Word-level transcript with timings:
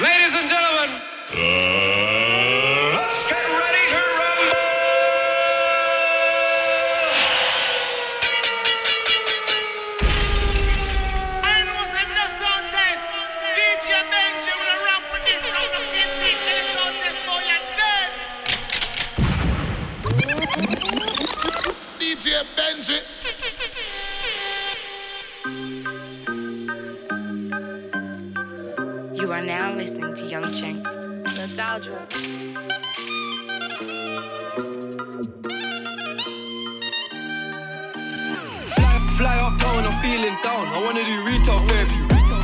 Ladies 0.00 0.32
and 0.32 0.48
gentlemen, 0.48 0.90
let's 2.96 3.28
get 3.28 3.44
ready 3.44 3.84
to 3.92 4.00
rumble. 4.16 4.56
I 11.44 11.60
know 11.68 11.84
say 11.92 12.08
no 12.08 12.24
sound. 12.40 12.72
DJ 13.52 13.92
Benji 14.08 14.52
will 14.56 14.80
rap 14.80 15.12
this 15.26 15.44
from 15.44 15.68
15 15.68 16.40
minute 16.40 16.68
sound 16.72 16.96
test 16.96 17.20
boy 17.26 17.44
you're 17.44 17.68
dead. 17.76 18.10
DJ 22.00 22.48
Benji. 22.56 23.11
Young 30.32 30.50
Chinks. 30.54 30.90
Nostalgia. 31.36 32.06
Fly, 38.74 38.98
fly 39.18 39.36
uptown, 39.36 39.84
I'm 39.86 40.02
feeling 40.02 40.36
down. 40.42 40.66
I 40.68 40.82
wanna 40.82 41.04
do 41.04 41.24
retail 41.24 41.58
therapy. 41.68 41.94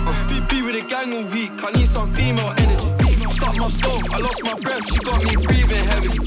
Uh, 0.06 0.28
be, 0.28 0.40
be 0.54 0.62
with 0.62 0.74
the 0.74 0.88
gang 0.88 1.14
all 1.16 1.24
week. 1.32 1.50
I 1.64 1.70
need 1.72 1.88
some 1.88 2.12
female 2.12 2.52
energy. 2.58 2.88
Suck 3.30 3.56
my 3.56 3.68
soul, 3.68 4.00
I 4.12 4.18
lost 4.18 4.42
my 4.44 4.54
breath. 4.54 4.84
She 4.92 4.98
got 5.00 5.24
me 5.24 5.34
breathing 5.46 5.84
heavily. 5.86 6.18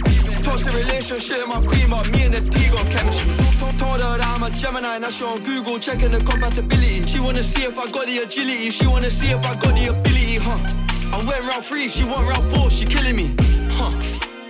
Toxic 0.43 0.73
relationship, 0.73 1.47
my 1.47 1.61
queen, 1.61 1.89
but 1.91 2.09
me 2.11 2.23
and 2.23 2.33
the 2.33 2.41
T 2.41 2.69
got 2.69 2.89
chemistry. 2.89 3.35
Told- 3.59 3.77
Told 3.77 4.01
her 4.01 4.17
that 4.17 4.25
I'm 4.25 4.41
a 4.43 4.49
Gemini, 4.49 4.97
now 4.97 5.09
she 5.11 5.23
on 5.23 5.39
Google 5.43 5.77
checking 5.79 6.09
the 6.11 6.19
compatibility. 6.23 7.05
She 7.05 7.19
wanna 7.19 7.43
see 7.43 7.63
if 7.63 7.77
I 7.77 7.85
got 7.91 8.07
the 8.07 8.17
agility. 8.19 8.71
She 8.71 8.87
wanna 8.87 9.11
see 9.11 9.27
if 9.29 9.45
I 9.45 9.53
got 9.55 9.75
the 9.75 9.87
ability, 9.87 10.37
huh? 10.37 10.57
I 11.13 11.23
went 11.25 11.43
round 11.43 11.65
three, 11.65 11.89
she 11.89 12.03
want 12.05 12.27
round 12.27 12.55
four, 12.55 12.69
she 12.69 12.85
killing 12.85 13.15
me, 13.15 13.35
huh? 13.71 13.91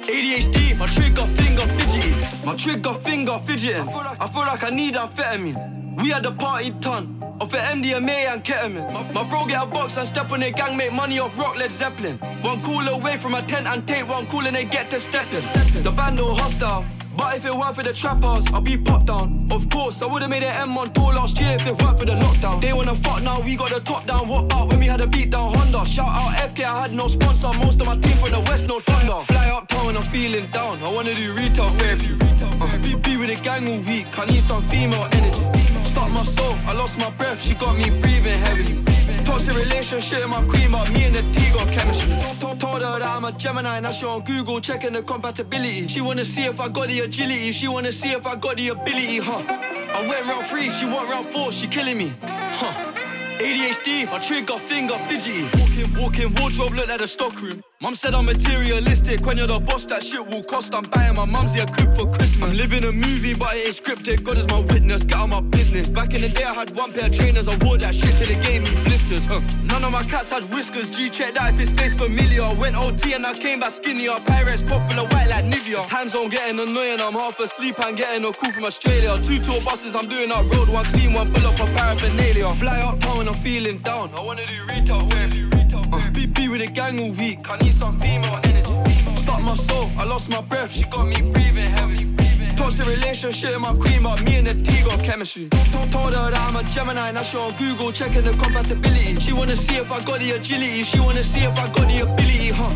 ADHD, 0.03 0.77
my 0.77 0.85
trigger 0.87 1.25
finger 1.25 1.65
fidgety. 1.67 2.45
My 2.45 2.55
trigger 2.55 2.93
finger 2.93 3.39
fidgeting. 3.45 3.87
I 3.87 4.27
feel 4.27 4.41
like 4.41 4.63
I 4.63 4.69
need 4.69 4.95
amphetamine. 4.95 6.01
We 6.01 6.09
had 6.09 6.23
the 6.23 6.31
party 6.31 6.71
ton 6.81 7.17
of 7.41 7.49
the 7.49 7.57
MDMA 7.57 8.31
and 8.31 8.43
ketamine. 8.43 8.91
My, 8.93 9.11
my 9.11 9.23
bro 9.23 9.45
get 9.45 9.63
a 9.63 9.65
box 9.65 9.97
and 9.97 10.07
step 10.07 10.31
on 10.31 10.39
their 10.39 10.51
gang, 10.51 10.77
make 10.77 10.93
money 10.93 11.19
off 11.19 11.37
rock 11.37 11.57
Led 11.57 11.71
Zeppelin. 11.71 12.17
One 12.41 12.61
call 12.61 12.87
away 12.87 13.17
from 13.17 13.35
a 13.35 13.41
tent 13.41 13.67
and 13.67 13.87
take 13.87 14.07
one 14.07 14.27
call 14.27 14.45
and 14.45 14.55
they 14.55 14.65
get 14.65 14.89
to 14.91 14.99
stepping. 14.99 15.41
The 15.83 15.91
band 15.91 16.19
all 16.19 16.35
hostile. 16.35 16.85
But 17.17 17.35
if 17.35 17.45
it 17.45 17.55
weren't 17.55 17.75
for 17.75 17.83
the 17.83 17.93
trappers, 17.93 18.47
I'd 18.53 18.63
be 18.63 18.77
popped 18.77 19.07
down. 19.07 19.47
Of 19.51 19.69
course, 19.69 20.01
I 20.01 20.05
would've 20.05 20.29
made 20.29 20.43
an 20.43 20.69
M1 20.69 20.93
tour 20.93 21.13
last 21.13 21.39
year 21.39 21.55
if 21.55 21.67
it 21.67 21.81
weren't 21.81 21.99
for 21.99 22.05
the 22.05 22.13
lockdown. 22.13 22.61
They 22.61 22.73
wanna 22.73 22.95
fuck 22.95 23.21
now, 23.21 23.41
we 23.41 23.55
got 23.55 23.69
the 23.69 23.79
top 23.81 24.05
down. 24.07 24.27
What 24.27 24.45
about 24.45 24.69
when 24.69 24.79
we 24.79 24.85
had 24.85 25.01
a 25.01 25.07
beat 25.07 25.29
down 25.31 25.53
Honda? 25.53 25.85
Shout 25.85 26.07
out 26.07 26.37
FK, 26.37 26.63
I 26.63 26.81
had 26.83 26.93
no 26.93 27.07
sponsor. 27.07 27.51
Most 27.59 27.81
of 27.81 27.87
my 27.87 27.97
team 27.97 28.17
from 28.17 28.31
the 28.31 28.39
West, 28.41 28.67
no 28.67 28.79
thunder. 28.79 29.19
Fly 29.21 29.49
uptown 29.49 29.87
when 29.87 29.97
I'm 29.97 30.03
feeling 30.03 30.47
down. 30.47 30.81
I 30.83 30.91
wanna 30.93 31.13
do 31.13 31.33
retail 31.33 31.69
therapy. 31.71 32.17
Uh, 32.61 32.77
be, 32.77 32.95
be 32.95 33.17
with 33.17 33.29
the 33.29 33.43
gang 33.43 33.67
all 33.67 33.81
week. 33.81 34.07
I 34.17 34.25
need 34.25 34.43
some 34.43 34.61
female 34.63 35.07
energy. 35.11 35.43
Suck 35.83 36.09
my 36.09 36.23
soul, 36.23 36.55
I 36.65 36.73
lost 36.73 36.97
my 36.97 37.09
breath. 37.09 37.41
She 37.41 37.53
got 37.55 37.77
me 37.77 37.89
breathing 37.99 38.39
heavily. 38.39 39.00
Toxic 39.31 39.55
relationship, 39.55 40.27
my 40.27 40.43
queen, 40.43 40.73
but 40.73 40.91
me 40.91 41.05
and 41.05 41.15
the 41.15 41.21
T 41.31 41.53
got 41.53 41.71
chemistry. 41.71 42.11
Told, 42.37 42.61
her 42.61 42.79
that 42.99 43.01
I'm 43.01 43.23
a 43.23 43.31
Gemini, 43.31 43.79
now 43.79 43.91
she 43.91 44.05
on 44.05 44.25
Google 44.25 44.59
checking 44.59 44.91
the 44.91 45.01
compatibility. 45.01 45.87
She 45.87 46.01
wanna 46.01 46.25
see 46.25 46.43
if 46.43 46.59
I 46.59 46.67
got 46.67 46.89
the 46.89 46.99
agility, 46.99 47.53
she 47.53 47.69
wanna 47.69 47.93
see 47.93 48.09
if 48.09 48.25
I 48.25 48.35
got 48.35 48.57
the 48.57 48.67
ability, 48.67 49.19
huh? 49.19 49.41
I 49.47 50.05
went 50.05 50.27
round 50.27 50.47
three, 50.47 50.69
she 50.69 50.85
want 50.85 51.09
round 51.09 51.31
four, 51.31 51.53
she 51.53 51.67
killing 51.67 51.97
me, 51.97 52.13
huh? 52.21 52.93
ADHD, 53.39 54.11
my 54.11 54.19
trigger 54.19 54.59
finger 54.59 54.99
fidgety. 55.07 55.43
Walking, 55.57 55.93
walking 55.95 56.35
wardrobe 56.35 56.73
look 56.73 56.89
like 56.89 56.99
a 56.99 57.07
stockroom. 57.07 57.63
Mum 57.81 57.95
said 57.95 58.13
I'm 58.13 58.25
materialistic. 58.25 59.25
When 59.25 59.37
you're 59.39 59.47
the 59.47 59.59
boss, 59.59 59.85
that 59.85 60.03
shit 60.03 60.23
will 60.27 60.43
cost. 60.43 60.75
I'm 60.75 60.83
buying 60.83 61.15
my 61.15 61.25
mum's 61.25 61.55
a 61.55 61.65
crib 61.65 61.97
for 61.97 62.05
Christmas. 62.13 62.51
I'm 62.51 62.55
living 62.55 62.83
a 62.85 62.91
movie, 62.91 63.33
but 63.33 63.55
it 63.55 63.65
ain't 63.65 63.75
scripted. 63.75 64.23
God 64.23 64.37
is 64.37 64.47
my 64.47 64.59
witness. 64.59 65.03
Get 65.03 65.17
out 65.17 65.29
my 65.29 65.41
business. 65.41 65.89
Back 65.89 66.13
in 66.13 66.21
the 66.21 66.29
day, 66.29 66.43
I 66.43 66.53
had 66.53 66.75
one 66.75 66.93
pair 66.93 67.07
of 67.07 67.13
trainers. 67.15 67.47
I 67.47 67.55
wore 67.65 67.79
that 67.79 67.95
shit 67.95 68.15
till 68.19 68.29
it 68.29 68.39
gave 68.43 68.61
me 68.61 68.83
blisters. 68.83 69.25
Huh. 69.25 69.41
None 69.63 69.83
of 69.83 69.91
my 69.91 70.03
cats 70.03 70.29
had 70.29 70.43
whiskers. 70.53 70.91
G 70.91 71.09
check 71.09 71.33
that 71.33 71.55
if 71.55 71.59
it 71.59 71.69
stays 71.69 71.95
familiar. 71.95 72.53
Went 72.53 72.75
OT 72.77 73.13
and 73.13 73.25
I 73.25 73.33
came 73.33 73.61
back 73.61 73.71
skinnier. 73.71 74.13
Pirates 74.27 74.61
popular 74.61 75.07
white 75.07 75.29
like 75.29 75.45
Nivea. 75.45 75.87
Time 75.87 76.07
zone 76.07 76.29
getting 76.29 76.59
annoying. 76.59 77.01
I'm 77.01 77.13
half 77.13 77.39
asleep 77.39 77.79
and 77.79 77.97
getting 77.97 78.23
a 78.25 78.31
call 78.31 78.51
from 78.51 78.65
Australia. 78.65 79.19
Two 79.23 79.41
tour 79.41 79.59
buses, 79.61 79.95
I'm 79.95 80.07
doing 80.07 80.31
up 80.31 80.47
road. 80.51 80.69
One 80.69 80.85
clean, 80.85 81.13
one 81.13 81.33
full 81.33 81.47
up 81.47 81.59
of 81.59 81.73
paraphernalia. 81.73 82.53
Fly 82.53 82.79
uptown 82.79 83.11
oh, 83.11 83.17
when 83.17 83.27
I'm 83.27 83.33
feeling 83.33 83.79
down. 83.79 84.13
I 84.13 84.21
wanna 84.21 84.45
do 84.45 84.65
retail 84.67 85.07
wear. 85.07 85.50
Uh, 85.91 86.09
be 86.09 86.47
with 86.47 86.61
the 86.61 86.67
gang 86.67 86.99
all 86.99 87.11
week. 87.11 87.39
I 87.49 87.57
need 87.57 87.73
some 87.73 87.99
female 87.99 88.39
energy. 88.43 89.15
Suck 89.15 89.41
my 89.41 89.55
soul, 89.55 89.91
I 89.97 90.03
lost 90.05 90.29
my 90.29 90.41
breath. 90.41 90.71
She 90.71 90.83
got 90.83 91.07
me 91.07 91.21
breathing 91.21 91.67
heavily. 91.67 92.07
Toxic 92.55 92.85
relationship, 92.85 93.59
my 93.59 93.73
queen, 93.73 94.03
but 94.03 94.21
me 94.23 94.35
and 94.35 94.47
the 94.47 94.53
T 94.53 94.83
got 94.83 95.03
chemistry. 95.03 95.49
Told, 95.49 95.91
told 95.91 96.13
her 96.13 96.31
that 96.31 96.37
I'm 96.37 96.55
a 96.55 96.63
Gemini, 96.63 97.11
now 97.11 97.23
she 97.23 97.37
on 97.37 97.51
Google 97.57 97.91
checking 97.91 98.21
the 98.21 98.31
compatibility. 98.31 99.19
She 99.19 99.33
wanna 99.33 99.55
see 99.55 99.75
if 99.75 99.91
I 99.91 100.03
got 100.03 100.19
the 100.19 100.31
agility. 100.31 100.83
She 100.83 100.99
wanna 100.99 101.23
see 101.23 101.41
if 101.41 101.57
I 101.57 101.67
got 101.67 101.87
the 101.87 101.99
ability, 102.01 102.49
huh? 102.49 102.75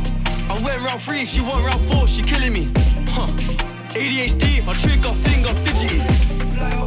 I 0.50 0.60
went 0.64 0.82
round 0.82 1.02
three, 1.02 1.26
she 1.26 1.42
went 1.42 1.66
round 1.66 1.82
four, 1.90 2.08
she 2.08 2.22
killing 2.22 2.54
me, 2.54 2.72
huh? 3.10 3.28
ADHD, 3.96 4.66
my 4.66 4.74
trigger 4.74 5.14
finger 5.14 5.54
fidgety. 5.64 6.85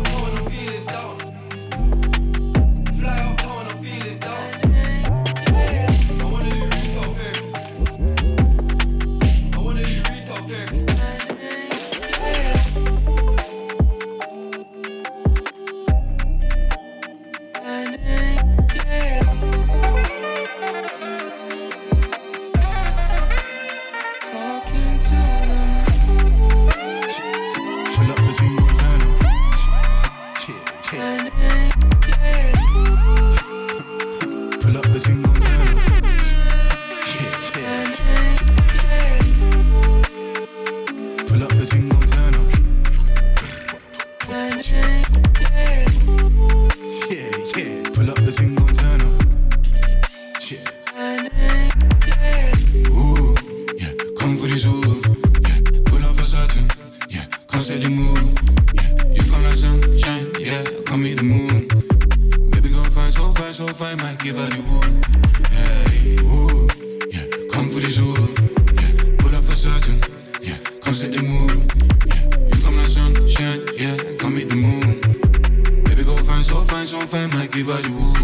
Fine, 76.79 76.87
so 76.87 76.99
fine, 77.01 77.07
so 77.07 77.07
fine. 77.07 77.31
Might 77.31 77.51
give 77.51 77.67
her 77.67 77.83
the 77.83 77.91
wood. 77.91 78.17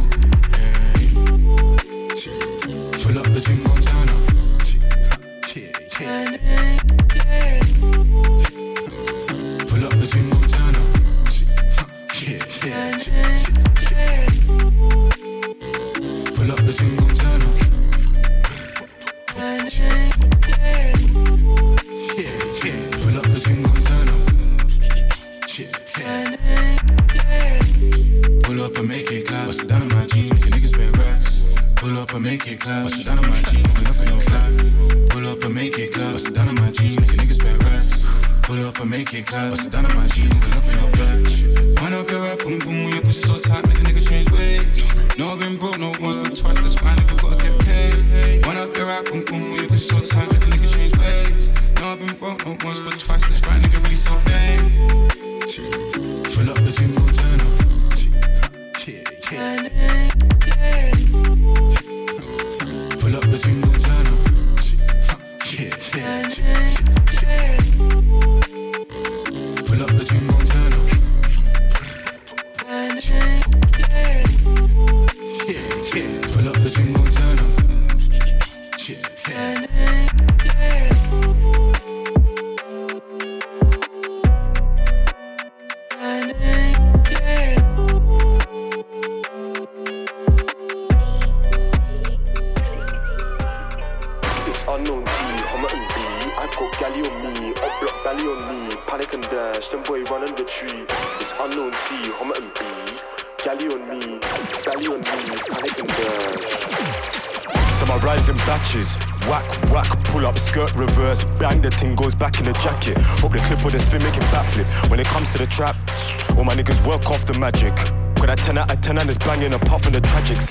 Hey. 0.54 1.08
Pull 3.02 3.18
up 3.18 3.26
the 3.34 3.40
team 3.40 3.62
Montana. 3.62 3.93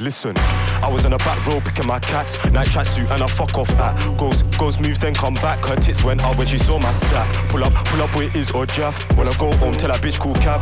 Listen, 0.04 0.36
I 0.38 0.90
was 0.92 1.06
on 1.06 1.12
the 1.12 1.18
back 1.20 1.48
row 1.48 1.62
picking 1.62 1.88
my 1.88 1.98
cats, 1.98 2.36
night 2.52 2.68
tracksuit 2.68 3.10
and 3.10 3.24
I 3.24 3.28
fuck 3.28 3.58
off 3.58 3.70
at. 3.80 3.96
Goes, 4.18 4.44
goes, 4.58 4.78
move, 4.78 5.00
then 5.00 5.14
come 5.14 5.36
back. 5.36 5.64
Her 5.64 5.78
tits 5.78 6.04
went 6.04 6.22
up 6.22 6.38
when 6.38 6.46
she 6.46 6.58
saw 6.58 6.78
my 6.78 6.92
stack. 6.92 7.50
Pull 7.50 7.64
up, 7.64 7.74
pull 7.74 8.02
up 8.02 8.14
where 8.14 8.28
it 8.28 8.36
is 8.36 8.52
or 8.52 8.66
Jaff. 8.66 9.02
When 9.18 9.30
I 9.30 9.34
go 9.36 9.56
home, 9.56 9.78
tell 9.78 9.88
that 9.88 10.02
bitch 10.02 10.20
cool 10.20 10.36
cab. 10.36 10.62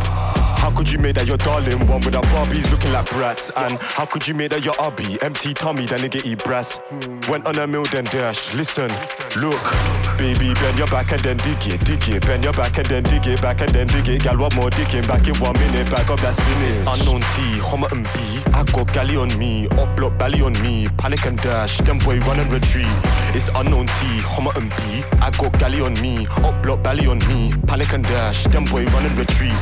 How 0.61 0.69
could 0.69 0.91
you 0.91 0.99
make 0.99 1.15
that 1.15 1.25
your 1.25 1.37
darling 1.37 1.87
one 1.87 2.01
with 2.01 2.15
our 2.15 2.21
Barbies 2.25 2.69
looking 2.69 2.91
like 2.91 3.09
brats? 3.09 3.49
And 3.57 3.79
how 3.79 4.05
could 4.05 4.27
you 4.27 4.35
make 4.35 4.51
that 4.51 4.63
your 4.63 4.75
hubby? 4.75 5.19
Empty 5.19 5.55
tummy, 5.55 5.87
that 5.87 5.99
nigga 5.99 6.23
eat 6.23 6.43
brass. 6.43 6.79
Went 7.27 7.47
on 7.47 7.57
a 7.57 7.65
mill, 7.65 7.85
then 7.85 8.03
dash. 8.05 8.53
Listen, 8.53 8.91
look, 9.37 9.59
baby, 10.19 10.53
bend 10.53 10.77
your 10.77 10.85
back 10.85 11.11
and 11.13 11.23
then 11.23 11.37
dig 11.37 11.65
it, 11.65 11.83
dig 11.83 12.07
it. 12.09 12.21
Bend 12.27 12.43
your 12.43 12.53
back 12.53 12.77
and 12.77 12.85
then 12.85 13.01
dig 13.01 13.25
it, 13.25 13.41
back 13.41 13.59
and 13.61 13.73
then 13.73 13.87
dig 13.87 14.07
it. 14.07 14.21
Gal, 14.21 14.37
what 14.37 14.53
more 14.53 14.69
digging? 14.69 15.01
Back 15.07 15.27
in 15.27 15.33
one 15.39 15.57
minute, 15.57 15.89
back 15.89 16.11
up 16.11 16.19
that 16.19 16.35
spinach. 16.35 16.85
Unknown 16.85 17.21
T, 17.21 17.57
Homerton 17.59 18.03
B. 18.13 18.51
I 18.53 18.63
got 18.63 18.93
galley 18.93 19.15
on 19.15 19.35
me, 19.39 19.67
up 19.69 19.97
block 19.97 20.15
belly 20.19 20.43
on 20.43 20.53
me. 20.61 20.87
Panic 20.89 21.25
and 21.25 21.41
dash, 21.41 21.79
them 21.79 21.97
boy 21.97 22.19
run 22.19 22.39
and 22.39 22.51
retreat. 22.51 22.85
It's 23.33 23.49
unknown 23.55 23.87
T, 23.87 24.21
Homerton 24.29 24.69
B. 24.77 25.03
I 25.21 25.31
got 25.31 25.57
galley 25.57 25.81
on 25.81 25.99
me, 25.99 26.27
up 26.43 26.61
block 26.61 26.83
belly 26.83 27.07
on 27.07 27.17
me. 27.27 27.51
Panic 27.65 27.93
and 27.93 28.03
dash, 28.03 28.43
them 28.43 28.65
boy 28.65 28.85
run 28.85 29.07
and 29.07 29.17
retreat. 29.17 29.57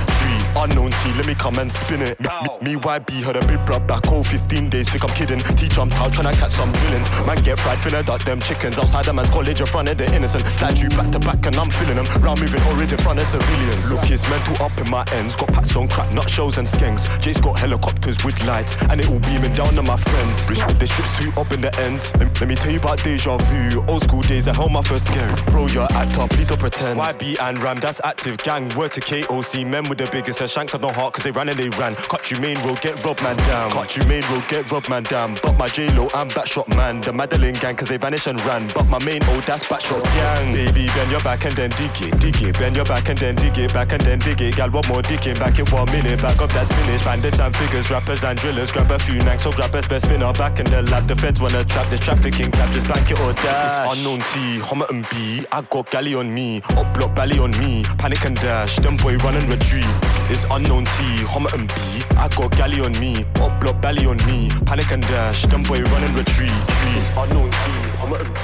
Unknown 0.56 0.92
T, 0.92 1.13
let 1.13 1.25
me 1.25 1.36
come 1.36 1.60
and 1.60 1.72
spin 1.72 2.01
it. 2.01 2.19
Me, 2.19 2.28
me, 2.62 2.75
YB 2.75 3.24
heard 3.24 3.36
a 3.36 3.46
big 3.46 3.63
blood 3.66 3.88
back 3.88 4.06
home 4.06 4.24
15 4.24 4.69
days, 4.69 4.90
think 4.90 5.04
I'm 5.04 5.16
kidding. 5.16 5.40
T 5.40 5.68
jumped 5.68 5.96
out 5.96 6.12
tryna 6.12 6.34
catch 6.34 6.51
some 6.51 6.72
drillings. 6.72 7.07
Man 7.25 7.42
get 7.44 7.60
fried, 7.60 7.80
finna 7.80 8.06
duck 8.06 8.24
them 8.24 8.42
chickens. 8.42 8.78
Outside 8.78 9.06
the 9.06 9.13
man's 9.13 9.30
college 9.30 9.60
in 9.62 9.68
front 9.68 9.90
of 9.90 9.98
the 9.98 10.13
innocent. 10.13 10.46
Slide 10.48 10.78
you 10.78 10.90
back 10.90 11.12
to 11.12 11.19
back 11.19 11.46
and 11.46 11.56
I'm 11.56 11.69
feeling 11.69 11.96
them. 11.96 12.06
Round 12.22 12.40
moving 12.40 12.62
horrid 12.62 12.92
in 12.92 12.98
front 13.00 13.19
of 13.19 13.28
civilians. 13.28 13.92
Look, 13.92 14.10
it's 14.10 14.28
mental 14.30 14.66
up 14.66 14.78
in 14.78 14.90
my 14.90 15.06
ends. 15.13 15.36
Got 15.36 15.50
packs 15.54 15.75
on 15.75 15.88
crack, 15.88 16.12
nut 16.12 16.30
shells 16.30 16.57
and 16.57 16.68
skanks. 16.68 17.06
Jace 17.19 17.42
got 17.42 17.57
helicopters 17.57 18.24
with 18.24 18.42
lights, 18.46 18.75
and 18.90 19.00
it 19.00 19.07
all 19.07 19.19
beaming 19.19 19.54
down 19.54 19.78
on 19.78 19.86
my 19.86 19.98
friends. 19.98 20.46
The 20.46 20.88
ship's 20.88 21.19
too 21.19 21.31
up 21.40 21.51
in 21.51 21.62
the 21.62 21.74
ends. 21.80 22.13
Let, 22.16 22.40
let 22.40 22.50
me 22.50 22.56
tell 22.56 22.72
you 22.72 22.80
about 22.80 23.04
deja 23.04 23.38
vu. 23.38 23.84
Old 23.88 24.04
school 24.04 24.22
days, 24.22 24.48
I 24.48 24.54
held 24.54 24.72
my 24.72 24.84
first 24.84 25.06
scare. 25.06 25.36
Bro, 25.48 25.68
you're 25.68 25.92
actor, 25.92 26.28
please 26.28 26.48
don't 26.48 26.60
pretend. 26.60 27.00
YB 27.00 27.40
and 27.42 27.62
Ram, 27.62 27.80
that's 27.80 28.01
active 28.04 28.38
gang. 28.40 28.69
Word 28.75 28.94
to 28.94 29.01
KOC, 29.01 29.66
men 29.66 29.88
with 29.88 29.98
the 29.98 30.10
biggest 30.12 30.38
Shanks 30.47 30.71
have 30.74 30.81
no 30.81 30.91
heart, 30.91 31.13
cause 31.13 31.24
they 31.24 31.31
ran 31.31 31.50
and 31.50 31.59
they 31.59 31.69
ran. 31.69 31.95
Cut 31.95 32.31
you 32.31 32.39
main 32.39 32.57
road, 32.65 32.81
get 32.81 33.03
robbed 33.03 33.21
man 33.21 33.36
down. 33.38 33.71
Cut 33.71 33.95
you 33.97 34.03
main 34.06 34.24
road, 34.31 34.44
get 34.47 34.71
robbed 34.71 34.89
man 34.89 35.03
down. 35.03 35.38
But 35.41 35.57
my 35.57 35.68
J-Lo, 35.68 36.09
I'm 36.13 36.30
backshot 36.30 36.68
man. 36.69 37.01
The 37.01 37.13
Madeline 37.13 37.56
gang, 37.56 37.75
cause 37.75 37.88
they 37.88 37.97
vanished 37.97 38.27
and 38.27 38.44
ran. 38.45 38.69
But 38.74 38.88
my 38.88 39.03
main 39.03 39.24
old, 39.25 39.38
oh, 39.38 39.41
that's 39.41 39.63
backshot 39.63 40.03
gang. 40.03 40.53
Baby, 40.53 40.88
bend 40.88 41.12
your 41.12 41.21
back 41.21 41.45
and 41.45 41.56
then 41.56 41.69
dig 41.71 42.01
it, 42.01 42.19
dig 42.19 42.41
it. 42.41 42.57
Bend 42.57 42.75
your 42.75 42.86
back 42.86 43.09
and 43.09 43.18
then 43.18 43.36
dig 43.36 43.57
it, 43.57 43.74
back 43.74 43.91
and 43.91 44.01
then 44.01 44.19
dig 44.19 44.41
it. 44.41 44.56
Gal, 44.56 44.69
one 44.69 44.88
more 44.88 45.01
digging, 45.01 45.36
back 45.36 45.59
in 45.59 45.65
one 45.68 45.86
minute. 45.91 46.21
Back 46.21 46.41
up 46.41 46.51
that 46.53 46.68
spinach. 46.68 47.03
Bandits 47.03 47.39
and 47.39 47.56
figures, 47.56 47.89
rappers 47.89 48.24
and 48.24 48.39
drillers. 48.39 48.71
Grab 48.71 48.91
a 48.91 49.00
few 49.00 49.19
knacks, 49.19 49.44
so 49.44 49.51
grab 49.51 49.75
a 49.75 49.81
spare 49.81 50.00
spinner. 50.00 50.31
Back 50.33 50.59
in 50.59 50.65
the 50.65 50.81
lab, 50.83 51.07
the 51.07 51.15
feds 51.15 51.39
wanna 51.39 51.63
trap 51.65 51.89
the 51.89 51.97
trafficking 51.97 52.51
cap. 52.51 52.71
Just 52.74 52.88
bank 52.88 53.09
it 53.12 53.19
or 53.19 53.33
dash. 53.33 53.88
It's 53.88 53.97
unknown 53.97 54.19
T, 54.19 54.59
Homerton 54.59 55.09
B. 55.12 55.45
I 55.51 55.62
got 55.62 55.89
galley 55.91 56.15
on 56.15 56.33
me, 56.33 56.62
up 56.77 56.94
block 56.94 57.13
belly 57.15 57.39
on 57.39 57.51
me. 57.51 57.83
Panic 57.97 58.25
and 58.25 58.36
dash, 58.36 58.77
them 58.77 58.97
boy 58.97 59.18
run 59.18 59.36
and 59.36 59.50
retreat. 59.50 59.86
It's 60.31 60.45
unknown 60.51 60.85
T, 60.85 60.91
Homerton 61.25 61.67
B. 61.67 61.73
I 62.15 62.27
got 62.27 62.51
galley 62.55 62.81
on 62.81 62.91
me, 62.99 63.25
up 63.41 63.59
block 63.59 63.81
belly 63.81 64.05
on 64.05 64.17
me. 64.27 64.51
Panic 64.65 64.91
and 64.91 65.01
dash, 65.01 65.41
them 65.47 65.63
boy 65.63 65.81
run 65.81 66.03
and 66.03 66.15
retreat. 66.15 66.51
It's 66.95 67.09
unknown 67.17 67.49
T, 67.49 67.57
Homerton 67.97 68.31
B. 68.35 68.39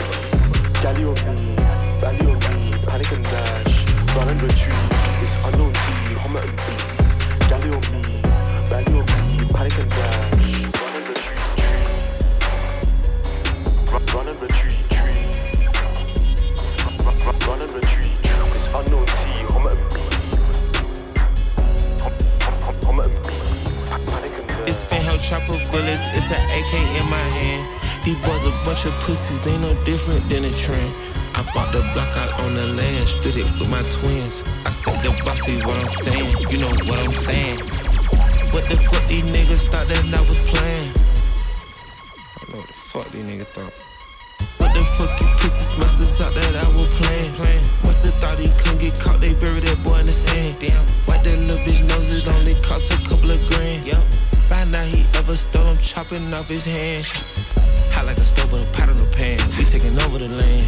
Galley 0.81 1.03
on 1.05 1.13
me, 1.13 1.55
belly 2.01 2.25
on 2.25 2.39
me, 2.39 2.77
panic 2.87 3.11
and 3.11 3.23
dash, 3.23 4.15
run 4.15 4.29
and 4.29 4.41
retreat. 4.41 4.73
It's 5.21 5.35
unknown 5.45 5.73
T, 5.73 5.79
Homerton 6.23 6.55
B. 6.57 6.59
Galley 7.49 7.69
on 7.69 7.81
me, 7.91 8.01
belly 8.67 8.93
on 8.99 9.05
me, 9.05 9.45
panic 9.53 9.77
and 9.77 9.89
dash, 9.91 10.41
run 10.81 10.95
and 10.95 11.05
retreat. 11.07 11.39
Run, 13.91 14.03
run 14.07 14.27
retreat. 14.41 14.73
Run, 17.05 17.39
run 17.47 17.61
and 17.61 17.73
retreat. 17.73 18.11
It's 18.23 18.67
unknown 18.73 19.05
T, 19.05 19.11
chopper 25.35 25.59
bullets, 25.69 26.03
it's 26.15 26.31
an 26.31 26.39
AK 26.47 26.73
in 26.95 27.05
my 27.09 27.27
hand. 27.35 27.63
These 28.05 28.15
boys 28.23 28.43
a 28.47 28.51
bunch 28.63 28.85
of 28.85 28.93
pussies, 29.03 29.41
they 29.43 29.57
no 29.57 29.73
different 29.83 30.23
than 30.29 30.45
a 30.45 30.51
trend. 30.63 30.91
I 31.35 31.43
bought 31.53 31.73
the 31.73 31.81
block 31.91 32.07
out 32.15 32.31
on 32.39 32.55
the 32.55 32.67
land, 32.79 33.09
split 33.09 33.35
it 33.35 33.45
with 33.59 33.69
my 33.69 33.83
twins. 33.91 34.43
I 34.65 34.71
said 34.71 34.95
the 35.03 35.11
bossy 35.25 35.59
what 35.67 35.75
I'm 35.75 35.91
saying, 36.07 36.31
you 36.49 36.57
know 36.63 36.71
what 36.87 36.99
I'm 37.03 37.11
saying. 37.27 37.59
What 38.53 38.63
the 38.69 38.77
fuck 38.87 39.05
these 39.09 39.27
niggas 39.27 39.67
thought 39.71 39.87
that 39.91 40.05
I 40.07 40.21
was 40.23 40.39
playing? 40.47 40.91
I 42.39 42.43
know 42.51 42.59
what 42.63 42.67
the 42.67 42.79
fuck 42.91 43.11
these 43.11 43.25
niggas 43.27 43.51
thought. 43.51 43.73
What 44.59 44.71
the 44.71 44.83
fuck 44.95 45.19
you 45.19 45.27
pussies 45.39 45.77
must 45.77 45.97
have 45.99 46.15
thought 46.15 46.33
that 46.33 46.55
I 46.55 46.67
was 46.77 46.87
playing, 46.95 47.33
playing. 47.33 47.65
Must 47.83 48.05
have 48.05 48.15
thought 48.23 48.39
he 48.39 48.47
couldn't 48.59 48.79
get 48.79 48.97
caught, 49.01 49.19
they 49.19 49.33
buried 49.33 49.63
that 49.63 49.83
boy 49.83 49.99
in 49.99 50.05
the 50.05 50.13
sand. 50.13 50.55
Damn, 50.61 50.85
why 51.03 51.17
that 51.17 51.37
little 51.39 51.57
bitch 51.67 51.83
nose 51.83 52.07
it 52.13 52.25
only 52.29 52.55
cost 52.61 52.89
a 52.93 52.97
couple 53.09 53.31
of 53.31 53.45
grand. 53.47 53.85
Yep. 53.85 54.24
Find 54.47 54.75
out 54.75 54.85
he 54.85 55.03
ever 55.17 55.35
stole, 55.35 55.65
I'm 55.65 55.77
chopping 55.77 56.31
off 56.31 56.47
his 56.47 56.63
hand. 56.63 57.05
Hot 57.93 58.05
like 58.05 58.17
a 58.17 58.23
stove 58.23 58.51
with 58.51 58.61
a 58.61 58.77
pot 58.77 58.89
on 58.89 58.97
the 58.97 59.05
pan. 59.05 59.39
We 59.57 59.65
taking 59.65 59.99
over 60.01 60.19
the 60.19 60.29
land. 60.29 60.67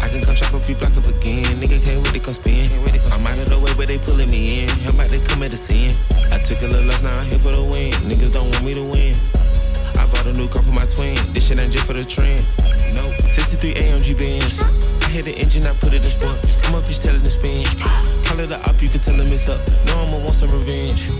I 0.00 0.08
can 0.08 0.22
come 0.22 0.36
chop 0.36 0.54
a 0.54 0.60
few 0.60 0.76
block 0.76 0.96
up 0.96 1.06
again. 1.06 1.44
Nigga 1.58 1.82
can't 1.82 2.06
wait 2.06 2.22
come 2.22 2.34
spin. 2.34 2.70
I'm 3.10 3.26
out 3.26 3.38
of 3.38 3.48
the 3.48 3.58
way, 3.58 3.74
but 3.74 3.88
they 3.88 3.98
pulling 3.98 4.30
me 4.30 4.62
in. 4.62 4.70
I'm 4.86 4.94
about 4.94 5.10
to 5.10 5.18
commit 5.26 5.52
a 5.52 5.56
sin. 5.56 5.96
I 6.30 6.38
took 6.38 6.62
a 6.62 6.68
little 6.68 6.84
loss, 6.84 7.02
now 7.02 7.18
I'm 7.18 7.26
here 7.26 7.40
for 7.40 7.50
the 7.50 7.64
win. 7.64 7.94
Niggas 8.06 8.32
don't 8.32 8.48
want 8.48 8.64
me 8.64 8.74
to 8.74 8.84
win. 8.84 9.16
I 9.98 10.06
bought 10.06 10.26
a 10.26 10.32
new 10.32 10.46
car 10.46 10.62
for 10.62 10.70
my 10.70 10.86
twin. 10.86 11.18
This 11.32 11.48
shit 11.48 11.58
ain't 11.58 11.72
just 11.72 11.84
for 11.84 11.94
the 11.94 12.04
trend. 12.04 12.46
No, 12.94 13.10
63 13.34 13.74
AMG 13.74 14.16
Benz. 14.16 14.60
I 15.02 15.08
hit 15.08 15.24
the 15.24 15.32
engine, 15.32 15.66
I 15.66 15.74
put 15.74 15.92
it 15.92 16.04
in 16.04 16.10
sport. 16.12 16.38
I'm 16.62 16.76
up, 16.76 16.84
fish 16.84 17.00
telling 17.00 17.24
the 17.24 17.30
spin. 17.30 17.66
Call 18.24 18.38
it 18.38 18.52
a 18.52 18.62
op, 18.68 18.80
you 18.80 18.88
can 18.88 19.00
tell 19.00 19.14
him 19.14 19.32
it's 19.32 19.48
up. 19.48 19.58
No, 19.86 19.98
I'ma 19.98 20.22
want 20.22 20.36
some 20.36 20.50
revenge. 20.50 21.10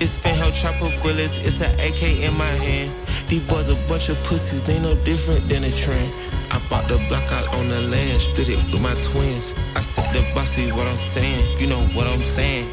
It's 0.00 0.16
fanheld 0.16 0.54
chopper 0.54 0.90
bullets, 1.02 1.36
it's 1.36 1.60
an 1.60 1.78
AK 1.78 2.02
in 2.02 2.32
my 2.32 2.46
hand. 2.46 2.90
These 3.28 3.46
boys 3.46 3.68
a 3.68 3.74
bunch 3.86 4.08
of 4.08 4.16
pussies, 4.24 4.62
they 4.64 4.78
no 4.80 4.94
different 5.04 5.46
than 5.46 5.64
a 5.64 5.70
trend. 5.70 6.10
I 6.50 6.58
bought 6.70 6.88
the 6.88 6.96
block 7.06 7.30
out 7.30 7.46
on 7.54 7.68
the 7.68 7.82
land, 7.82 8.18
split 8.22 8.48
it 8.48 8.56
with 8.72 8.80
my 8.80 8.94
twins. 9.02 9.52
I 9.76 9.82
said 9.82 10.10
the 10.14 10.22
bossy 10.34 10.72
what 10.72 10.86
I'm 10.86 10.96
saying, 10.96 11.60
you 11.60 11.66
know 11.66 11.82
what 11.88 12.06
I'm 12.06 12.22
saying. 12.22 12.66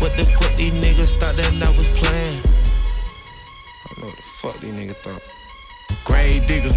What 0.00 0.16
the 0.16 0.24
fuck 0.24 0.56
these 0.56 0.72
niggas 0.72 1.12
thought 1.20 1.36
that 1.36 1.52
I 1.62 1.76
was 1.76 1.88
playing? 1.88 2.40
I 3.86 4.00
know 4.00 4.06
what 4.06 4.16
the 4.16 4.22
fuck 4.22 4.60
these 4.60 4.72
niggas 4.72 4.96
thought. 4.96 5.39
Grave 6.04 6.46
digger, 6.46 6.72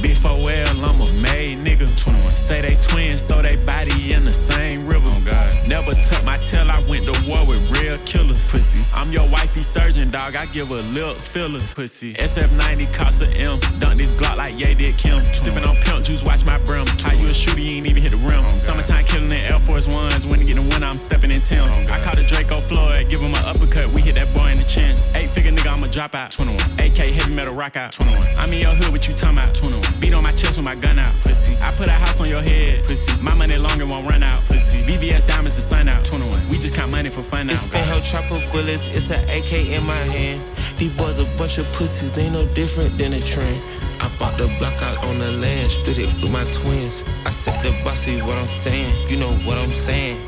big 0.00 0.16
4L, 0.16 0.82
I'm 0.82 1.00
a 1.00 1.12
made 1.20 1.58
nigga. 1.58 1.88
21. 1.98 2.32
Say 2.34 2.60
they 2.60 2.76
twins, 2.76 3.22
throw 3.22 3.42
they 3.42 3.56
body 3.56 4.12
in 4.12 4.24
the 4.24 4.32
same 4.32 4.86
river. 4.86 5.08
Oh 5.10 5.22
God. 5.24 5.68
Never 5.68 5.94
tuck 5.94 6.22
my 6.24 6.36
tail, 6.48 6.70
I 6.70 6.80
went 6.86 7.04
to 7.04 7.12
war 7.28 7.44
with 7.46 7.60
real 7.70 7.96
killers. 8.04 8.46
Pussy. 8.48 8.84
I'm 8.92 9.12
your 9.12 9.28
wifey 9.28 9.62
surgeon, 9.62 10.10
dog. 10.10 10.36
I 10.36 10.46
give 10.46 10.70
a 10.70 10.82
lip 10.82 11.16
fillers. 11.16 11.72
Pussy. 11.72 12.14
SF90 12.14 12.92
cost 12.92 13.22
a 13.22 13.28
M. 13.28 13.58
Dunk 13.78 13.98
this 13.98 14.12
Glock 14.12 14.36
like 14.36 14.58
yeah 14.58 14.74
did 14.74 14.96
Kim. 14.98 15.22
Sipping 15.34 15.64
on 15.64 15.76
pimp 15.76 16.04
juice, 16.04 16.22
watch 16.22 16.44
my 16.44 16.58
brim. 16.58 16.86
How 16.86 17.12
you 17.12 17.26
a 17.26 17.34
shooter, 17.34 17.60
you 17.60 17.76
ain't 17.76 17.86
even 17.86 18.02
hit 18.02 18.10
the 18.10 18.18
rim. 18.18 18.44
Oh, 18.44 18.58
Summertime 18.58 19.04
killing 19.06 19.28
the 19.28 19.38
Air 19.38 19.58
Force 19.60 19.86
Ones. 19.86 20.26
When 20.26 20.38
to 20.38 20.44
get 20.44 20.56
the 20.56 20.62
winter, 20.62 20.86
I'm 20.86 20.98
stepping 20.98 21.30
in 21.30 21.40
Tim's. 21.40 21.72
Oh, 21.72 21.92
I 21.92 22.02
caught 22.04 22.18
a 22.18 22.26
Draco 22.26 22.60
Floyd, 22.60 23.08
give 23.08 23.20
him 23.20 23.34
an 23.34 23.44
uppercut. 23.44 23.88
We 23.88 24.02
hit 24.02 24.14
that 24.16 24.32
boy 24.34 24.50
in 24.50 24.58
the 24.58 24.64
chin. 24.64 24.96
Eight 25.14 25.30
figure 25.30 25.50
nigga, 25.50 25.72
I'ma 25.72 25.86
drop 25.88 26.14
out. 26.14 26.30
21. 26.30 26.60
AK 26.78 26.96
heavy 26.96 27.34
metal 27.34 27.54
rock 27.54 27.76
out. 27.76 27.92
21. 27.92 28.22
I'm 28.36 28.52
in 28.54 28.60
your 28.60 28.74
hood, 28.74 28.92
what 28.92 29.06
you 29.08 29.14
talking 29.14 29.38
about? 29.38 29.54
21. 29.54 30.00
Beat 30.00 30.14
on 30.14 30.22
my 30.22 30.32
chest 30.32 30.56
with 30.56 30.64
my 30.64 30.74
gun 30.74 30.98
out. 30.98 31.12
Pussy. 31.22 31.56
I 31.60 31.72
put 31.72 31.88
a 31.88 31.92
house 31.92 32.20
on 32.20 32.28
your 32.28 32.42
head. 32.42 32.84
Pussy. 32.86 33.10
My 33.20 33.34
money 33.34 33.56
longer 33.56 33.86
won't 33.86 34.08
run 34.08 34.22
out. 34.22 34.44
Pussy. 34.46 34.78
VVS 34.82 35.26
diamonds 35.26 35.56
the 35.56 35.62
sun 35.62 35.88
out. 35.88 36.04
21. 36.04 36.48
We 36.48 36.58
just 36.58 36.74
count 36.74 36.90
money 36.90 37.10
for 37.10 37.22
fun 37.22 37.48
now. 37.48 37.54
It's 37.54 37.66
been 37.66 37.84
hell 37.84 38.00
chopper 38.00 38.40
bullets, 38.52 38.86
it's 38.88 39.10
an 39.10 39.28
AK 39.28 39.52
in 39.52 39.84
my 39.84 39.96
hand. 39.96 40.42
These 40.78 40.92
boys 40.96 41.18
a 41.18 41.24
bunch 41.38 41.58
of 41.58 41.66
pussies, 41.72 42.12
they 42.12 42.30
no 42.30 42.46
different 42.54 42.96
than 42.98 43.12
a 43.14 43.20
trend. 43.20 43.60
I 44.00 44.10
bought 44.18 44.36
the 44.36 44.46
block 44.58 44.80
out 44.82 44.98
on 45.04 45.18
the 45.18 45.32
land, 45.32 45.70
split 45.70 45.98
it 45.98 46.06
with 46.22 46.30
my 46.30 46.44
twins. 46.52 47.02
I 47.24 47.30
said 47.30 47.62
the 47.62 47.70
bossy 47.84 48.20
what 48.20 48.36
I'm 48.36 48.46
saying, 48.46 49.08
you 49.08 49.16
know 49.16 49.32
what 49.46 49.56
I'm 49.56 49.72
saying. 49.72 50.20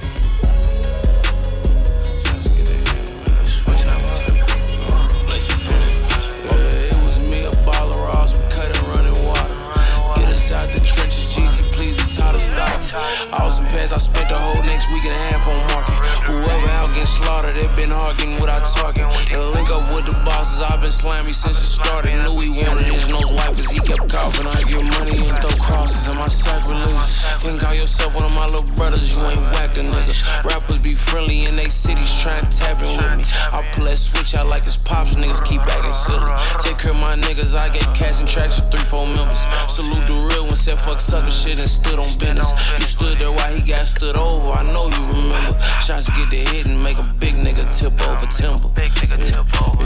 Awesome 13.76 13.96
I 13.96 13.98
spent 13.98 14.28
the 14.28 14.38
whole 14.38 14.62
next 14.64 14.88
week 14.88 15.04
and 15.04 15.12
a 15.12 15.22
half 15.30 15.46
on 15.46 15.60
market. 15.68 16.00
Whoever 16.24 16.70
out 16.80 16.88
getting 16.96 17.04
slaughtered, 17.04 17.56
it 17.56 17.68
been 17.76 17.90
hard 17.90 18.16
getting 18.16 18.34
without 18.40 18.64
talking. 18.72 19.04
And 19.04 19.52
link 19.52 19.68
up 19.68 19.84
with 19.94 20.06
the 20.06 20.16
bosses, 20.24 20.62
I've 20.64 20.80
been 20.80 20.90
slamming 20.90 21.34
since 21.34 21.60
it 21.60 21.68
started. 21.68 22.16
Knew 22.24 22.40
he 22.40 22.48
wanted 22.64 22.88
his 22.88 23.08
nose 23.08 23.30
wipers, 23.30 23.70
he 23.70 23.78
kept 23.80 24.08
coughing. 24.08 24.48
I 24.48 24.64
give 24.64 24.80
money 24.96 25.28
and 25.28 25.36
throw 25.44 25.52
crosses, 25.60 26.08
am 26.08 26.18
I 26.18 26.26
sacrilegious? 26.26 27.26
Can't 27.44 27.60
call 27.60 27.74
yourself 27.74 28.14
one 28.16 28.24
of 28.24 28.32
my 28.32 28.46
little 28.46 28.66
brothers, 28.74 29.12
you 29.12 29.20
ain't 29.22 29.44
whacked 29.52 29.76
a 29.76 29.84
nigga. 29.84 30.16
Rappers 30.42 30.82
be 30.82 30.94
friendly 30.94 31.44
in 31.44 31.56
they 31.56 31.68
cities, 31.68 32.10
trying 32.22 32.42
to 32.42 32.50
tap 32.56 32.82
in 32.82 32.96
with 32.96 33.20
me. 33.20 33.24
I 33.52 33.60
pull 33.76 33.84
that 33.84 33.98
switch 33.98 34.34
out 34.34 34.46
like 34.46 34.64
it's 34.64 34.76
pops, 34.76 35.14
niggas 35.14 35.44
keep 35.44 35.60
acting 35.60 35.92
silly. 35.92 36.26
Take 36.64 36.78
care 36.78 36.92
of 36.92 36.98
my 36.98 37.14
niggas, 37.14 37.54
I 37.54 37.68
get 37.68 37.84
cash 37.94 38.20
and 38.20 38.28
tracks 38.28 38.58
with 38.58 38.72
three, 38.72 38.84
four 38.88 39.06
members. 39.06 39.44
Salute 39.68 40.06
the 40.08 40.16
real 40.32 40.46
one, 40.46 40.56
said 40.56 40.80
fuck 40.80 40.98
sucker 40.98 41.30
shit 41.30 41.58
and 41.58 41.68
stood 41.68 42.00
on 42.00 42.16
business. 42.18 42.48
You 42.80 42.86
stood 42.86 43.18
there 43.18 43.30
while 43.30 43.52
he 43.52 43.65
got 43.66 43.86
stood 43.86 44.16
over, 44.16 44.50
I 44.50 44.62
know 44.62 44.86
you 44.86 45.02
remember. 45.18 45.52
Shots 45.82 46.08
get 46.10 46.30
the 46.30 46.46
hit 46.50 46.68
and 46.68 46.82
make 46.82 46.98
a 46.98 47.08
big 47.18 47.34
nigga 47.34 47.66
tip 47.76 47.92
over 48.06 48.26
timber. 48.26 48.70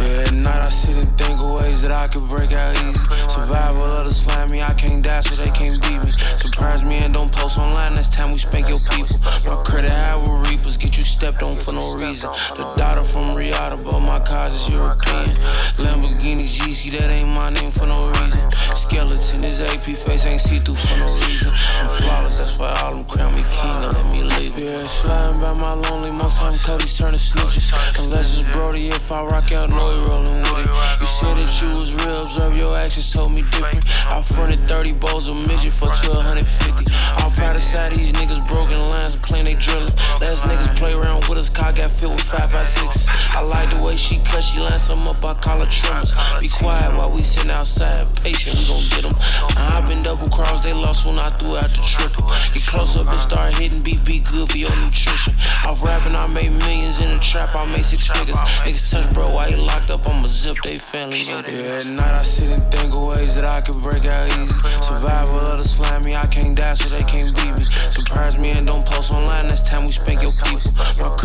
Yeah, 0.04 0.28
at 0.28 0.34
night 0.34 0.66
I 0.66 0.68
sit 0.68 0.96
and 0.96 1.08
think 1.18 1.42
of 1.42 1.62
ways 1.62 1.82
that 1.82 1.90
I 1.90 2.08
could 2.08 2.26
break 2.28 2.52
out 2.52 2.76
easy. 2.76 2.98
Survival 3.28 3.84
of 3.84 4.04
the 4.04 4.10
slimy, 4.10 4.62
I 4.62 4.74
can't 4.74 5.02
die 5.02 5.20
so 5.20 5.42
they 5.42 5.50
can't 5.50 5.80
beat 5.82 6.02
me. 6.04 6.10
Surprise 6.36 6.84
me 6.84 6.96
and 6.98 7.14
don't 7.14 7.32
post 7.32 7.58
online 7.58 7.94
next 7.94 8.12
time 8.12 8.32
we 8.32 8.38
spank 8.38 8.68
your 8.68 8.78
people. 8.90 9.16
My 9.46 9.62
credit 9.64 9.90
high 9.90 10.16
with 10.16 10.50
reapers, 10.50 10.76
get 10.76 10.96
you 10.96 11.02
stepped 11.02 11.42
on 11.42 11.56
for 11.56 11.72
no 11.72 11.96
reason. 11.96 12.30
The 12.56 12.64
daughter 12.76 13.04
from 13.04 13.32
Riyadh, 13.32 13.82
but 13.84 14.00
my 14.00 14.20
cars 14.20 14.52
is 14.52 14.74
European. 14.74 15.32
Lamborghini 15.80 16.44
GC, 16.44 16.98
that 16.98 17.08
ain't 17.08 17.28
my 17.28 17.50
name 17.50 17.70
for 17.70 17.86
no 17.86 18.08
reason. 18.08 18.50
Skeleton, 18.90 19.40
this 19.42 19.60
AP 19.60 19.86
face 20.02 20.26
ain't 20.26 20.40
see 20.40 20.58
through 20.58 20.74
for 20.74 20.98
no 20.98 21.06
reason. 21.22 21.52
I'm 21.78 22.02
flawless, 22.02 22.36
that's 22.38 22.58
why 22.58 22.74
all 22.82 22.90
them 22.96 23.04
crown 23.04 23.36
me 23.36 23.44
king 23.48 23.70
and 23.86 23.94
let 23.94 24.06
me 24.10 24.24
leave. 24.24 24.58
Yeah, 24.58 24.84
sliding 24.84 25.40
by 25.40 25.52
my 25.52 25.74
lonely, 25.74 26.10
most 26.10 26.40
time 26.40 26.58
Cody's 26.58 26.98
turning 26.98 27.20
snitches. 27.20 27.70
Unless 28.02 28.40
it's 28.40 28.50
Brody, 28.50 28.88
if 28.88 29.12
I 29.12 29.22
rock 29.22 29.52
out, 29.52 29.70
know 29.70 29.94
he 29.94 30.10
rolling 30.10 30.42
with 30.42 30.66
it. 30.66 31.00
You 31.00 31.06
said 31.06 31.36
that 31.38 31.62
you 31.62 31.68
was 31.76 31.94
real, 32.02 32.22
observe 32.26 32.56
your 32.56 32.76
actions 32.76 33.12
told 33.12 33.32
me 33.32 33.42
different. 33.42 33.86
I 34.10 34.22
fronted 34.22 34.66
30 34.66 34.94
bowls 34.94 35.28
of 35.28 35.36
midget 35.36 35.72
for 35.72 35.86
1250. 35.86 36.90
All 37.22 37.30
proud 37.30 37.58
side 37.58 37.92
these 37.92 38.10
niggas 38.12 38.42
broken 38.48 38.80
lines 38.90 39.14
and 39.14 39.22
claim 39.22 39.44
they 39.44 39.54
drilling. 39.54 39.94
Last 40.20 40.42
niggas 40.50 40.74
play 40.76 40.94
around 40.94 41.28
with 41.28 41.38
us, 41.38 41.48
car 41.48 41.72
got 41.72 41.92
filled 41.92 42.14
with 42.14 42.22
5 42.22 42.52
by 42.52 42.64
6 42.64 43.06
I 43.08 43.40
like 43.42 43.70
the 43.70 43.80
way 43.80 43.96
she 43.96 44.18
cut, 44.18 44.42
she 44.42 44.60
lines 44.60 44.82
some 44.82 45.06
up, 45.06 45.24
I 45.24 45.34
call 45.34 45.58
her 45.58 45.64
tremors. 45.64 46.14
Be 46.40 46.48
quiet 46.48 46.94
while 46.96 47.10
we 47.10 47.22
sitting 47.22 47.50
outside, 47.50 48.06
patient, 48.16 48.56
we 48.58 48.66
gon' 48.66 48.79
get 48.88 49.02
them. 49.02 49.12
I've 49.56 49.86
been 49.86 50.02
double 50.02 50.28
crossed, 50.28 50.64
they 50.64 50.72
lost 50.72 51.06
when 51.06 51.18
I 51.18 51.30
threw 51.38 51.56
out 51.56 51.70
the 51.70 51.82
triple. 51.86 52.28
Get 52.54 52.66
close 52.66 52.96
up 52.96 53.06
and 53.08 53.16
start 53.16 53.56
hitting 53.56 53.82
beef, 53.82 54.04
be 54.04 54.20
good 54.20 54.50
for 54.50 54.56
your 54.56 54.70
nutrition. 54.70 55.34
Off 55.66 55.82
rapping, 55.84 56.14
I 56.14 56.26
made 56.26 56.52
millions 56.52 57.00
in 57.02 57.16
the 57.16 57.22
trap, 57.22 57.50
I 57.56 57.66
made 57.66 57.84
six 57.84 58.06
figures. 58.06 58.36
Niggas 58.36 58.90
touch, 58.90 59.14
bro, 59.14 59.28
why 59.28 59.48
you 59.48 59.56
locked 59.56 59.90
up? 59.90 60.06
I'ma 60.08 60.26
zip 60.26 60.56
they 60.64 60.78
family. 60.78 61.22
Yeah, 61.22 61.80
at 61.80 61.86
night 61.86 62.14
I 62.14 62.22
sit 62.22 62.50
and 62.50 62.62
think 62.72 62.94
of 62.94 63.02
ways 63.02 63.34
that 63.36 63.44
I 63.44 63.60
could 63.60 63.80
break 63.82 64.04
out 64.06 64.28
easy. 64.38 64.52
Survival 64.82 65.38
of 65.38 65.58
the 65.58 65.64
slimy, 65.64 66.16
I 66.16 66.26
can't 66.26 66.56
die 66.56 66.74
so 66.74 66.88
they 66.96 67.04
can't 67.04 67.34
beat 67.36 67.56
me. 67.58 67.64
Surprise 67.90 68.38
me 68.38 68.50
and 68.50 68.66
don't 68.66 68.84
post 68.86 69.12
online 69.12 69.46
next 69.46 69.66
time 69.66 69.82
we 69.82 69.92
spank 69.92 70.22
your 70.22 70.32
people. 70.32 70.60
My 70.98 71.16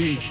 I'm 0.00 0.29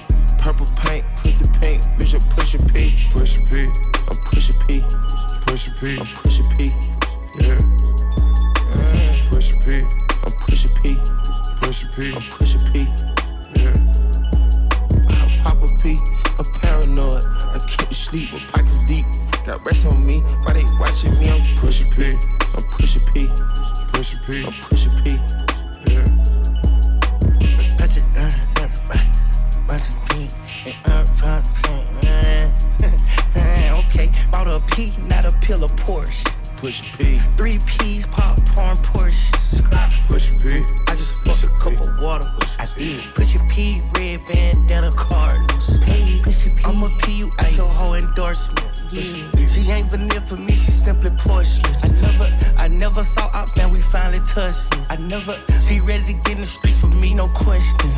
we 54.20 54.26
finally 54.26 54.52
touched. 54.52 54.76
I 54.90 54.96
never, 54.98 55.38
she 55.62 55.80
ready 55.80 56.04
to 56.06 56.14
get 56.14 56.32
in 56.34 56.40
the 56.40 56.46
streets 56.46 56.82
with 56.82 56.94
me, 56.94 57.14
no 57.14 57.28
question. 57.30 57.92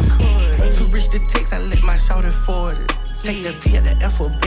Too 0.76 0.86
rich 0.86 1.10
to 1.10 1.20
text, 1.28 1.54
I 1.54 1.60
let 1.60 1.82
my 1.84 1.98
shoulder 1.98 2.32
forward. 2.32 2.78
Take 3.24 3.44
the 3.44 3.54
P 3.54 3.78
at 3.78 3.84
the 3.84 3.92
nigga 3.92 4.41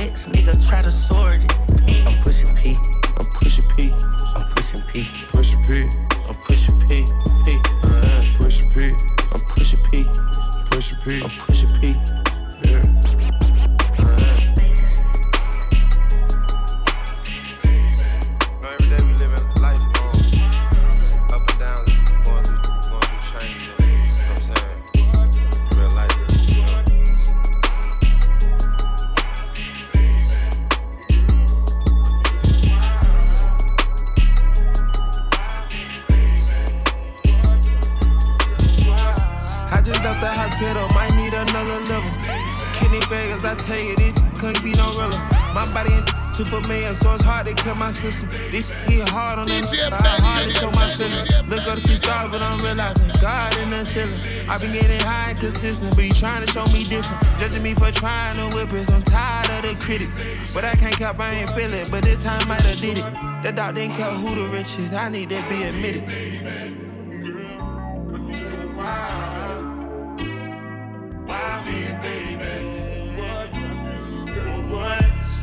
The 63.65 63.69
dog 63.69 63.77
didn't 63.77 63.97
care 63.97 64.11
who 64.11 64.35
the 64.35 64.49
rich 64.51 64.79
is, 64.79 64.93
I 64.93 65.09
need 65.09 65.31
to 65.31 65.43
be 65.49 65.63
admitted. 65.63 66.03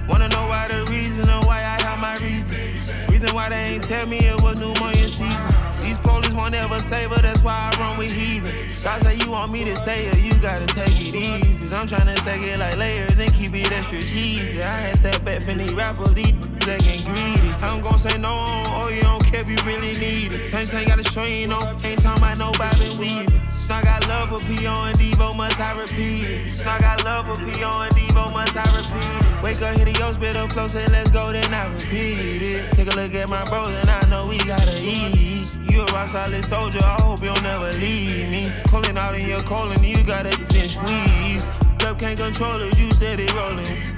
Wanna 0.08 0.28
know 0.30 0.46
why 0.46 0.68
the 0.68 0.86
reason 0.88 1.32
or 1.32 1.40
why 1.48 1.58
I 1.58 1.82
have 1.82 2.00
my 2.00 2.14
reasons. 2.18 2.94
Reason 3.10 3.34
why 3.34 3.50
they 3.50 3.56
ain't 3.56 3.86
tell 3.86 4.06
me 4.08 4.18
it 4.20 4.40
was 4.40 4.60
pneumonia 4.60 5.10
season. 5.10 5.50
These 5.82 5.98
police 5.98 6.34
won't 6.34 6.54
ever 6.54 6.80
save 6.80 7.10
her, 7.10 7.22
that's 7.24 7.42
why 7.42 7.72
I 7.74 7.80
run 7.80 7.98
with 7.98 8.12
heathens. 8.12 8.84
God 8.84 9.02
say 9.02 9.16
you 9.16 9.32
want 9.32 9.52
me 9.52 9.64
to 9.64 9.76
say 9.78 10.06
it, 10.06 10.20
you 10.20 10.40
gotta 10.40 10.68
take 10.68 10.90
it 10.90 11.16
easy. 11.16 11.76
I'm 11.76 11.88
tryna 11.88 12.16
stack 12.20 12.42
it 12.42 12.60
like 12.60 12.78
layers 12.78 13.18
and 13.18 13.34
keep 13.34 13.56
it 13.56 13.72
extra 13.72 14.00
cheesy. 14.00 14.62
I 14.62 14.68
had 14.68 14.98
step 14.98 15.26
back 15.26 15.42
from 15.42 15.58
these 15.58 15.74
rappers, 15.74 16.14
these 16.14 16.51
acting 16.68 17.04
greedy. 17.06 17.50
I'm 17.62 17.82
gon' 17.82 18.00
say 18.00 18.18
no, 18.18 18.44
oh 18.48 18.90
you 18.90 19.02
don't 19.02 19.24
care 19.26 19.42
if 19.42 19.48
you 19.48 19.58
really 19.66 19.94
need 20.00 20.34
it. 20.34 20.52
Same 20.52 20.66
thing 20.66 20.88
gotta 20.88 21.04
show 21.04 21.24
you, 21.24 21.48
no, 21.48 21.60
ain't 21.84 22.02
talking 22.02 22.24
about 22.24 22.38
no 22.38 22.52
bobbing 22.54 22.98
weaving. 22.98 23.42
I 23.72 23.82
got 23.82 24.06
love 24.10 24.30
for 24.30 24.46
P.O. 24.46 24.84
and 24.84 25.00
Devo, 25.00 25.38
must 25.38 25.58
I 25.58 25.74
repeat 25.80 26.28
it? 26.28 26.68
I 26.68 26.78
got 26.80 27.06
love 27.06 27.26
for 27.26 27.46
P.O. 27.46 27.70
and 27.70 27.96
Devo, 27.96 28.34
must 28.34 28.58
I 28.58 28.64
repeat 28.76 29.26
it? 29.26 29.44
Wake 29.44 29.62
up, 29.62 29.78
hit 29.78 29.86
the 29.86 29.98
yo, 29.98 30.12
spit 30.12 30.36
up, 30.36 30.52
flow, 30.52 30.68
say 30.68 30.86
let's 30.88 31.10
go, 31.10 31.32
then 31.32 31.54
I 31.54 31.66
repeat 31.68 32.20
it. 32.20 32.72
Take 32.74 32.92
a 32.92 32.96
look 32.98 33.14
at 33.14 33.30
my 33.30 33.46
bros, 33.46 33.70
and 33.70 33.90
I 33.90 34.02
know 34.10 34.28
we 34.28 34.38
gotta 34.40 34.78
eat. 34.78 35.58
You 35.72 35.84
a 35.84 35.86
rock 35.86 36.10
solid 36.10 36.44
soldier, 36.44 36.84
I 36.84 37.02
hope 37.02 37.24
you'll 37.24 37.42
never 37.42 37.72
leave 37.74 38.30
me. 38.30 38.52
Calling 38.68 38.98
out 38.98 39.16
in 39.16 39.26
your 39.26 39.42
colon, 39.44 39.82
you 39.84 40.04
gotta 40.04 40.38
then 40.50 40.68
squeeze. 40.68 41.48
Love 41.82 41.98
can't 41.98 42.20
control 42.20 42.62
it, 42.62 42.78
you 42.78 42.92
said 42.92 43.22
it 43.22 43.34
rolling. 43.34 43.91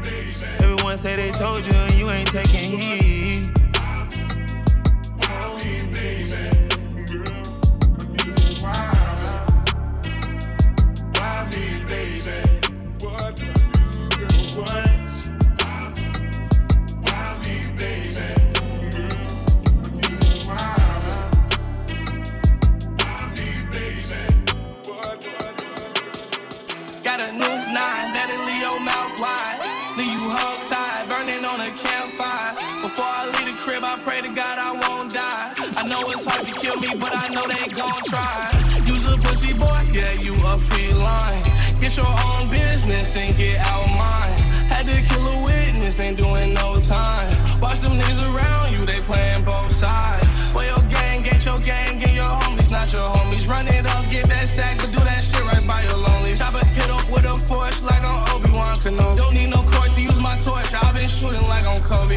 Everyone 0.84 1.02
say 1.02 1.16
they 1.16 1.32
told 1.32 1.66
you, 1.66 1.72
and 1.72 1.94
you 1.94 2.10
ain't 2.10 2.28
taking 2.28 2.78
heed. 2.78 3.50
Oh, 5.24 5.58
baby. 5.58 6.50
Why 11.14 11.50
me, 11.56 11.86
baby? 11.88 12.42
What? 14.58 14.83
God 34.36 34.58
I 34.58 34.72
won't 34.72 35.14
die. 35.14 35.54
I 35.78 35.84
know 35.86 36.00
it's 36.10 36.26
hard 36.26 36.48
to 36.48 36.54
kill 36.54 36.76
me, 36.78 36.96
but 36.96 37.12
I 37.14 37.28
know 37.30 37.46
they 37.46 37.68
gon' 37.70 38.02
try. 38.10 38.50
Use 38.84 39.06
a 39.06 39.16
pussy 39.18 39.54
boy, 39.54 39.78
yeah, 39.92 40.14
you 40.14 40.34
a 40.34 40.58
feline. 40.58 41.44
Get 41.80 41.98
your 41.98 42.08
own 42.08 42.50
business 42.50 43.16
and 43.16 43.36
get 43.38 43.60
out 43.60 43.86
mine. 43.86 44.38
Had 44.74 44.88
to 44.88 45.02
kill 45.04 45.28
a 45.28 45.44
witness, 45.44 46.00
ain't 46.00 46.18
doing 46.18 46.54
no 46.56 46.74
time. 46.82 47.62
Watch 47.62 47.82
them 47.82 48.00
niggas 48.00 48.22
around 48.34 48.76
you, 48.76 48.86
they 48.88 49.02
playing 49.02 49.44
both 49.44 49.70
sides. 49.70 50.26
Well, 50.52 50.66
your 50.66 50.90
gang, 50.90 51.22
get 51.22 51.46
your 51.46 51.60
gang, 51.60 52.00
get 52.00 52.14
your 52.14 52.26
homies, 52.26 52.72
not 52.72 52.92
your 52.92 53.14
homies. 53.14 53.48
Run 53.48 53.68
it 53.68 53.86
up, 53.86 54.10
get 54.10 54.28
that 54.30 54.50
sack, 54.50 54.80
but 54.80 54.92
do 54.92 55.00
that 55.00 55.24
shit 55.24 55.44
right 55.44 55.68
by 55.68 55.84
your 55.84 55.98
lonely. 55.98 56.36
Chopper 56.36 56.66
hit 56.68 56.90
up 56.90 57.08
with 57.12 57.26
a 57.26 57.36
force 57.46 57.84
like 57.84 58.02
I'm 58.02 58.36
Obi-Wan 58.36 58.80
Kenobi. 58.80 59.18
Don't 59.18 59.36
need 59.36 59.52
no 59.52 59.62
court 59.62 59.92
to 59.92 60.02
use 60.02 60.20
my 60.20 60.40
torch, 60.40 60.74
I've 60.74 60.96
been 60.96 61.08
shooting 61.08 61.48
like 61.48 61.66
I'm 61.66 61.84
Kobe. 61.84 62.16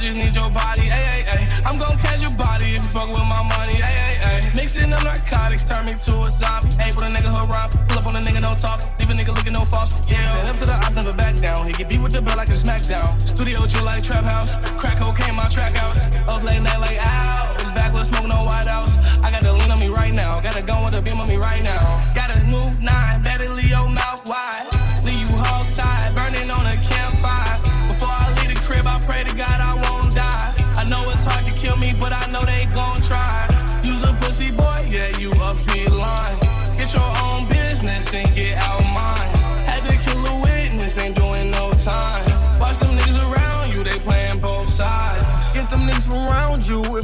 Just 0.00 0.16
need 0.16 0.34
your 0.34 0.50
body, 0.50 0.90
ay, 0.90 1.12
ay, 1.12 1.22
ay. 1.28 1.62
I'm 1.66 1.78
gon' 1.78 1.98
catch 1.98 2.22
your 2.22 2.30
body 2.30 2.74
if 2.74 2.82
you 2.82 2.88
fuck 2.88 3.08
with 3.08 3.18
my 3.18 3.42
money, 3.42 3.82
ay, 3.82 3.94
ay, 4.06 4.16
ay. 4.24 4.52
Mixing 4.54 4.92
up 4.92 5.04
narcotics, 5.04 5.64
turn 5.64 5.86
me 5.86 5.92
to 5.92 6.22
a 6.22 6.32
zombie. 6.32 6.70
Ain't 6.80 6.96
put 6.96 7.04
a 7.04 7.10
nigga 7.10 7.30
rhyme, 7.48 7.70
pull 7.86 7.98
up 7.98 8.06
on 8.06 8.16
a 8.16 8.20
nigga, 8.20 8.40
no 8.40 8.54
talk. 8.54 8.80
Leave 8.98 9.10
a 9.10 9.12
nigga 9.12 9.34
looking 9.36 9.52
no 9.52 9.64
false, 9.64 10.00
yeah. 10.10 10.48
Up 10.48 10.56
to 10.56 10.64
the 10.64 10.72
op, 10.72 10.94
never 10.94 11.12
back 11.12 11.36
down. 11.36 11.66
He 11.66 11.72
get 11.72 11.88
beat 11.88 12.00
with 12.00 12.12
the 12.12 12.22
bell 12.22 12.36
like 12.36 12.48
a 12.48 12.52
smackdown. 12.52 13.20
Studio 13.20 13.66
chill 13.66 13.84
like 13.84 14.02
trap 14.02 14.24
house. 14.24 14.54
Crack 14.80 14.98
cocaine, 14.98 15.34
my 15.34 15.48
track 15.48 15.76
outs. 15.76 16.16
Up 16.28 16.42
late 16.42 16.62
night 16.62 16.80
like 16.80 16.98
hours. 16.98 17.70
Backward 17.72 18.06
smoke, 18.06 18.26
no 18.26 18.38
white 18.44 18.70
house. 18.70 18.96
I 19.22 19.30
got 19.30 19.42
the 19.42 19.52
lean 19.52 19.70
on 19.70 19.78
me 19.78 19.88
right 19.88 20.14
now. 20.14 20.40
Got 20.40 20.56
a 20.56 20.62
gun 20.62 20.84
with 20.84 20.94
a 20.94 21.02
beam 21.02 21.20
on 21.20 21.28
me 21.28 21.36
right 21.36 21.62
now. 21.62 22.12
Got 22.14 22.30
a 22.30 22.42
new 22.44 22.70
nine, 22.80 23.22
better 23.22 23.48
leave 23.50 23.72
oh, 23.74 23.84
your 23.84 23.88
mouth 23.88 24.26
wide. 24.26 24.69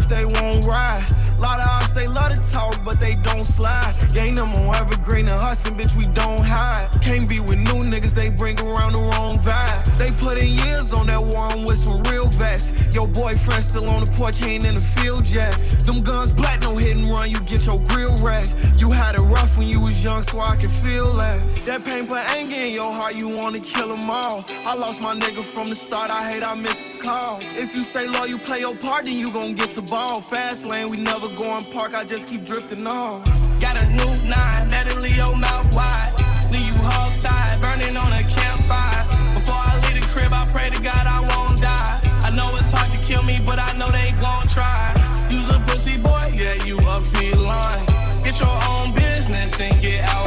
If 0.01 0.09
they 0.09 0.27
won't 0.27 0.65
ride. 0.65 1.07
Lot 1.39 1.61
of 1.61 1.86
they 1.97 2.07
love 2.07 2.33
to 2.35 2.53
talk, 2.53 2.85
but 2.85 3.01
they 3.01 3.15
don't 3.15 3.47
slide. 3.47 3.95
Gang 4.13 4.35
them 4.35 4.55
on 4.55 4.75
evergreen 4.75 5.29
and 5.29 5.41
hustling, 5.41 5.77
bitch, 5.77 5.97
we 5.97 6.07
don't 6.07 6.41
hide. 6.41 6.91
Can't 7.01 7.29
be 7.29 7.41
with 7.41 7.59
new 7.59 7.83
niggas, 7.83 8.15
they 8.15 8.29
bring 8.29 8.61
around 8.61 8.93
the 8.93 8.99
wrong 8.99 9.39
vibe. 9.39 9.83
They 9.97 10.13
put 10.13 10.39
in 10.39 10.53
years 10.65 10.93
on 10.93 11.07
that 11.07 11.23
one 11.23 11.65
with 11.65 11.79
some 11.79 12.03
real 12.05 12.29
vets. 12.29 12.73
Your 12.93 13.09
boyfriend 13.09 13.65
still 13.65 13.89
on 13.89 14.05
the 14.05 14.11
porch, 14.13 14.39
he 14.39 14.55
ain't 14.55 14.67
in 14.67 14.75
the 14.75 14.81
field 14.81 15.27
yet. 15.27 15.57
Them 15.87 16.03
guns 16.03 16.35
black, 16.35 16.61
no 16.61 16.77
hit 16.77 17.01
and 17.01 17.11
run, 17.11 17.31
you 17.31 17.41
get 17.41 17.65
your 17.65 17.81
grill 17.81 18.17
wrecked. 18.19 18.53
You 18.77 18.91
had 18.91 19.15
it 19.15 19.21
rough 19.21 19.57
when 19.57 19.67
you 19.67 19.81
was 19.81 20.05
young, 20.05 20.23
so 20.23 20.41
I 20.41 20.57
can 20.57 20.69
feel 20.69 21.15
that. 21.15 21.41
That 21.65 21.85
pain 21.85 22.07
put 22.07 22.19
anger 22.37 22.55
in 22.55 22.73
your 22.73 22.93
heart, 22.93 23.15
you 23.15 23.29
wanna 23.29 23.61
kill 23.61 23.89
them 23.89 24.11
all. 24.11 24.45
I 24.67 24.75
lost 24.75 25.01
my 25.01 25.15
nigga 25.15 25.43
from 25.43 25.71
the 25.71 25.75
start, 25.77 26.11
I 26.11 26.31
hate 26.31 26.43
I 26.43 26.55
miss 26.55 26.93
his 26.93 27.03
call. 27.03 27.39
If 27.41 27.75
you 27.75 27.85
stay 27.85 28.07
low, 28.07 28.25
you 28.25 28.39
play 28.39 28.61
your 28.61 28.77
part, 28.77 29.07
then 29.07 29.19
you 29.19 29.33
gon' 29.33 29.55
get 29.55 29.71
to 29.73 29.83
ball. 29.83 30.21
Fast 30.21 30.67
lane, 30.67 30.91
we 30.91 30.99
never 30.99 31.29
go 31.29 31.57
in 31.57 31.65
park, 31.91 32.05
I 32.05 32.09
just 32.09 32.29
keep 32.29 32.45
drifting 32.45 32.87
on. 32.87 33.23
Got 33.61 33.83
a 33.83 33.87
new 33.89 34.29
nine, 34.29 34.73
it 34.73 34.97
leave 34.99 35.17
your 35.17 35.37
mouth 35.37 35.75
wide. 35.75 36.13
Leave 36.53 36.75
you 36.75 36.81
hog 36.83 37.19
tied, 37.19 37.61
burning 37.61 37.97
on 37.97 38.13
a 38.13 38.23
campfire. 38.23 39.05
Before 39.35 39.55
I 39.55 39.81
leave 39.85 40.03
the 40.03 40.09
crib, 40.09 40.33
I 40.33 40.47
pray 40.47 40.71
to 40.71 40.81
God 40.81 41.07
I 41.07 41.21
won't 41.21 41.61
die. 41.61 42.01
I 42.23 42.31
know 42.31 42.55
it's 42.57 42.71
hard 42.71 42.93
to 42.93 43.01
kill 43.03 43.23
me, 43.23 43.41
but 43.45 43.59
I 43.59 43.73
know 43.77 43.91
they 43.91 44.13
gon' 44.21 44.49
try. 44.49 44.95
Use 45.31 45.49
a 45.49 45.61
pussy 45.61 45.97
boy, 45.97 46.33
yeah, 46.35 46.65
you 46.65 46.77
a 46.79 47.01
feline. 47.01 47.87
Get 48.23 48.41
your 48.41 48.59
own 48.71 48.95
business 48.95 49.61
and 49.61 49.81
get 49.81 50.09
out 50.09 50.26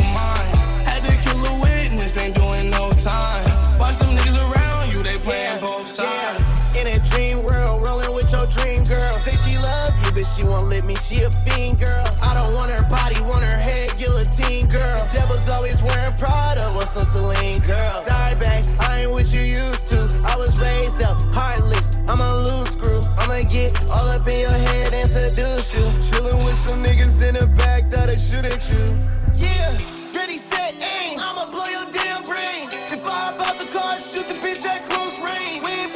she 10.36 10.44
won't 10.44 10.68
let 10.68 10.86
me. 10.86 10.96
She 10.96 11.22
a 11.22 11.32
fiend 11.32 11.80
girl. 11.80 12.06
I 12.22 12.34
don't 12.34 12.54
want 12.54 12.72
her 12.72 12.88
body, 12.90 13.20
want 13.22 13.44
her 13.44 13.58
head, 13.58 13.98
guillotine 13.98 14.68
girl. 14.68 15.08
Devil's 15.12 15.48
always 15.50 15.82
wearing 15.82 16.14
Prada, 16.18 16.72
want 16.76 16.90
some 16.90 17.06
Celine 17.06 17.60
girl. 17.62 18.02
Sorry, 18.04 18.36
babe, 18.36 18.66
I 18.80 19.02
ain't 19.02 19.12
what 19.12 19.32
you 19.34 19.42
used 19.42 19.88
to. 19.88 20.00
I 20.26 20.36
was 20.36 20.60
raised 20.60 21.02
up, 21.02 21.22
heartless. 21.34 21.92
I'm 22.08 22.22
a 22.22 22.34
loose 22.36 22.70
screw. 22.72 23.02
I'ma 23.18 23.50
get 23.50 23.90
all 23.90 24.08
up 24.08 24.28
in 24.28 24.40
your 24.40 24.50
head 24.50 24.94
and 24.94 25.10
seduce 25.10 25.74
you. 25.74 25.86
Chillin' 26.08 26.44
with 26.46 26.58
some 26.60 26.84
niggas 26.84 27.26
in 27.28 27.36
the 27.36 27.48
back 27.48 27.90
that'll 27.90 28.16
shoot 28.16 28.46
at 28.46 28.70
you. 28.70 28.98
Yeah, 29.36 29.78
ready, 30.16 30.38
set, 30.38 30.76
aim. 30.82 31.20
I'ma 31.20 31.50
blow 31.50 31.68
your 31.68 31.90
damn 31.92 32.24
brain. 32.24 32.70
If 32.92 33.06
I 33.06 33.10
hop 33.10 33.40
out 33.48 33.58
the 33.58 33.68
car, 33.68 34.00
shoot 34.00 34.28
the 34.28 34.36
bitch 34.36 34.66
at 34.66 34.84
close 34.90 35.18
range. 35.20 35.64
We 35.64 35.72
ain't 35.72 35.94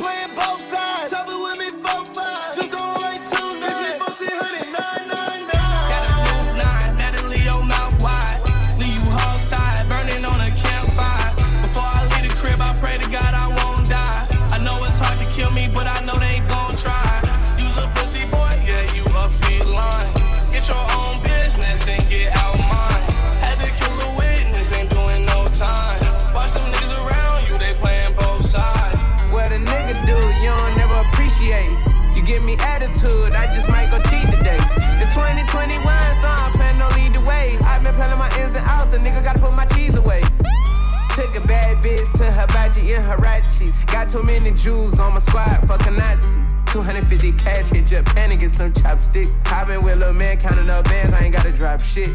Hibachi 42.31 42.93
and 42.93 43.03
Harachis. 43.03 43.85
Got 43.87 44.09
too 44.09 44.23
many 44.23 44.51
Jews 44.51 44.99
on 44.99 45.13
my 45.13 45.19
squad, 45.19 45.67
fuck 45.67 45.85
a 45.87 45.91
Nazi. 45.91 46.39
250 46.71 47.31
cash, 47.33 47.69
hit 47.69 47.85
Japan 47.85 48.31
and 48.31 48.39
get 48.39 48.49
some 48.49 48.73
chopsticks. 48.73 49.31
Hopping 49.45 49.83
with 49.83 49.99
little 49.99 50.13
man, 50.13 50.37
counting 50.37 50.69
up 50.69 50.85
bands, 50.85 51.13
I 51.13 51.19
ain't 51.25 51.35
gotta 51.35 51.51
drop 51.51 51.81
shit. 51.81 52.09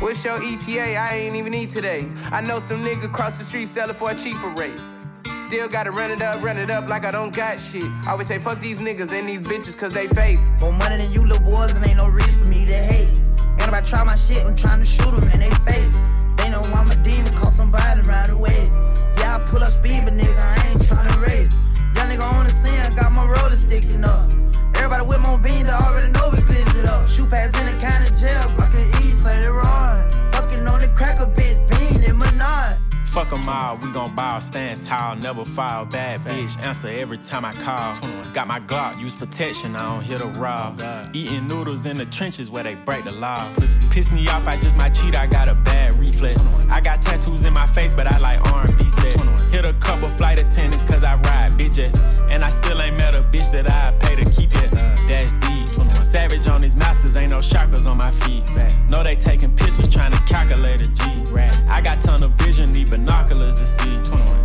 What's 0.00 0.24
your 0.24 0.36
ETA? 0.42 0.96
I 0.96 1.14
ain't 1.14 1.36
even 1.36 1.54
eat 1.54 1.70
today. 1.70 2.08
I 2.30 2.40
know 2.40 2.58
some 2.58 2.82
nigga 2.82 3.10
cross 3.12 3.38
the 3.38 3.44
street 3.44 3.66
selling 3.66 3.94
for 3.94 4.10
a 4.10 4.14
cheaper 4.14 4.50
rate. 4.50 4.78
Still 5.40 5.68
gotta 5.68 5.90
run 5.90 6.10
it 6.10 6.22
up, 6.22 6.42
run 6.42 6.58
it 6.58 6.70
up 6.70 6.88
like 6.88 7.04
I 7.04 7.10
don't 7.10 7.34
got 7.34 7.60
shit. 7.60 7.84
I 8.06 8.12
always 8.12 8.26
say 8.26 8.38
fuck 8.38 8.60
these 8.60 8.80
niggas 8.80 9.12
and 9.12 9.28
these 9.28 9.40
bitches 9.40 9.76
cause 9.76 9.92
they 9.92 10.08
fake. 10.08 10.40
More 10.60 10.72
money 10.72 10.96
than 10.96 11.12
you 11.12 11.24
little 11.24 11.44
boys 11.44 11.72
and 11.72 11.86
ain't 11.86 11.96
no 11.96 12.08
reason 12.08 12.38
for 12.38 12.44
me 12.44 12.64
to 12.66 12.72
hate. 12.72 13.12
And 13.38 13.62
if 13.62 13.72
I 13.72 13.80
try 13.80 14.02
my 14.04 14.16
shit, 14.16 14.44
I'm 14.44 14.56
trying 14.56 14.80
to 14.80 14.86
shoot 14.86 15.10
them 15.10 15.28
in 15.28 15.40
they 15.40 15.50
face. 15.66 16.13
They 16.36 16.50
know 16.50 16.62
I'm 16.62 16.90
a 16.90 16.96
demon, 16.96 17.34
call 17.34 17.50
somebody 17.50 18.00
around 18.00 18.30
the 18.30 18.36
way. 18.36 18.70
Yeah, 19.18 19.36
I 19.36 19.50
pull 19.50 19.62
up 19.62 19.72
speed, 19.72 20.02
but 20.04 20.14
nigga, 20.14 20.38
I 20.38 20.70
ain't 20.70 20.86
trying 20.86 21.12
to 21.12 21.18
race. 21.18 21.50
Young 21.94 22.08
nigga 22.10 22.22
on 22.22 22.44
the 22.44 22.50
scene, 22.50 22.80
I 22.80 22.90
got 22.94 23.12
my 23.12 23.24
roller 23.24 23.56
sticking 23.56 24.04
up. 24.04 24.30
Everybody 24.76 25.06
with 25.06 25.20
my 25.20 25.36
beans, 25.38 25.68
I 25.68 25.78
already 25.86 26.12
know 26.12 26.30
we 26.32 26.38
glitz 26.38 26.78
it 26.78 26.86
up. 26.86 27.08
Shoot 27.08 27.30
pass 27.30 27.48
in 27.58 27.66
the 27.66 27.78
kind 27.80 28.04
of 28.04 28.18
jail, 28.18 28.52
Fuck 33.14 33.32
'em 33.32 33.48
all, 33.48 33.76
we 33.76 33.92
gon' 33.92 34.12
ball, 34.16 34.40
stand 34.40 34.82
tall, 34.82 35.14
never 35.14 35.44
fall. 35.44 35.84
Bad 35.84 36.24
bitch, 36.24 36.58
answer 36.58 36.88
every 36.88 37.18
time 37.18 37.44
I 37.44 37.52
call. 37.52 37.94
Got 38.32 38.48
my 38.48 38.58
Glock, 38.58 39.00
use 39.00 39.12
protection, 39.12 39.76
I 39.76 39.82
don't 39.88 40.02
hit 40.02 40.20
a 40.20 40.26
raw. 40.26 40.74
Eating 41.12 41.46
noodles 41.46 41.86
in 41.86 41.96
the 41.96 42.06
trenches 42.06 42.50
where 42.50 42.64
they 42.64 42.74
break 42.74 43.04
the 43.04 43.12
law. 43.12 43.48
Piss 43.90 44.10
me 44.10 44.26
off, 44.26 44.48
I 44.48 44.56
just 44.58 44.76
might 44.76 44.96
cheat, 44.96 45.16
I 45.16 45.28
got 45.28 45.48
a 45.48 45.54
bad 45.54 46.02
reflex. 46.02 46.34
I 46.68 46.80
got 46.80 47.02
tattoos 47.02 47.44
in 47.44 47.52
my 47.52 47.66
face, 47.66 47.94
but 47.94 48.12
I 48.12 48.18
like 48.18 48.40
R&B 48.52 48.90
set. 48.90 49.14
Hit 49.52 49.64
a 49.64 49.74
couple 49.74 50.08
flight 50.08 50.40
attendants 50.40 50.82
cause 50.82 51.04
I 51.04 51.14
ride 51.14 51.52
bitch. 51.56 51.78
And 52.32 52.44
I 52.44 52.50
still 52.50 52.82
ain't 52.82 52.96
met 52.98 53.14
a 53.14 53.22
bitch 53.22 53.52
that 53.52 53.70
I 53.70 53.92
pay 54.00 54.16
to 54.16 54.28
keep 54.28 54.52
it. 54.56 54.72
That's 55.06 55.30
deep. 55.46 55.63
Savage 56.14 56.46
on 56.46 56.60
these 56.60 56.76
masters, 56.76 57.16
ain't 57.16 57.32
no 57.32 57.40
shackles 57.40 57.86
on 57.86 57.96
my 57.96 58.12
feet. 58.12 58.44
No, 58.88 59.02
they 59.02 59.16
taking 59.16 59.50
pictures, 59.56 59.88
trying 59.88 60.12
to 60.12 60.18
calculate 60.18 60.80
a 60.80 60.86
G. 60.86 61.02
I 61.68 61.80
got 61.80 62.00
ton 62.02 62.22
of 62.22 62.30
vision, 62.34 62.70
need 62.70 62.90
binoculars 62.90 63.56
to 63.56 63.66
see. 63.66 63.96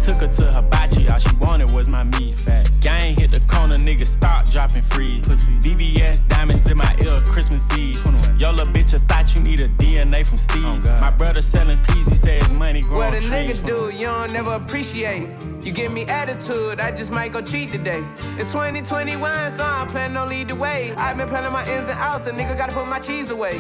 Took 0.04 0.22
her 0.22 0.28
to 0.30 0.52
Hibachi, 0.52 1.08
all 1.10 1.20
she 1.20 1.36
wanted 1.36 1.70
was 1.70 1.88
my 1.88 2.04
meat. 2.04 2.36
Gang 2.82 3.16
hit 3.16 3.30
the 3.30 3.42
corner, 3.42 3.78
nigga 3.78 4.08
stop 4.08 4.50
dropping 4.50 4.82
free. 4.82 5.22
VVS 5.22 6.28
diamonds 6.28 6.66
in 6.66 6.78
my 6.78 6.96
ear, 7.02 7.20
Christmas 7.26 7.62
Eve. 7.78 8.04
Yo, 8.40 8.50
little 8.50 8.74
bitch, 8.74 8.96
I 8.96 9.06
thought 9.06 9.36
you 9.36 9.42
need 9.42 9.60
a 9.60 9.68
DNA 9.68 10.26
from 10.26 10.40
Steve. 10.40 10.64
Oh, 10.66 10.80
my 11.00 11.12
brother 11.12 11.44
selling 11.44 11.78
peas, 11.84 12.08
he 12.08 12.16
say 12.16 12.40
his 12.40 12.50
money 12.50 12.82
growing 12.82 13.14
What 13.14 13.14
a 13.14 13.20
nigga 13.20 13.64
do, 13.64 13.90
you 13.96 14.08
don't 14.08 14.34
never 14.34 14.54
appreciate. 14.54 15.28
You 15.62 15.74
give 15.74 15.92
me 15.92 16.06
attitude, 16.06 16.80
I 16.80 16.92
just 16.92 17.12
might 17.12 17.34
go 17.34 17.42
cheat 17.42 17.74
today. 17.74 18.02
It's 18.38 18.54
2021, 18.54 19.52
so 19.52 19.66
I'm 19.66 19.88
planning 19.88 20.16
on 20.16 20.30
lead 20.30 20.48
the 20.48 20.56
way. 20.56 20.94
I've 20.96 21.18
been 21.18 21.28
planning 21.28 21.52
my 21.52 21.59
ins 21.68 21.90
and 21.90 22.00
outs, 22.00 22.28
a 22.28 22.32
nigga 22.32 22.56
gotta 22.56 22.74
put 22.74 22.88
my 22.88 23.00
cheese 23.00 23.30
away. 23.32 23.60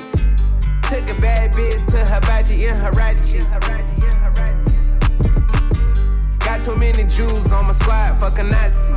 Took 0.89 1.09
a 1.09 1.19
bad 1.21 1.53
bitch 1.53 1.85
to 1.91 2.05
Hibachi 2.05 2.65
and 2.67 2.77
Harachis. 2.77 3.49
Got 6.39 6.61
too 6.61 6.75
many 6.75 7.03
Jews 7.03 7.51
on 7.51 7.65
my 7.65 7.71
squad, 7.71 8.15
fuck 8.17 8.39
a 8.39 8.43
Nazi. 8.43 8.93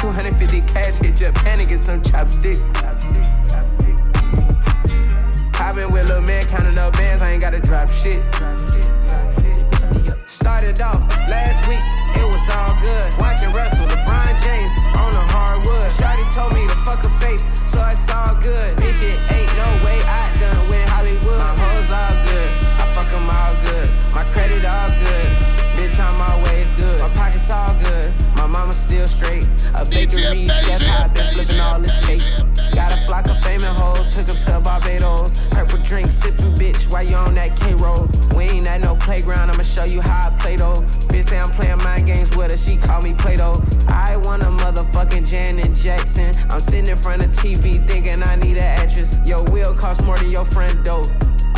250 0.00 0.60
cash, 0.72 0.96
hit 0.96 1.16
Japan 1.16 1.60
and 1.60 1.68
get 1.68 1.80
some 1.80 2.02
chopsticks. 2.02 2.62
Hopping 5.54 5.90
with 5.90 6.06
little 6.08 6.22
man, 6.22 6.44
counting 6.46 6.78
up 6.78 6.92
bands, 6.92 7.22
I 7.22 7.30
ain't 7.30 7.40
gotta 7.40 7.58
drop 7.60 7.90
shit. 7.90 8.22
Started 10.26 10.80
off 10.80 11.00
last 11.28 11.66
week, 11.66 11.82
it 12.14 12.26
was 12.26 12.48
all 12.54 12.74
good. 12.82 13.18
Watching 13.18 13.52
Russell, 13.52 13.86
LeBron 13.86 14.42
James 14.44 14.95
while 36.96 37.04
you 37.04 37.16
on 37.16 37.34
that 37.34 37.54
K 37.60 37.74
roll. 37.74 38.08
We 38.34 38.44
ain't 38.44 38.66
at 38.66 38.80
no 38.80 38.96
playground, 38.96 39.50
I'ma 39.50 39.62
show 39.62 39.84
you 39.84 40.00
how 40.00 40.28
I 40.28 40.36
play 40.38 40.56
though. 40.56 40.72
Bitch 41.12 41.28
say 41.28 41.38
I'm 41.38 41.50
playing 41.50 41.76
mind 41.84 42.06
games 42.06 42.34
with 42.34 42.50
her, 42.50 42.56
she 42.56 42.78
call 42.78 43.02
me 43.02 43.12
Play. 43.12 43.36
I 43.88 44.16
want 44.16 44.42
a 44.42 44.46
motherfucking 44.46 45.28
Janet 45.28 45.74
Jackson. 45.74 46.32
I'm 46.48 46.58
sitting 46.58 46.88
in 46.88 46.96
front 46.96 47.22
of 47.22 47.32
TV 47.32 47.86
thinking 47.86 48.22
I 48.22 48.36
need 48.36 48.56
an 48.56 48.62
actress. 48.62 49.18
Your 49.26 49.44
wheel 49.50 49.74
cost 49.74 50.06
more 50.06 50.16
than 50.16 50.30
your 50.30 50.46
friend 50.46 50.82
dough. 50.86 51.04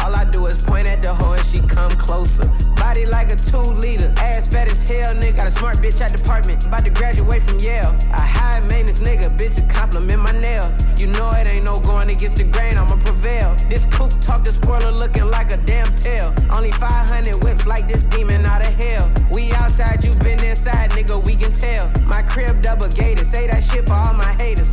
All 0.01 0.15
I 0.15 0.25
do 0.25 0.47
is 0.47 0.63
point 0.63 0.89
at 0.89 1.03
the 1.03 1.15
hoe 1.15 1.33
and 1.33 1.45
she 1.45 1.61
come 1.61 1.91
closer. 1.91 2.47
Body 2.77 3.07
like 3.07 3.31
a 3.33 3.37
two 3.37 3.59
liter, 3.59 4.13
ass 4.19 4.49
fat 4.49 4.71
as 4.71 4.83
hell, 4.83 5.15
nigga. 5.15 5.37
Got 5.37 5.47
a 5.49 5.51
smart 5.51 5.77
bitch 5.79 6.01
at 6.01 6.17
department, 6.17 6.65
about 6.67 6.85
to 6.85 6.91
graduate 6.91 7.43
from 7.43 7.59
Yale. 7.59 7.97
A 8.13 8.21
high 8.21 8.61
maintenance 8.61 9.03
nigga, 9.03 9.29
bitch, 9.39 9.63
a 9.63 9.69
compliment 9.73 10.23
my 10.23 10.33
nails. 10.41 10.73
You 10.99 11.09
know 11.09 11.31
it 11.31 11.51
ain't 11.53 11.65
no 11.65 11.81
going 11.81 12.09
against 12.11 12.37
the 12.37 12.45
grain, 12.45 12.77
I'ma 12.77 12.97
prevail. 12.97 13.55
This 13.69 13.87
coupe 13.87 14.13
talk 14.21 14.45
the 14.45 14.53
spoiler 14.53 14.91
looking 14.91 15.31
like 15.31 15.53
a 15.53 15.57
damn 15.59 15.87
tail. 15.95 16.35
Only 16.55 16.73
500 16.73 17.43
whips 17.45 17.67
like 17.67 17.87
this 17.87 18.07
demon 18.07 18.45
out 18.47 18.67
of 18.67 18.73
hell. 18.75 19.11
We 19.33 19.53
outside, 19.53 20.05
you 20.05 20.13
been 20.21 20.43
inside, 20.43 20.91
nigga, 20.91 21.25
we 21.25 21.37
can 21.37 21.53
tell. 21.53 21.91
My 22.07 22.23
crib 22.23 22.63
double 22.63 22.89
gated, 22.89 23.27
say 23.27 23.47
that 23.47 23.63
shit 23.63 23.87
for 23.87 23.95
all 23.95 24.15
my 24.15 24.33
haters. 24.43 24.73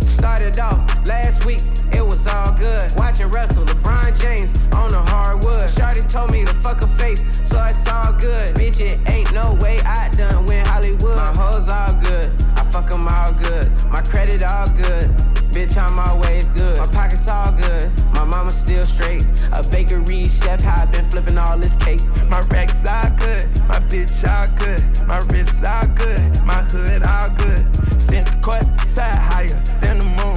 Started 0.00 0.58
off 0.58 0.78
last 1.06 1.44
week, 1.44 1.62
it 1.98 2.06
was 2.06 2.26
all 2.28 2.52
good. 2.52 2.90
Watching 2.96 3.28
Russell, 3.30 3.64
LeBron 3.64 4.18
James 4.20 4.52
on 4.72 4.90
the 4.90 5.02
hardwood. 5.10 5.62
Shawty 5.62 6.08
told 6.08 6.30
me 6.30 6.44
to 6.44 6.54
fuck 6.54 6.80
her 6.80 6.86
face, 6.86 7.20
so 7.48 7.62
it's 7.64 7.88
all 7.88 8.12
good. 8.12 8.48
Bitch, 8.54 8.80
it 8.80 8.96
ain't 9.10 9.32
no 9.34 9.58
way 9.60 9.78
I 9.80 10.08
done 10.10 10.46
win 10.46 10.64
Hollywood. 10.64 11.16
My 11.16 11.32
hoes 11.36 11.68
all 11.68 11.92
good, 12.00 12.26
I 12.56 12.62
fuck 12.62 12.88
them 12.88 13.08
all 13.08 13.32
good. 13.34 13.66
My 13.90 14.00
credit 14.02 14.42
all 14.42 14.68
good. 14.76 15.04
Bitch, 15.50 15.76
I'm 15.76 15.98
always 15.98 16.48
good. 16.50 16.78
My 16.78 16.86
pockets 16.86 17.26
all 17.26 17.50
good. 17.52 17.90
My 18.14 18.24
mama 18.24 18.50
still 18.50 18.84
straight. 18.84 19.24
A 19.52 19.62
bakery 19.68 20.24
chef, 20.24 20.60
how 20.60 20.82
I 20.82 20.86
been 20.86 21.04
flipping 21.04 21.36
all 21.36 21.58
this 21.58 21.76
cake. 21.76 22.02
My 22.28 22.40
racks 22.52 22.86
all 22.86 23.10
good, 23.18 23.42
my 23.66 23.80
bitch 23.90 24.22
all 24.22 24.46
good, 24.56 24.80
my 25.08 25.18
wrist 25.30 25.64
all 25.66 25.86
good, 25.96 26.20
my 26.44 26.62
hood 26.70 27.02
all 27.02 27.30
good. 27.30 27.58
Sent 28.00 28.26
the 28.30 28.38
court, 28.40 28.64
side 28.86 29.16
higher 29.16 29.60
than 29.80 29.98
the 29.98 30.04
moon. 30.04 30.27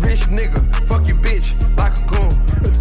Rich 0.00 0.26
nigga, 0.30 0.60
fuck 0.86 1.06
your 1.08 1.18
bitch 1.18 1.54
like 1.76 1.96
a 1.98 2.04
goon. 2.10 2.30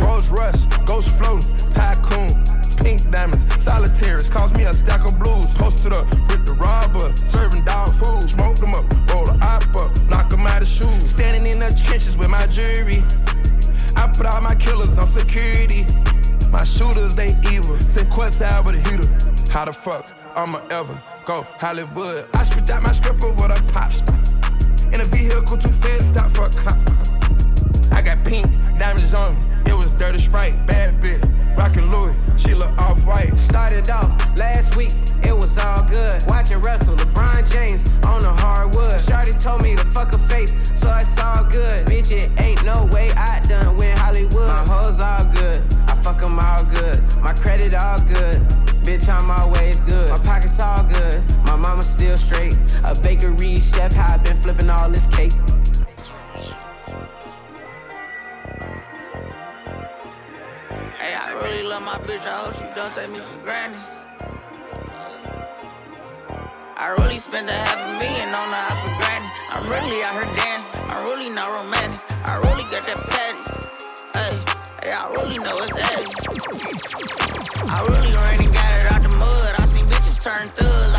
Rolls 0.05 0.27
Royce, 0.29 0.65
Ghost 0.85 1.09
Floating, 1.17 1.55
Tycoon. 1.69 2.29
Pink 2.77 3.09
diamonds, 3.11 3.45
solitaires, 3.63 4.29
cost 4.29 4.57
me 4.57 4.63
a 4.63 4.73
stack 4.73 5.05
of 5.05 5.17
blues. 5.19 5.55
Posted 5.55 5.93
up 5.93 6.05
with 6.27 6.45
the 6.45 6.53
robber, 6.53 7.15
serving 7.15 7.63
dog 7.63 7.89
food. 7.89 8.23
Smoke 8.23 8.57
them 8.57 8.73
up, 8.73 8.85
roll 9.09 9.25
the 9.25 9.37
op 9.41 9.63
up, 9.75 9.91
knock 10.09 10.29
them 10.29 10.45
out 10.47 10.61
of 10.61 10.67
shoes. 10.67 11.09
Standing 11.09 11.45
in 11.45 11.59
the 11.59 11.69
trenches 11.85 12.17
with 12.17 12.29
my 12.29 12.45
jury. 12.47 13.03
I 13.95 14.07
put 14.07 14.25
all 14.25 14.41
my 14.41 14.55
killers 14.55 14.97
on 14.97 15.07
security. 15.07 15.85
My 16.51 16.63
shooters, 16.63 17.15
they 17.15 17.35
evil. 17.51 17.79
Send 17.79 18.09
quest 18.11 18.41
out 18.41 18.65
with 18.65 18.75
a 18.75 18.89
heater. 18.89 19.51
How 19.51 19.65
the 19.65 19.73
fuck 19.73 20.05
I'ma 20.35 20.59
ever 20.69 21.01
go 21.25 21.43
Hollywood? 21.57 22.27
I 22.33 22.43
spit 22.43 22.69
out 22.69 22.83
my 22.83 22.91
stripper 22.91 23.31
with 23.31 23.51
a 23.51 23.71
pop 23.71 23.91
star. 23.91 24.19
In 24.93 25.01
a 25.01 25.05
vehicle 25.05 25.57
too 25.57 25.69
fast, 25.69 26.09
stop 26.09 26.31
for 26.35 26.45
a 26.45 26.49
cop. 26.49 26.77
I 27.91 28.01
got 28.01 28.23
pink 28.23 28.45
diamonds 28.77 29.13
on 29.15 29.33
me. 29.33 29.71
It 29.71 29.73
was 29.73 29.89
dirty 29.91 30.19
sprite, 30.19 30.67
bad 30.67 31.01
bitch. 31.01 31.21
Rockin' 31.57 31.89
Louis, 31.89 32.15
she 32.37 32.53
look 32.53 32.77
off 32.77 33.03
white. 33.03 33.35
Started 33.37 33.89
off 33.89 34.11
last 34.37 34.75
week, 34.75 34.93
it 35.23 35.35
was 35.35 35.57
all 35.57 35.83
good. 35.85 36.21
Watching 36.27 36.61
Russell, 36.61 36.95
LeBron 36.95 37.51
James 37.51 37.83
on 38.05 38.21
the 38.21 38.31
hardwood. 38.31 38.93
Shawty 38.93 39.33
told 39.41 39.63
me 39.63 39.75
to 39.75 39.83
fuck 39.83 40.11
her 40.11 40.17
face, 40.19 40.53
so 40.79 40.95
it's 40.95 41.19
all 41.19 41.43
good. 41.45 41.79
Bitch, 41.87 42.11
it 42.11 42.29
ain't 42.39 42.63
no 42.63 42.87
way 42.91 43.09
I 43.17 43.39
done 43.47 43.77
win 43.77 43.97
Hollywood. 43.97 44.49
My 44.49 44.65
hoes 44.67 44.99
all 44.99 45.25
good, 45.33 45.57
I 45.87 45.95
fuck 45.95 46.21
them 46.21 46.37
all 46.39 46.63
good. 46.65 47.01
My 47.19 47.33
credit 47.33 47.73
all 47.73 47.97
good. 48.05 48.62
Bitch, 48.83 49.07
I'm 49.07 49.31
always 49.31 49.79
good. 49.79 50.09
My 50.09 50.17
pockets 50.17 50.59
all 50.59 50.83
good. 50.83 51.23
My 51.45 51.55
mama 51.55 51.81
still 51.81 52.17
straight. 52.17 52.53
A 52.83 52.93
bakery 53.01 53.55
chef, 53.55 53.93
how 53.93 54.13
I 54.13 54.17
been 54.17 54.35
flipping 54.35 54.69
all 54.69 54.89
this 54.89 55.07
cake. 55.07 55.31
Hey, 60.99 61.15
I 61.15 61.31
really 61.41 61.63
love 61.63 61.83
my 61.83 61.97
bitch. 61.99 62.25
I 62.25 62.43
hope 62.43 62.55
she 62.55 62.65
don't 62.75 62.93
take 62.93 63.09
me 63.09 63.19
for 63.19 63.37
granted. 63.43 63.79
I 66.75 66.89
really 66.99 67.19
spent 67.19 67.49
a 67.49 67.53
half 67.53 67.87
a 67.87 67.91
million 67.99 68.29
on 68.35 68.49
her 68.49 68.55
out 68.55 68.77
for 68.83 68.93
granted. 68.99 69.31
I'm 69.49 69.63
really 69.63 70.03
out 70.03 70.13
here 70.13 70.35
dancing. 70.35 70.81
I'm 70.89 71.05
really 71.05 71.29
not 71.29 71.47
romantic. 71.57 72.01
I 72.25 72.35
really 72.35 72.63
got 72.63 72.85
that 72.85 72.97
patty. 73.09 73.42
Yeah, 74.85 74.99
I 75.01 75.11
really 75.13 75.37
know 75.37 75.57
it's 75.59 75.71
that. 75.71 76.03
I 77.69 77.85
really 77.85 78.13
ran 78.15 78.43
and 78.43 78.53
got 78.53 78.81
it 78.81 78.91
out 78.91 79.01
the 79.01 79.07
mud. 79.09 79.55
I 79.57 79.65
seen 79.67 79.85
bitches 79.85 80.21
turn 80.21 80.49
thugs. 80.49 80.92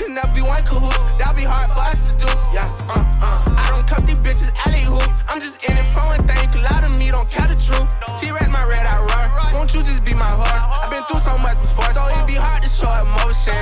can 0.00 0.14
never 0.14 0.32
be 0.32 0.40
one 0.40 0.62
cahoot. 0.64 0.96
That'll 1.20 1.36
be 1.36 1.44
hard 1.44 1.68
for 1.76 1.84
us 1.84 2.00
to 2.08 2.12
do. 2.16 2.30
Yeah, 2.56 2.64
uh, 2.88 3.04
uh. 3.20 3.60
I 3.60 3.68
don't 3.68 3.84
cut 3.84 4.06
these 4.08 4.18
bitches 4.24 4.48
alley 4.64 4.80
hoop. 4.80 5.04
I'm 5.28 5.40
just 5.40 5.60
in 5.60 5.76
it 5.76 5.84
for 5.92 6.00
one 6.08 6.24
thing. 6.24 6.48
A 6.56 6.60
lot 6.64 6.84
of 6.84 6.92
me 6.96 7.12
don't 7.12 7.28
care 7.28 7.46
the 7.46 7.58
truth. 7.60 7.88
T-Rex 8.16 8.48
my 8.48 8.64
red 8.64 8.86
eye 8.88 8.96
run. 8.96 9.28
Won't 9.52 9.74
you 9.76 9.84
just 9.84 10.04
be 10.04 10.14
my 10.16 10.28
heart? 10.28 10.60
I've 10.80 10.88
been 10.88 11.04
through 11.04 11.20
so 11.20 11.36
much 11.36 11.60
before, 11.60 11.92
so 11.92 12.08
it 12.08 12.24
be 12.26 12.34
hard 12.34 12.64
to 12.64 12.68
show 12.68 12.88
emotion. 12.88 13.60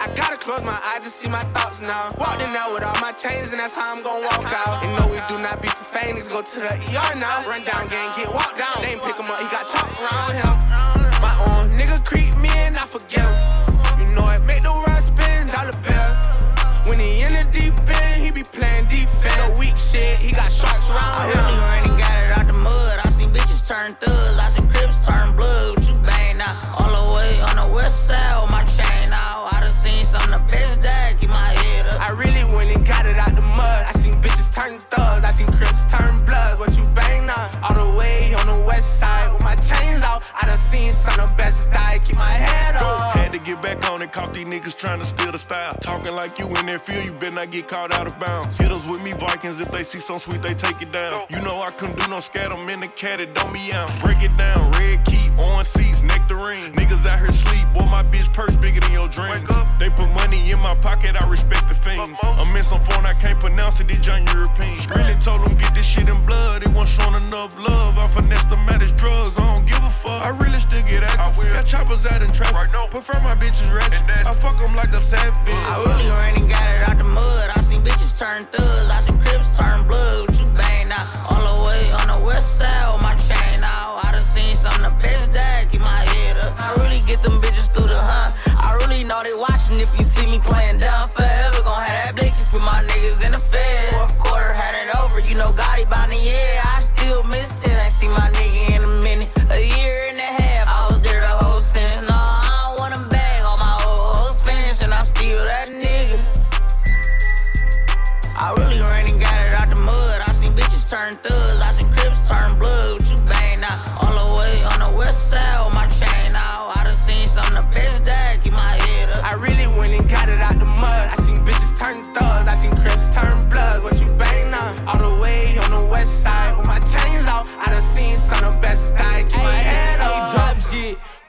I 0.00 0.08
gotta 0.16 0.40
close 0.40 0.64
my 0.64 0.78
eyes 0.88 1.04
to 1.04 1.10
see 1.12 1.28
my 1.28 1.44
thoughts 1.52 1.80
now. 1.84 2.08
Walking 2.16 2.48
out 2.56 2.72
with 2.72 2.82
all 2.82 2.96
my 3.04 3.12
chains, 3.12 3.52
and 3.52 3.60
that's 3.60 3.76
how 3.76 3.92
I'm 3.92 4.00
gonna 4.00 4.24
walk 4.24 4.48
out. 4.48 4.80
And 4.80 4.92
no, 4.96 5.04
we 5.12 5.20
do 5.28 5.36
not 5.36 5.60
be 5.60 5.68
for 5.68 5.84
fame. 5.84 6.16
Go 6.32 6.40
to 6.40 6.58
the 6.64 6.72
ER 6.72 7.12
now. 7.20 7.44
Run 7.44 7.60
down, 7.68 7.84
gang, 7.92 8.08
get 8.16 8.32
walked 8.32 8.56
down. 8.56 8.80
They 8.80 8.96
ain't 8.96 9.04
pick 9.04 9.20
him 9.20 9.28
up, 9.28 9.36
he 9.36 9.48
got 9.52 9.68
chopped 9.68 10.00
around 10.00 10.32
him. 10.32 10.54
My 11.20 11.34
own 11.44 11.68
nigga 11.76 12.00
creep 12.04 12.32
me 12.38 12.48
and 12.48 12.78
I 12.78 12.86
forgive 12.88 13.20
him. 13.20 13.67
Be 18.38 18.44
playing 18.58 18.84
defense. 18.86 19.50
No 19.50 19.58
weak 19.58 19.78
shit, 19.78 20.18
he 20.18 20.32
got 20.32 20.50
sharks 20.50 20.88
around 20.90 21.02
I 21.02 21.26
him. 21.26 21.38
really 21.38 21.58
ran 21.58 21.90
and 21.90 21.98
got 21.98 22.16
it 22.22 22.30
out 22.38 22.46
the 22.46 22.52
mud. 22.52 22.98
I 23.04 23.10
seen 23.10 23.30
bitches 23.30 23.66
turn 23.66 23.92
thugs, 23.94 24.38
I 24.38 24.50
seen 24.50 24.68
crips 24.68 24.98
turn 25.06 25.34
blood. 25.36 25.78
What 25.78 25.88
you 25.88 25.94
bang 26.02 26.38
now? 26.38 26.54
All 26.78 26.92
the 26.94 27.16
way 27.16 27.40
on 27.40 27.56
the 27.56 27.72
west 27.72 28.06
side 28.06 28.40
with 28.40 28.50
my 28.50 28.64
chain 28.64 29.10
out. 29.12 29.52
I 29.52 29.60
done 29.60 29.70
seen 29.70 30.04
some 30.04 30.22
of 30.22 30.38
the 30.38 30.44
best 30.50 30.82
that 30.82 31.18
keep 31.20 31.30
my 31.30 31.50
head 31.62 31.86
up. 31.88 32.00
I 32.00 32.10
really 32.12 32.44
went 32.54 32.70
and 32.74 32.86
got 32.86 33.06
it 33.06 33.16
out 33.16 33.34
the 33.34 33.42
mud. 33.42 33.84
I 33.86 33.92
seen 33.92 34.14
bitches 34.22 34.52
turn 34.54 34.78
thugs, 34.78 35.24
I 35.24 35.30
seen 35.30 35.50
crips 35.58 35.86
turn 35.86 36.14
blood. 36.24 36.58
What 36.58 36.76
you 36.76 36.84
bang 36.94 37.26
now? 37.26 37.50
All 37.64 37.74
the 37.74 37.98
way 37.98 38.34
on 38.34 38.46
the 38.46 38.60
west 38.64 38.98
side 39.00 39.32
with 39.32 39.42
my 39.42 39.56
chains 39.56 40.02
out. 40.02 40.22
I 40.40 40.46
done 40.46 40.58
seen 40.58 40.92
some 40.92 41.18
of 41.18 41.30
the 41.30 41.34
best 41.36 41.70
die. 41.72 41.98
Keep 42.04 42.16
my 42.16 42.30
head 42.30 42.76
up. 42.76 43.16
Had 43.16 43.32
to 43.32 43.37
get 43.37 43.37
back 43.37 43.37
on 43.98 44.02
it, 44.02 44.12
caught 44.12 44.32
these 44.32 44.46
niggas 44.46 44.76
trying 44.76 45.00
to 45.00 45.06
steal 45.06 45.32
the 45.32 45.38
style. 45.38 45.74
Talking 45.80 46.14
like 46.14 46.38
you 46.38 46.46
in 46.56 46.66
that 46.66 46.86
field, 46.86 47.04
you 47.04 47.12
better 47.12 47.34
not 47.34 47.50
get 47.50 47.66
caught 47.68 47.92
out 47.92 48.06
of 48.06 48.18
bounds. 48.20 48.56
Hit 48.56 48.70
us 48.70 48.86
with 48.86 49.02
me, 49.02 49.12
Vikings, 49.12 49.60
if 49.60 49.70
they 49.70 49.82
see 49.82 49.98
some 49.98 50.18
sweet, 50.18 50.42
they 50.42 50.54
take 50.54 50.80
it 50.80 50.92
down. 50.92 51.26
You 51.30 51.40
know 51.42 51.60
I 51.60 51.70
couldn't 51.70 51.98
do 51.98 52.06
no 52.08 52.20
scat, 52.20 52.52
I'm 52.52 52.68
in 52.68 52.80
the 52.80 52.88
cat, 52.88 53.20
it 53.20 53.34
don't 53.34 53.52
be 53.52 53.72
out. 53.72 53.90
Break 54.00 54.22
it 54.22 54.36
down, 54.36 54.70
red 54.72 55.04
key, 55.04 55.28
on 55.38 55.64
seats, 55.64 56.02
nectarine. 56.02 56.72
Niggas 56.72 57.06
out 57.06 57.18
here 57.18 57.32
sleep, 57.32 57.66
boy, 57.74 57.86
my 57.86 58.04
bitch 58.04 58.32
purse 58.32 58.56
bigger 58.56 58.80
than 58.80 58.92
your 58.92 59.08
dream. 59.08 59.44
They 59.78 59.90
put 59.90 60.10
money 60.10 60.50
in 60.50 60.58
my 60.60 60.74
pocket, 60.76 61.20
I 61.20 61.28
respect 61.28 61.68
the 61.68 61.74
fiends. 61.74 62.18
I'm 62.22 62.54
in 62.54 62.62
some 62.62 62.82
phone, 62.84 63.04
I 63.04 63.14
can't 63.14 63.40
pronounce 63.40 63.80
it, 63.80 63.90
it's 63.90 63.98
John 63.98 64.24
European. 64.26 64.78
Really 64.94 65.14
told 65.20 65.44
them 65.44 65.56
get 65.58 65.74
this 65.74 65.84
shit 65.84 66.08
in 66.08 66.26
blood, 66.26 66.62
it 66.62 66.68
wasn't 66.68 67.00
showing 67.00 67.22
enough 67.26 67.58
love. 67.58 67.98
I 67.98 68.06
finessed 68.08 68.50
them 68.50 68.68
at 68.68 68.80
his 68.80 68.92
drugs, 68.92 69.36
I 69.38 69.54
don't 69.54 69.66
give 69.66 69.82
a 69.82 69.90
fuck. 69.90 70.24
I 70.24 70.30
really 70.30 70.58
still 70.58 70.82
get 70.82 71.02
active. 71.02 71.18
Got 71.48 71.66
choppers 71.66 72.06
out 72.06 72.22
in 72.22 72.30
traffic. 72.32 72.70
Prefer 72.90 73.20
my 73.20 73.34
bitches 73.34 73.72
ratchet. 73.74 73.87
I 73.92 74.34
fuck 74.34 74.58
them 74.64 74.74
like 74.76 74.92
a 74.92 75.00
savage. 75.00 75.34
I 75.46 75.82
really 75.86 76.10
ran 76.10 76.36
and 76.36 76.48
got 76.48 76.68
it 76.74 76.88
out 76.88 76.98
the 76.98 77.04
mud. 77.04 77.50
I 77.54 77.62
seen 77.62 77.82
bitches 77.82 78.18
turn 78.18 78.44
thugs, 78.44 78.90
I 78.90 79.00
seen 79.02 79.18
crips 79.20 79.48
turn 79.56 79.86
blood. 79.86 80.28
What 80.28 80.38
you 80.38 80.46
bang 80.52 80.88
now? 80.88 81.06
All 81.30 81.40
the 81.40 81.68
way 81.68 81.90
on 81.92 82.08
the 82.08 82.24
west 82.24 82.58
side 82.58 82.92
with 82.92 83.02
my 83.02 83.16
chain 83.28 83.62
out. 83.62 84.04
I 84.04 84.12
done 84.12 84.22
seen 84.22 84.54
some 84.56 84.82
the 84.82 84.94
best 85.00 85.32
that 85.32 85.70
keep 85.70 85.80
my 85.80 86.04
head 86.12 86.36
up. 86.38 86.52
I 86.60 86.74
really 86.82 87.00
get 87.06 87.22
them 87.22 87.40
bitches 87.40 87.72
through 87.72 87.88
the 87.88 88.00
hunt. 88.00 88.34
I 88.46 88.74
really 88.76 89.04
know 89.04 89.22
they 89.22 89.34
watching 89.34 89.80
if 89.80 89.96
you 89.98 90.04
see 90.04 90.26
me 90.26 90.38
playing 90.38 90.78
down 90.78 91.08
forever. 91.08 91.27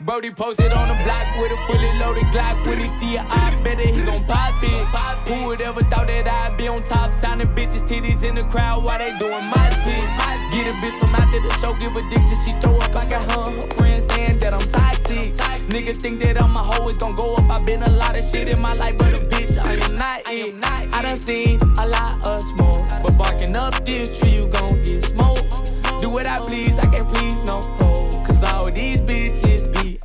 Brody 0.10 0.32
posted 0.32 0.72
on 0.72 0.88
the 0.88 0.96
block 1.04 1.38
with 1.38 1.52
a 1.52 1.58
fully 1.68 1.94
loaded 2.00 2.24
Glock. 2.34 2.66
When 2.66 2.80
he 2.80 2.88
see 2.98 3.18
a 3.18 3.22
I 3.22 3.54
bet 3.64 3.80
it 3.80 3.94
he 3.94 4.02
gon' 4.04 4.26
pop 4.26 4.56
it. 4.64 5.30
Who 5.30 5.46
would 5.46 5.62
ever 5.62 5.84
thought 5.84 6.08
that 6.08 6.26
I'd 6.26 6.58
be 6.58 6.68
on 6.68 6.82
top? 6.82 7.14
Signing 7.14 7.46
bitches, 7.50 7.88
titties 7.88 8.24
in 8.24 8.34
the 8.34 8.44
crowd 8.46 8.84
while 8.84 8.98
they 8.98 9.16
doing 9.20 9.46
my 9.46 9.70
spit. 9.70 10.10
Get 10.52 10.66
a 10.66 10.74
bitch 10.80 11.00
from 11.00 11.14
after 11.14 11.40
the 11.40 11.54
show, 11.62 11.76
give 11.76 11.96
a 11.96 12.02
dick 12.10 12.26
till 12.28 12.40
she 12.44 12.54
throw 12.60 12.78
up 12.78 12.92
like 12.96 13.12
a 13.12 13.20
her. 13.20 13.52
Her 13.52 13.74
friends 13.76 14.04
saying 14.08 14.40
that 14.40 14.52
I'm 14.52 14.68
toxic. 14.72 15.36
Nigga 15.70 15.96
think 15.96 16.22
that 16.22 16.42
I'm 16.42 16.56
a 16.56 16.64
hoe, 16.64 16.88
it's 16.88 16.98
gon' 16.98 17.16
go 17.16 17.36
up. 17.36 17.48
i 17.52 17.64
been 17.64 17.84
a 17.84 17.90
lot 17.92 18.18
of 18.18 18.26
shit 18.26 18.50
in 18.50 18.60
my 18.60 18.74
life, 18.74 18.98
but 18.98 19.16
a 19.16 19.20
bitch, 19.20 19.64
I 19.64 19.74
am 19.74 19.96
not 19.96 20.22
it. 20.26 20.56
I 20.92 21.04
done 21.04 21.18
seen 21.18 21.60
a 21.78 21.86
lot 21.86 22.26
of 22.26 22.42
smoke. 22.56 22.82
But 23.04 23.16
barking 23.16 23.56
up 23.56 23.86
this 23.86 24.20
tree, 24.20 24.38
you 24.38 24.48
gon' 24.48 24.82
get 24.82 25.04
smoked. 25.04 26.02
Do 26.02 26.10
what 26.10 26.26
I 26.26 26.40
please, 26.40 26.80
I 26.80 26.88
can't 26.88 27.08
please 27.14 27.44
no 27.44 27.62
hoe. 27.62 28.24
Cause 28.26 28.44
all 28.44 28.72
these 28.72 29.00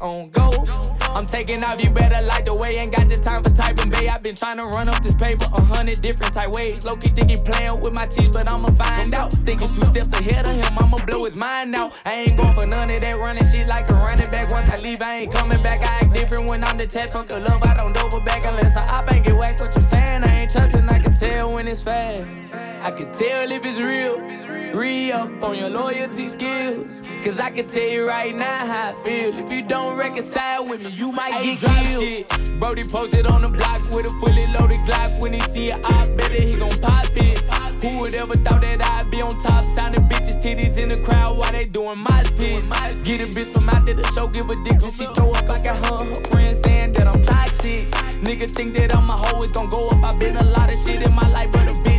on 0.00 0.30
go. 0.30 0.64
I'm 1.00 1.26
taking 1.26 1.62
off, 1.62 1.82
you 1.82 1.90
better 1.90 2.22
like 2.26 2.44
the 2.44 2.54
way. 2.54 2.76
Ain't 2.76 2.94
got 2.94 3.08
the 3.08 3.16
time 3.16 3.42
for 3.42 3.50
typing, 3.50 3.90
babe. 3.90 4.10
i 4.10 4.18
been 4.18 4.34
trying 4.34 4.56
to 4.56 4.64
run 4.64 4.88
up 4.88 5.02
this 5.02 5.14
paper 5.14 5.44
a 5.54 5.62
hundred 5.62 6.00
different 6.00 6.34
type 6.34 6.50
ways. 6.50 6.84
Low 6.84 6.96
key 6.96 7.10
thinking 7.10 7.42
playing 7.44 7.80
with 7.80 7.92
my 7.92 8.06
cheese, 8.06 8.30
but 8.32 8.50
I'ma 8.50 8.70
find 8.72 9.14
out. 9.14 9.32
Thinking 9.44 9.72
two 9.72 9.86
steps 9.86 10.12
ahead 10.14 10.46
of 10.46 10.54
him, 10.54 10.78
I'ma 10.78 11.04
blow 11.04 11.24
his 11.24 11.36
mind 11.36 11.74
out. 11.76 11.92
I 12.04 12.14
ain't 12.14 12.36
going 12.36 12.54
for 12.54 12.66
none 12.66 12.90
of 12.90 13.00
that 13.00 13.18
running 13.18 13.44
shit 13.52 13.68
like 13.68 13.88
a 13.90 13.94
running 13.94 14.30
back. 14.30 14.50
Once 14.50 14.70
I 14.70 14.78
leave, 14.78 15.02
I 15.02 15.16
ain't 15.20 15.32
coming 15.32 15.62
back. 15.62 15.80
I 15.80 16.04
act 16.04 16.14
different 16.14 16.48
when 16.48 16.64
I'm 16.64 16.76
detached 16.76 17.12
from 17.12 17.26
the 17.26 17.40
love. 17.40 17.62
I 17.62 17.74
don't 17.76 17.92
double 17.92 18.20
back 18.20 18.44
unless 18.46 18.76
I 18.76 18.88
up 18.98 19.10
and 19.10 19.24
get 19.24 19.36
whacked. 19.36 19.60
What 19.60 19.76
you 19.76 19.82
saying? 19.82 20.24
I 20.24 20.40
ain't 20.40 20.50
trusting, 20.50 20.88
I 20.88 20.98
can 20.98 21.14
tell 21.14 21.52
when 21.52 21.68
it's 21.68 21.82
fast. 21.82 22.54
I 22.54 22.90
can 22.90 23.12
tell 23.12 23.50
if 23.50 23.64
it's 23.64 23.78
real. 23.78 24.53
Re 24.74 25.12
up 25.12 25.30
on 25.40 25.56
your 25.56 25.70
loyalty 25.70 26.26
skills. 26.26 27.00
Cause 27.24 27.38
I 27.38 27.52
can 27.52 27.68
tell 27.68 27.88
you 27.88 28.08
right 28.08 28.34
now 28.34 28.66
how 28.66 28.90
I 28.90 29.04
feel. 29.04 29.38
If 29.38 29.48
you 29.52 29.62
don't 29.62 29.96
reconcile 29.96 30.66
with 30.66 30.80
me, 30.82 30.90
you 30.90 31.12
might 31.12 31.44
get 31.44 31.58
killed. 31.60 32.02
Shit. 32.02 32.58
Brody 32.58 32.82
posted 32.82 33.28
on 33.28 33.42
the 33.42 33.50
block 33.50 33.88
with 33.92 34.06
a 34.06 34.10
fully 34.18 34.44
loaded 34.46 34.78
Glock. 34.78 35.20
When 35.20 35.32
he 35.32 35.38
see 35.50 35.68
it, 35.68 35.80
I 35.84 36.08
bet 36.16 36.32
it 36.32 36.42
he 36.42 36.58
gon' 36.58 36.76
pop 36.80 37.04
it. 37.14 37.38
Who 37.84 37.98
would 37.98 38.14
ever 38.14 38.34
thought 38.34 38.62
that 38.62 38.82
I'd 38.82 39.12
be 39.12 39.22
on 39.22 39.40
top? 39.40 39.64
Signing 39.64 40.08
bitches, 40.08 40.42
titties 40.42 40.76
in 40.78 40.88
the 40.88 40.98
crowd 40.98 41.38
while 41.38 41.52
they 41.52 41.66
doing 41.66 41.98
my 41.98 42.22
spits. 42.24 42.68
Get 43.04 43.20
a 43.20 43.32
bitch 43.32 43.52
from 43.52 43.68
after 43.68 43.94
the 43.94 44.02
show, 44.12 44.26
give 44.26 44.50
a 44.50 44.56
dick 44.64 44.80
till 44.80 44.90
she 44.90 45.06
throw 45.14 45.30
up 45.30 45.48
like 45.48 45.66
a 45.66 45.74
her. 45.74 46.04
Her 46.04 46.24
friends 46.30 46.60
saying 46.64 46.94
that 46.94 47.06
I'm 47.06 47.22
toxic. 47.22 47.88
Nigga 48.24 48.50
think 48.50 48.74
that 48.74 48.92
I'm 48.92 49.08
a 49.08 49.12
hoe, 49.12 49.40
it's 49.42 49.52
gon' 49.52 49.70
go 49.70 49.86
up. 49.86 50.02
i 50.02 50.16
been 50.16 50.36
a 50.36 50.42
lot 50.42 50.72
of 50.72 50.80
shit 50.80 51.06
in 51.06 51.12
my 51.12 51.28
life, 51.28 51.52
but 51.52 51.68
a 51.68 51.74
bitch, 51.74 51.93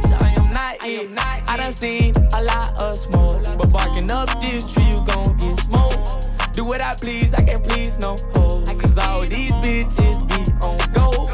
I 0.82 0.88
am 0.88 1.14
not. 1.14 1.42
I 1.48 1.58
done 1.58 1.72
seen 1.72 2.14
a 2.34 2.42
lot 2.42 2.82
of 2.82 2.98
smoke. 2.98 3.44
But 3.44 3.72
barking 3.72 4.12
up 4.12 4.42
this 4.42 4.66
tree, 4.72 4.86
you 4.86 5.04
gon' 5.06 5.38
get 5.38 5.58
smoked. 5.60 6.54
Do 6.54 6.64
what 6.64 6.82
I 6.82 6.96
please, 6.96 7.34
I 7.34 7.44
can't 7.44 7.64
please 7.64 7.98
no 7.98 8.16
hoe. 8.34 8.64
Cause 8.66 8.98
all 8.98 9.22
these 9.22 9.52
bitches 9.52 10.28
be 10.28 10.52
on 10.66 10.92
go. 10.94 11.28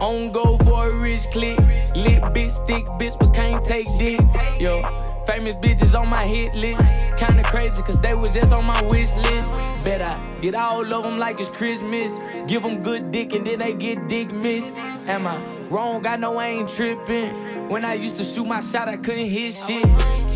On 0.00 0.32
go 0.32 0.58
for 0.58 0.90
a 0.90 0.94
rich 0.94 1.22
click. 1.32 1.58
Lit 1.94 2.22
bitch, 2.34 2.52
stick 2.52 2.84
bitch, 2.98 3.18
but 3.18 3.32
can't 3.34 3.64
take 3.64 3.86
dick. 3.98 4.20
Yo, 4.60 4.82
famous 5.26 5.54
bitches 5.56 5.98
on 5.98 6.08
my 6.08 6.26
hit 6.26 6.54
list. 6.54 6.82
Kinda 7.18 7.42
crazy, 7.44 7.82
cause 7.82 8.00
they 8.00 8.14
was 8.14 8.32
just 8.32 8.52
on 8.52 8.64
my 8.64 8.80
wish 8.84 9.14
list. 9.16 9.50
Bet 9.84 10.02
I 10.02 10.18
get 10.40 10.54
all 10.54 10.80
of 10.92 11.02
them 11.02 11.18
like 11.18 11.40
it's 11.40 11.48
Christmas. 11.48 12.18
Give 12.46 12.62
them 12.62 12.82
good 12.82 13.10
dick 13.10 13.34
and 13.34 13.46
then 13.46 13.58
they 13.58 13.72
get 13.72 14.08
dick 14.08 14.32
miss. 14.32 14.76
Am 15.06 15.26
I 15.26 15.40
wrong? 15.68 16.06
I 16.06 16.16
know 16.16 16.36
I 16.38 16.46
ain't 16.48 16.68
tripping. 16.68 17.55
When 17.68 17.84
I 17.84 17.94
used 17.94 18.14
to 18.16 18.24
shoot 18.24 18.46
my 18.46 18.60
shot, 18.60 18.88
I 18.88 18.96
couldn't 18.96 19.26
hit 19.26 19.52
shit. 19.52 19.84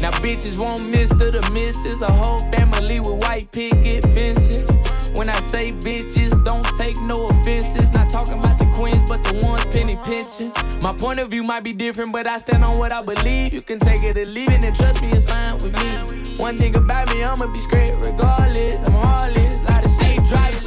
Now 0.01 0.11
bitches 0.11 0.59
won't 0.59 0.91
miss 0.91 1.11
to 1.11 1.31
the 1.31 1.49
misses. 1.53 2.03
A 2.03 2.11
whole 2.11 2.41
family 2.51 2.99
with 2.99 3.23
white 3.23 3.53
picket 3.53 4.03
fences. 4.03 4.69
When 5.15 5.29
I 5.29 5.41
say 5.43 5.71
bitches, 5.71 6.45
don't 6.45 6.67
take 6.77 7.01
no 7.03 7.27
offenses. 7.27 7.95
Not 7.95 8.11
talking 8.11 8.39
about 8.39 8.59
the 8.59 8.67
queens, 8.75 9.05
but 9.09 9.23
the 9.23 9.45
ones 9.45 9.65
penny 9.67 9.97
pinching. 10.03 10.53
My 10.81 10.93
point 10.93 11.21
of 11.21 11.31
view 11.31 11.45
might 11.45 11.63
be 11.63 11.73
different, 11.73 12.13
but 12.13 12.27
I 12.27 12.37
stand 12.37 12.65
on 12.65 12.79
what 12.79 12.91
I 12.91 13.01
believe. 13.01 13.53
You 13.53 13.63
can 13.63 13.79
take 13.79 14.03
it 14.03 14.19
or 14.19 14.27
leave 14.27 14.49
it, 14.49 14.65
and 14.65 14.75
trust 14.75 15.01
me, 15.01 15.09
it's 15.13 15.25
fine 15.31 15.55
with 15.59 15.77
me. 15.77 16.37
One 16.37 16.57
thing 16.57 16.75
about 16.75 17.15
me, 17.15 17.23
I'ma 17.23 17.47
be 17.47 17.61
straight 17.61 17.95
regardless. 17.97 18.83
I'm 18.87 18.95
heartless, 18.95 19.63
lot 19.69 19.85
of 19.85 19.90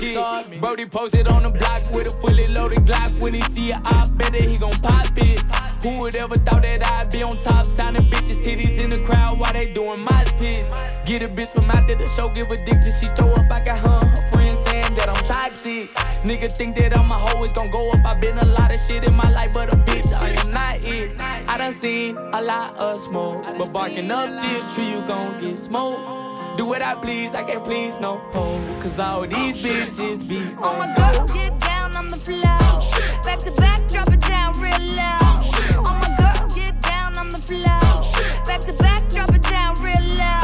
shit. 0.03 0.61
Brody 0.61 0.85
posted 0.85 1.27
on 1.27 1.43
the 1.43 1.49
block 1.49 1.83
with 1.93 2.07
a 2.07 2.09
fully 2.21 2.47
loaded 2.47 2.79
Glock. 2.79 3.19
When 3.19 3.33
he 3.33 3.41
see 3.41 3.73
I 3.73 4.05
bet 4.15 4.35
it 4.35 4.49
he 4.49 4.57
gon' 4.57 4.71
pop 4.81 5.05
it. 5.17 5.39
Who 5.83 5.99
would 5.99 6.15
ever 6.15 6.35
thought 6.35 6.63
that 6.63 6.83
I'd 6.83 7.11
be 7.11 7.23
on 7.23 7.37
top, 7.39 7.65
signing 7.65 8.09
bitches, 8.09 8.41
titties 8.43 8.79
in 8.79 8.89
the 8.89 8.99
crowd 8.99 9.39
while 9.39 9.51
they 9.51 9.73
doing 9.73 9.99
my 9.99 10.23
spits? 10.25 10.71
Get 11.05 11.21
a 11.21 11.27
bitch 11.27 11.49
from 11.49 11.69
out 11.69 11.87
there 11.87 11.97
the 11.97 12.07
show, 12.07 12.29
give 12.29 12.49
a 12.51 12.57
dick 12.57 12.79
till 12.81 12.93
she 12.93 13.07
throw 13.15 13.31
up. 13.31 13.51
I 13.51 13.63
got 13.65 13.79
her, 13.79 14.07
her 14.07 14.31
friends 14.31 14.59
saying 14.65 14.95
that 14.95 15.09
I'm 15.09 15.23
toxic. 15.25 15.93
Nigga 16.23 16.49
think 16.51 16.77
that 16.77 16.97
I'm 16.97 17.11
a 17.11 17.15
hoe, 17.15 17.43
it's 17.43 17.51
gon' 17.51 17.69
go 17.69 17.89
up. 17.89 17.99
i 18.05 18.17
been 18.17 18.37
a 18.37 18.45
lot 18.45 18.73
of 18.73 18.79
shit 18.79 19.05
in 19.05 19.13
my 19.13 19.29
life, 19.29 19.51
but 19.53 19.73
a 19.73 19.75
bitch, 19.75 20.09
I 20.17 20.29
am 20.29 20.51
not 20.51 20.81
it. 20.81 21.19
I 21.19 21.57
done 21.57 21.73
seen 21.73 22.17
a 22.17 22.41
lot 22.41 22.75
of 22.77 22.99
smoke, 23.01 23.43
but 23.57 23.73
barking 23.73 24.09
up 24.09 24.41
this 24.41 24.73
tree, 24.73 24.89
you 24.89 25.01
gon' 25.05 25.41
get 25.41 25.57
smoked. 25.57 26.57
Do 26.57 26.65
what 26.65 26.81
I 26.81 26.95
please, 26.95 27.35
I 27.35 27.43
can't 27.43 27.63
please 27.65 27.99
no 27.99 28.19
hoe. 28.31 28.72
Cause 28.83 28.99
all 28.99 29.21
these 29.21 29.65
oh, 29.65 29.69
bitches 29.69 30.27
be 30.27 30.39
on 30.61 30.77
my 30.77 30.93
girls 30.93 31.31
get 31.31 31.57
down 31.57 31.95
on 31.95 32.09
the 32.09 32.17
floor. 32.17 32.41
Oh, 32.43 33.21
back 33.23 33.39
to 33.39 33.51
back, 33.51 33.87
drop 33.87 34.09
it 34.09 34.19
down 34.19 34.59
real 34.59 34.77
low. 34.77 35.83
All 35.85 35.99
my 35.99 36.13
girls 36.17 36.53
get 36.53 36.81
down 36.81 37.17
on 37.17 37.29
the 37.29 37.37
floor. 37.37 38.43
Back 38.43 38.59
to 38.65 38.73
back, 38.73 39.07
drop 39.07 39.33
it 39.33 39.41
down 39.43 39.81
real 39.81 40.17
low. 40.17 40.42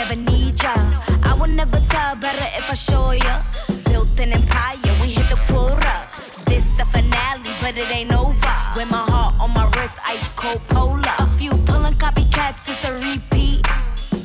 Never 0.00 0.16
need 0.16 0.62
ya. 0.62 0.74
I 1.22 1.34
will 1.38 1.52
never 1.60 1.78
tell 1.92 2.16
better 2.16 2.48
if 2.58 2.70
I 2.70 2.74
show 2.74 3.10
ya. 3.10 3.42
Built 3.84 4.18
an 4.18 4.32
empire, 4.32 4.92
we 5.00 5.08
hit 5.16 5.28
the 5.28 5.38
quota. 5.48 6.08
This 6.46 6.64
the 6.78 6.86
finale, 6.86 7.52
but 7.60 7.76
it 7.76 7.90
ain't 7.98 8.12
over. 8.12 8.54
With 8.76 8.88
my 8.96 9.04
heart 9.12 9.34
on 9.42 9.50
my 9.52 9.66
wrist, 9.74 9.98
ice 10.14 10.28
cold 10.36 10.62
polar. 10.68 11.14
A 11.18 11.26
few 11.38 11.52
pulling 11.68 11.96
copycats, 12.04 12.64
it's 12.66 12.82
a 12.88 12.92
repeat. 13.08 13.60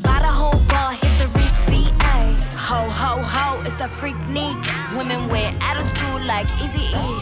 Got 0.02 0.22
a 0.24 0.34
whole 0.40 0.62
bar, 0.72 0.94
here's 0.94 1.18
the 1.22 1.28
receipt. 1.40 1.94
Ay. 2.16 2.28
Ho, 2.68 2.82
ho, 3.02 3.14
ho, 3.34 3.48
it's 3.68 3.82
a 3.82 3.90
freak 4.00 4.20
neat. 4.36 4.58
Women 4.96 5.28
with 5.28 5.52
attitude 5.60 6.24
like 6.26 6.48
Easy 6.64 6.86
E. 7.04 7.14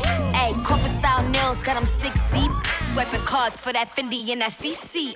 Ay, 0.42 0.54
corporate 0.63 0.96
style 1.00 1.24
nails, 1.28 1.60
got 1.63 1.74
them 1.74 1.88
six 2.04 2.13
deep. 2.32 2.52
Swiping 2.92 3.26
cards 3.32 3.60
for 3.60 3.74
that 3.74 3.96
Fendi 3.96 4.30
and 4.30 4.42
that 4.42 4.52
CC. 4.52 5.16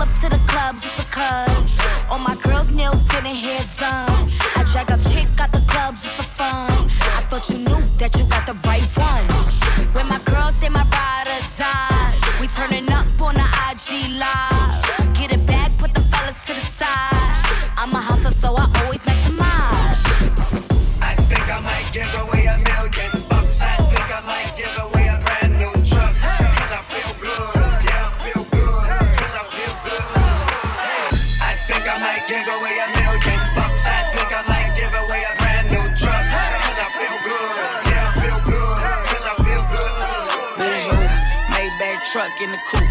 Pull 0.00 0.08
up 0.08 0.20
to 0.20 0.28
the 0.30 0.40
club 0.46 0.80
just 0.80 0.96
because. 0.96 1.78
All 2.08 2.18
my 2.18 2.34
girls' 2.36 2.70
nails 2.70 3.02
getting 3.08 3.34
hair 3.34 3.62
done. 3.76 4.30
I 4.56 4.64
drag 4.72 4.90
a 4.90 4.96
chick 5.10 5.28
out 5.38 5.52
the 5.52 5.60
club 5.68 5.96
just 5.96 6.16
for 6.16 6.22
fun. 6.22 6.88
I 7.18 7.26
thought 7.28 7.50
you 7.50 7.58
knew 7.58 7.84
that 7.98 8.16
you 8.18 8.24
got 8.24 8.46
the 8.46 8.54
right 8.66 8.88
one. 8.96 9.26
When 9.92 10.08
my 10.08 10.18
girls, 10.20 10.58
they 10.58 10.70
my 10.70 10.88
ride 10.88 11.28
or 11.28 11.42
die. 11.54 12.14
We 12.40 12.46
turning 12.46 12.90
up 12.90 13.20
on 13.20 13.34
the 13.34 13.44
IG 13.68 14.18
live. 14.18 14.89
Truck 42.20 42.42
in 42.42 42.50
the 42.50 42.58
coupe. 42.70 42.82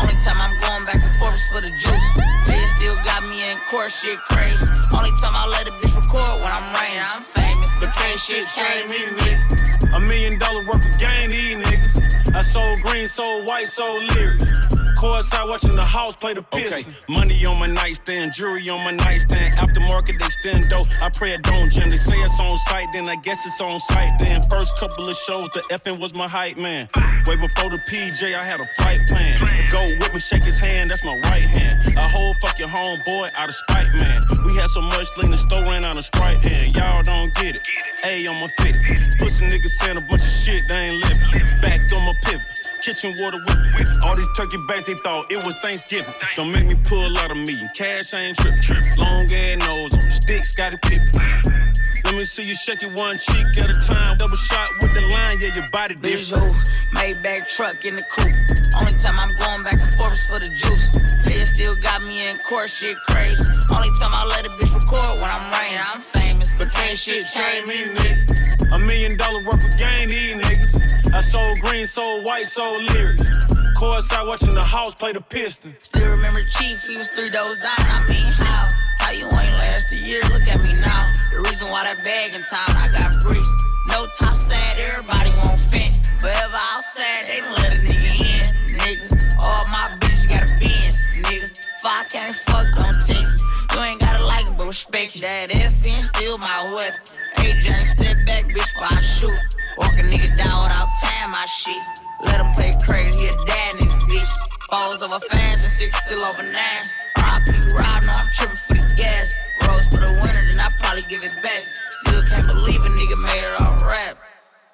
Only 0.00 0.14
time 0.22 0.38
I'm 0.38 0.54
going 0.60 0.84
back 0.84 1.02
and 1.02 1.16
forth 1.16 1.34
is 1.34 1.48
for 1.48 1.60
the 1.60 1.70
juice. 1.70 2.08
They 2.46 2.62
still 2.76 2.94
got 3.02 3.22
me 3.22 3.50
in 3.50 3.58
court, 3.68 3.90
shit 3.90 4.18
crazy. 4.30 4.64
Only 4.94 5.10
time 5.20 5.34
I 5.34 5.46
let 5.50 5.66
a 5.66 5.72
bitch 5.72 5.94
record 5.96 6.42
when 6.42 6.52
I'm 6.52 6.66
rain, 6.74 6.98
I'm 7.02 7.22
famous. 7.22 7.70
But 7.80 7.90
can't 7.94 8.20
shit 8.20 8.46
change 8.48 8.90
me, 8.90 8.98
nigga. 9.18 9.96
A 9.96 9.98
million 9.98 10.38
dollar 10.38 10.64
worth 10.64 10.86
of 10.86 10.98
game, 10.98 11.30
these 11.30 11.56
niggas. 11.56 12.34
I 12.34 12.42
sold 12.42 12.80
green, 12.82 13.08
sold 13.08 13.46
white, 13.46 13.68
sold 13.68 14.04
lyrics. 14.14 14.52
Courtside 14.96 15.48
watching 15.48 15.76
the 15.76 15.84
house 15.84 16.16
play 16.16 16.32
the 16.32 16.42
pistol. 16.42 16.80
Okay. 16.80 16.90
Money 17.08 17.44
on 17.44 17.58
my 17.58 17.66
nightstand, 17.66 18.32
jewelry 18.32 18.68
on 18.70 18.82
my 18.82 18.92
nightstand. 18.92 19.54
Aftermarket, 19.56 20.18
they 20.18 20.30
stand 20.30 20.68
dope. 20.70 20.86
I 21.02 21.10
pray 21.10 21.32
it 21.32 21.42
don't 21.42 21.70
jam. 21.70 21.90
They 21.90 21.98
say 21.98 22.16
it's 22.16 22.40
on 22.40 22.56
site, 22.56 22.88
then 22.94 23.08
I 23.08 23.16
guess 23.16 23.44
it's 23.44 23.60
on 23.60 23.78
site. 23.78 24.18
Then 24.18 24.42
first 24.48 24.76
couple 24.78 25.08
of 25.08 25.16
shows, 25.16 25.48
the 25.52 25.60
effing 25.70 25.98
was 25.98 26.14
my 26.14 26.26
hype 26.26 26.56
man. 26.56 26.88
Way 27.26 27.36
before 27.36 27.68
the 27.68 27.78
PJ, 27.88 28.34
I 28.34 28.42
had 28.42 28.60
a 28.60 28.66
flight 28.76 29.00
plan. 29.08 29.32
The 29.38 29.68
go 29.70 29.82
with 30.00 30.14
me, 30.14 30.20
shake 30.20 30.44
his 30.44 30.58
hand, 30.58 30.90
that's 30.90 31.04
my 31.04 31.14
right 31.24 31.42
hand. 31.42 31.96
A 31.96 32.08
whole 32.08 32.34
fucking 32.40 32.68
homeboy 32.68 33.30
out 33.34 33.48
of 33.50 33.54
spite, 33.54 33.92
man. 33.94 34.20
We 34.46 34.56
had 34.56 34.68
so 34.68 34.80
much 34.80 35.08
lean, 35.18 35.30
the 35.30 35.36
store 35.36 35.62
ran 35.62 35.84
out 35.84 35.98
of 35.98 36.04
sprite, 36.04 36.44
and 36.46 36.74
y'all 36.74 37.02
don't 37.02 37.34
get 37.34 37.56
it. 37.56 37.62
A 38.04 38.26
on 38.28 38.40
my 38.40 38.48
fit. 38.58 38.74
Pussy 39.18 39.46
niggas 39.46 39.70
saying 39.70 39.98
a 39.98 40.00
bunch 40.00 40.22
of 40.22 40.30
shit, 40.30 40.62
they 40.68 40.88
ain't 40.88 41.04
living. 41.04 41.60
Back 41.60 41.80
on 41.92 42.02
my 42.02 42.14
pivot. 42.22 42.65
Kitchen 42.82 43.14
water 43.18 43.38
whipping. 43.38 43.86
All 44.04 44.16
these 44.16 44.28
turkey 44.36 44.58
bags, 44.68 44.86
they 44.86 44.94
thought 44.94 45.30
it 45.30 45.44
was 45.44 45.54
Thanksgiving. 45.56 46.14
Don't 46.36 46.52
make 46.52 46.66
me 46.66 46.76
pull 46.84 47.16
out 47.18 47.30
of 47.30 47.36
me. 47.36 47.56
Cash 47.74 48.14
I 48.14 48.20
ain't 48.20 48.38
tripping. 48.38 48.96
Long 48.96 49.32
ass 49.32 49.58
nose 49.58 49.94
on 49.94 50.10
sticks, 50.10 50.54
got 50.54 50.72
it 50.74 50.82
pippin'. 50.82 51.72
Let 52.06 52.14
me 52.14 52.24
see 52.24 52.44
you 52.44 52.54
shake 52.54 52.84
it 52.84 52.92
one 52.92 53.18
cheek 53.18 53.58
at 53.58 53.68
a 53.68 53.74
time. 53.74 54.16
Double 54.16 54.36
shot 54.36 54.70
with 54.80 54.92
the 54.92 55.04
line, 55.08 55.40
yeah, 55.40 55.52
your 55.56 55.68
body 55.70 55.96
Visual, 55.96 56.54
Maybach 56.94 57.50
truck 57.50 57.84
in 57.84 57.96
the 57.96 58.02
coupe. 58.02 58.32
Only 58.80 58.94
time 58.94 59.18
I'm 59.18 59.34
going 59.34 59.64
back 59.64 59.74
and 59.82 59.92
forth 59.94 60.12
is 60.12 60.24
for 60.24 60.38
the 60.38 60.48
juice. 60.48 60.88
They 61.24 61.44
still 61.44 61.74
got 61.74 62.04
me 62.04 62.30
in 62.30 62.38
court, 62.38 62.70
shit 62.70 62.96
crazy. 63.08 63.42
Only 63.74 63.90
time 63.98 64.14
I 64.14 64.24
let 64.24 64.46
a 64.46 64.50
bitch 64.50 64.72
record 64.72 65.18
when 65.20 65.28
I'm 65.28 65.50
rain, 65.50 65.80
I'm 65.82 66.00
famous. 66.00 66.52
But 66.56 66.70
can't 66.70 66.96
shit 66.96 67.26
change 67.26 67.66
me, 67.66 67.82
nigga. 67.98 68.72
A 68.72 68.78
million 68.78 69.16
dollar 69.16 69.42
worth 69.42 69.64
of 69.64 69.76
game, 69.76 70.10
these 70.10 70.36
niggas. 70.36 71.12
I 71.12 71.20
sold 71.20 71.58
green, 71.58 71.88
sold 71.88 72.24
white, 72.24 72.46
sold 72.46 72.84
lyrics. 72.84 73.28
Courtside 73.76 74.28
watching 74.28 74.54
the 74.54 74.62
house 74.62 74.94
play 74.94 75.12
the 75.12 75.20
piston. 75.20 75.74
Still 75.82 76.08
remember 76.08 76.44
Chief, 76.52 76.80
he 76.82 76.96
was 76.96 77.08
three 77.08 77.30
doors 77.30 77.58
down. 77.58 77.74
I 77.78 78.06
mean, 78.08 78.30
how? 78.30 78.68
How 79.00 79.10
you 79.10 79.24
ain't 79.24 79.58
last 79.58 79.92
a 79.92 79.96
year? 79.96 80.22
Look 80.30 80.46
at 80.46 80.60
me 80.62 80.72
now. 80.80 81.12
Reason 81.46 81.70
why 81.70 81.84
that 81.84 82.02
bag 82.02 82.34
in 82.34 82.42
town, 82.42 82.74
I 82.74 82.90
got 82.90 83.22
bricks. 83.22 83.46
No 83.86 84.10
top 84.18 84.36
sad, 84.36 84.82
everybody 84.82 85.30
won't 85.38 85.60
fit. 85.70 85.94
Forever 86.18 86.58
outside, 86.74 87.30
they 87.30 87.38
let 87.54 87.70
a 87.70 87.78
nigga 87.86 88.10
in, 88.18 88.74
nigga. 88.74 89.06
All 89.38 89.62
my 89.70 89.94
bitches 90.02 90.26
got 90.26 90.42
a 90.42 90.50
Benz, 90.58 90.98
nigga. 91.22 91.46
If 91.46 91.84
I 91.86 92.02
can't 92.10 92.34
fuck, 92.34 92.66
don't 92.74 92.98
text 92.98 93.38
me. 93.38 93.46
You 93.72 93.78
ain't 93.78 94.00
gotta 94.00 94.26
like 94.26 94.46
it, 94.50 94.58
but 94.58 94.66
respect 94.66 95.14
it. 95.14 95.22
That 95.22 95.50
FN 95.54 96.02
still 96.02 96.36
my 96.38 96.74
weapon. 96.74 96.98
AJ, 97.38 97.94
step 97.94 98.26
back, 98.26 98.50
bitch, 98.50 98.74
while 98.74 98.90
I 98.90 99.00
shoot. 99.00 99.38
Walk 99.78 99.94
a 99.94 100.02
nigga 100.02 100.34
down 100.36 100.66
without 100.66 100.90
tying 100.98 101.30
my 101.30 101.46
shit. 101.46 101.78
Let 102.26 102.42
him 102.42 102.50
play 102.58 102.74
crazy, 102.82 103.16
he 103.22 103.28
a 103.28 103.34
dad 103.46 103.78
this 103.78 103.94
bitch. 104.10 104.32
Balls 104.68 105.00
over 105.00 105.20
fans 105.30 105.62
and 105.62 105.70
six 105.70 105.94
still 106.06 106.24
over 106.24 106.42
nines. 106.42 106.90
RIP 107.14 107.70
riding, 107.78 108.10
I'm 108.10 108.26
tripping 108.34 108.58
for 108.66 108.74
the 108.74 108.94
gas. 108.98 109.32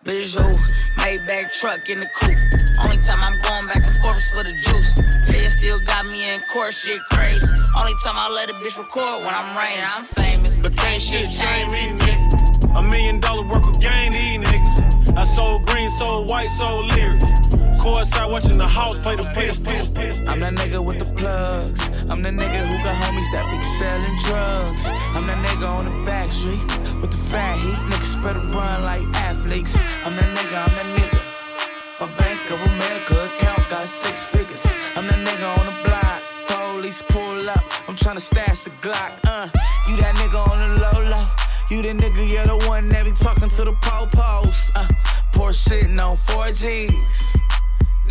Visual, 0.04 0.50
Maybach 0.96 1.52
truck 1.60 1.88
in 1.88 2.00
the 2.00 2.06
coupe. 2.06 2.36
Only 2.82 2.96
time 2.98 3.20
I'm 3.22 3.40
going 3.40 3.66
back 3.68 3.86
and 3.86 3.96
forth 3.98 4.18
is 4.18 4.30
for 4.30 4.42
the 4.42 4.52
juice. 4.52 4.94
They 5.28 5.48
still 5.48 5.78
got 5.86 6.06
me 6.06 6.28
in 6.28 6.40
court, 6.52 6.74
shit 6.74 7.00
crazy. 7.12 7.46
Only 7.76 7.92
time 8.02 8.14
I 8.16 8.28
let 8.28 8.50
a 8.50 8.54
bitch 8.54 8.76
record 8.76 9.24
when 9.24 9.32
I'm 9.32 9.56
rain, 9.56 9.78
I'm 9.94 10.04
famous. 10.04 10.56
But 10.56 10.76
can't 10.76 11.00
shit 11.00 11.30
change 11.30 11.70
me, 11.70 11.98
nigga. 12.00 12.76
A 12.76 12.82
million 12.82 13.20
dollar 13.20 13.46
worth 13.46 13.68
of 13.68 13.80
game, 13.80 14.12
these 14.12 14.40
niggas. 14.40 15.16
I 15.16 15.24
sold 15.24 15.66
green, 15.66 15.88
sold 15.90 16.28
white, 16.28 16.50
sold 16.50 16.86
lyrics. 16.96 17.30
Courtside 17.82 18.30
watching 18.30 18.58
the 18.58 18.66
house 18.66 18.96
play 18.96 19.16
the. 19.16 19.24
I'm 20.28 20.38
that 20.38 20.54
nigga 20.54 20.78
with 20.78 21.00
the 21.00 21.04
plugs. 21.04 21.80
I'm 22.08 22.22
the 22.22 22.28
nigga 22.28 22.60
who 22.68 22.76
got 22.84 22.94
homies 23.02 23.26
that 23.34 23.42
be 23.50 23.58
selling 23.74 24.16
drugs. 24.22 24.86
I'm 25.18 25.26
that 25.26 25.36
nigga 25.44 25.66
on 25.66 25.84
the 25.86 26.06
back 26.06 26.30
street 26.30 26.62
with 27.02 27.10
the 27.10 27.16
fat 27.16 27.58
heat. 27.58 27.74
Niggas 27.90 28.22
better 28.22 28.38
run 28.54 28.84
like 28.84 29.02
athletes. 29.18 29.74
I'm 30.06 30.14
that 30.14 30.30
nigga, 30.30 30.62
I'm 30.62 30.74
that 30.78 30.88
nigga. 30.94 31.20
My 31.98 32.06
Bank 32.22 32.38
of 32.54 32.62
America 32.70 33.14
account 33.34 33.68
got 33.68 33.88
six 33.88 34.22
figures. 34.30 34.64
I'm 34.94 35.04
that 35.08 35.18
nigga 35.26 35.48
on 35.58 35.66
the 35.66 35.76
block. 35.82 36.22
Police 36.46 37.02
pull 37.08 37.50
up. 37.50 37.64
I'm 37.88 37.96
tryna 37.96 38.20
stash 38.20 38.62
the 38.62 38.70
Glock. 38.80 39.18
Uh, 39.24 39.50
you 39.90 39.96
that 39.96 40.14
nigga 40.22 40.38
on 40.38 40.56
the 40.62 40.78
low 40.78 41.02
low. 41.10 41.26
You 41.68 41.82
the 41.82 41.98
nigga, 41.98 42.32
yeah, 42.32 42.46
the 42.46 42.64
one 42.68 42.88
that 42.90 43.04
be 43.04 43.10
talking 43.10 43.50
to 43.50 43.64
the 43.64 43.72
po-pos. 43.82 44.70
Uh, 44.76 44.86
poor 45.32 45.52
sitting 45.52 45.98
on 45.98 46.16
4Gs. 46.16 47.41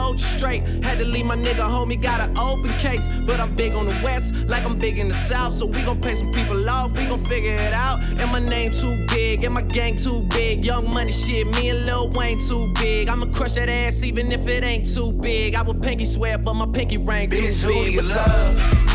soldiers 0.00 0.26
straight. 0.36 0.62
Had 0.82 0.98
to 0.98 1.04
leave 1.04 1.26
my 1.26 1.36
nigga 1.36 1.64
homie, 1.74 2.00
got 2.00 2.20
an 2.20 2.36
open 2.38 2.72
case. 2.78 3.06
But 3.26 3.40
I'm 3.40 3.54
big 3.54 3.72
on 3.74 3.86
the 3.86 3.98
west, 4.02 4.34
like 4.46 4.64
I'm 4.64 4.78
big 4.78 4.98
in 4.98 5.08
the 5.08 5.18
south. 5.28 5.52
So 5.52 5.66
we 5.66 5.82
gon' 5.82 6.00
pay 6.00 6.14
some 6.14 6.32
people 6.32 6.68
off, 6.68 6.92
we 6.92 7.04
gon' 7.06 7.24
figure 7.24 7.56
it 7.68 7.72
out. 7.72 8.00
And 8.20 8.30
my 8.32 8.40
name 8.40 8.72
too 8.72 9.06
big, 9.08 9.44
and 9.44 9.54
my 9.54 9.62
gang 9.62 9.96
too 9.96 10.20
big. 10.30 10.64
Young 10.64 10.88
money 10.90 11.12
shit, 11.12 11.46
me 11.46 11.70
and 11.70 11.86
Lil 11.86 12.10
Wayne 12.10 12.40
too 12.48 12.72
big. 12.74 13.08
I'ma 13.08 13.26
crush 13.26 13.54
that 13.54 13.68
ass 13.68 14.02
even 14.02 14.32
if 14.32 14.46
it 14.48 14.62
ain't 14.64 14.86
too 14.94 15.12
big. 15.12 15.54
I 15.54 15.62
would 15.62 15.82
pinky 15.82 16.04
swear, 16.04 16.38
but 16.38 16.54
my 16.54 16.66
pinky 16.66 16.98
ring 16.98 17.30
too 17.30 17.36
Bitch, 17.36 17.62
who 17.62 17.68
big. 17.68 17.86
do 17.86 17.92
you 17.92 18.02
love? 18.02 18.89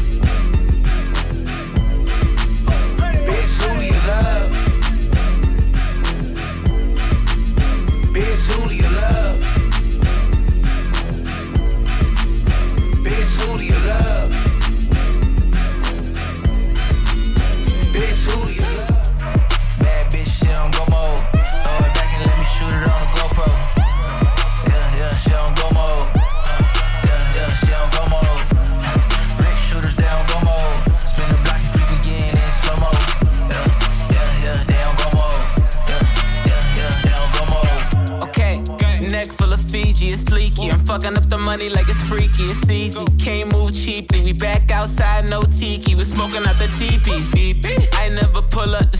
Smoking 46.29 46.47
out 46.47 46.57
the. 46.59 46.65
Beep, 46.79 47.61
beep. 47.61 47.89
I 47.93 48.09
never 48.09 48.41
pull 48.41 48.75
up 48.75 48.94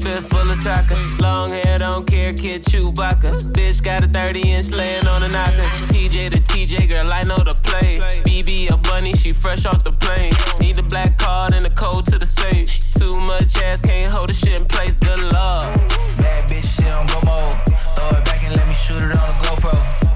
Fifth 0.00 0.30
full 0.30 0.50
of 0.50 0.62
taco. 0.62 0.96
Long 1.20 1.50
hair, 1.50 1.78
don't 1.78 2.06
care, 2.06 2.32
kid 2.32 2.62
Chewbacca. 2.62 3.40
Bitch 3.52 3.82
got 3.82 4.02
a 4.02 4.08
30 4.08 4.48
inch 4.48 4.70
laying 4.70 5.06
on 5.06 5.22
a 5.22 5.28
knocker. 5.28 5.68
PJ 5.92 6.30
to 6.30 6.40
TJ, 6.40 6.92
girl, 6.92 7.12
I 7.12 7.22
know 7.22 7.36
the 7.36 7.54
play. 7.62 7.98
BB 8.24 8.70
a 8.70 8.76
bunny, 8.76 9.12
she 9.14 9.32
fresh 9.32 9.66
off 9.66 9.84
the 9.84 9.92
plane. 9.92 10.32
Need 10.60 10.76
the 10.76 10.82
black 10.82 11.18
card 11.18 11.52
and 11.52 11.64
the 11.64 11.70
code 11.70 12.06
to 12.06 12.18
the 12.18 12.26
safe. 12.26 12.68
Too 12.94 13.20
much 13.20 13.56
ass, 13.58 13.80
can't 13.80 14.12
hold 14.12 14.28
the 14.28 14.34
shit 14.34 14.58
in 14.58 14.66
place. 14.66 14.96
Good 14.96 15.32
luck. 15.32 15.74
Bad 16.18 16.48
bitch, 16.48 16.68
she 16.76 16.84
don't 16.84 17.06
go 17.08 17.20
mode. 17.26 17.54
Throw 17.96 18.18
it 18.18 18.24
back 18.24 18.42
and 18.44 18.56
let 18.56 18.66
me 18.66 18.74
shoot 18.74 19.02
it 19.02 19.12
on 19.12 19.28
the 19.28 19.36
GoPro. 19.44 20.11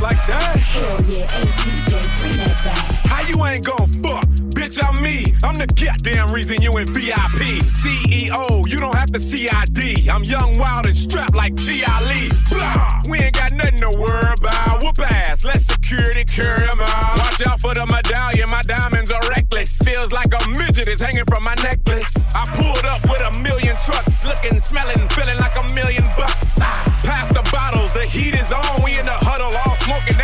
Just 0.00 0.16
like 0.16 0.26
that. 0.28 0.56
Hell 0.56 1.02
yeah, 1.12 1.30
hey 1.30 1.44
DJ, 1.60 2.22
bring 2.22 2.36
that 2.38 2.56
back. 2.64 2.76
How 3.04 3.20
you 3.28 3.36
ain't 3.44 3.66
gon' 3.66 3.92
fuck? 4.00 4.24
Bitch, 4.56 4.80
I'm 4.82 4.96
me. 5.02 5.34
I'm 5.44 5.54
the 5.54 5.66
goddamn 5.66 6.28
reason 6.32 6.62
you 6.62 6.72
in 6.78 6.86
VIP. 6.86 7.60
CEO, 7.84 8.66
you 8.66 8.78
don't 8.78 8.94
have 8.94 9.10
to 9.12 9.20
CID. 9.20 10.08
I'm 10.08 10.24
young, 10.24 10.54
wild, 10.58 10.86
and 10.86 10.96
strapped 10.96 11.36
like 11.36 11.54
G. 11.54 11.84
Ali. 11.84 12.30
Blah! 12.48 13.02
We 13.10 13.18
ain't 13.20 13.34
got 13.34 13.52
nothing 13.52 13.76
to 13.78 13.90
worry 13.98 14.32
about. 14.40 14.82
Whoop 14.82 14.98
ass, 15.00 15.44
let 15.44 15.60
security 15.68 16.24
carry 16.24 16.64
'em 16.64 16.80
out. 16.80 17.18
Watch 17.18 17.46
out 17.46 17.60
for 17.60 17.74
the 17.74 17.84
medallion, 17.84 18.48
my 18.50 18.62
diamonds 18.62 19.10
are 19.10 19.22
reckless. 19.28 19.68
Feels 19.84 20.12
like 20.12 20.32
a 20.32 20.48
midget 20.48 20.88
is 20.88 21.00
hanging 21.00 21.26
from 21.28 21.44
my 21.44 21.54
necklace. 21.62 22.08
I 22.34 22.44
pulled 22.56 22.86
up 22.86 23.02
with 23.04 23.20
a 23.20 23.38
million 23.40 23.76
trucks, 23.84 24.24
looking, 24.24 24.60
smelling, 24.60 25.08
feeling 25.10 25.36
like 25.38 25.56
a 25.56 25.64
million 25.74 26.04
bucks. 26.16 26.46
Ah, 26.60 26.86
Pass 27.04 27.28
the 27.32 27.42
bottles, 27.50 27.92
the 27.92 28.04
heat 28.04 28.34
is 28.34 28.52
on. 28.52 28.79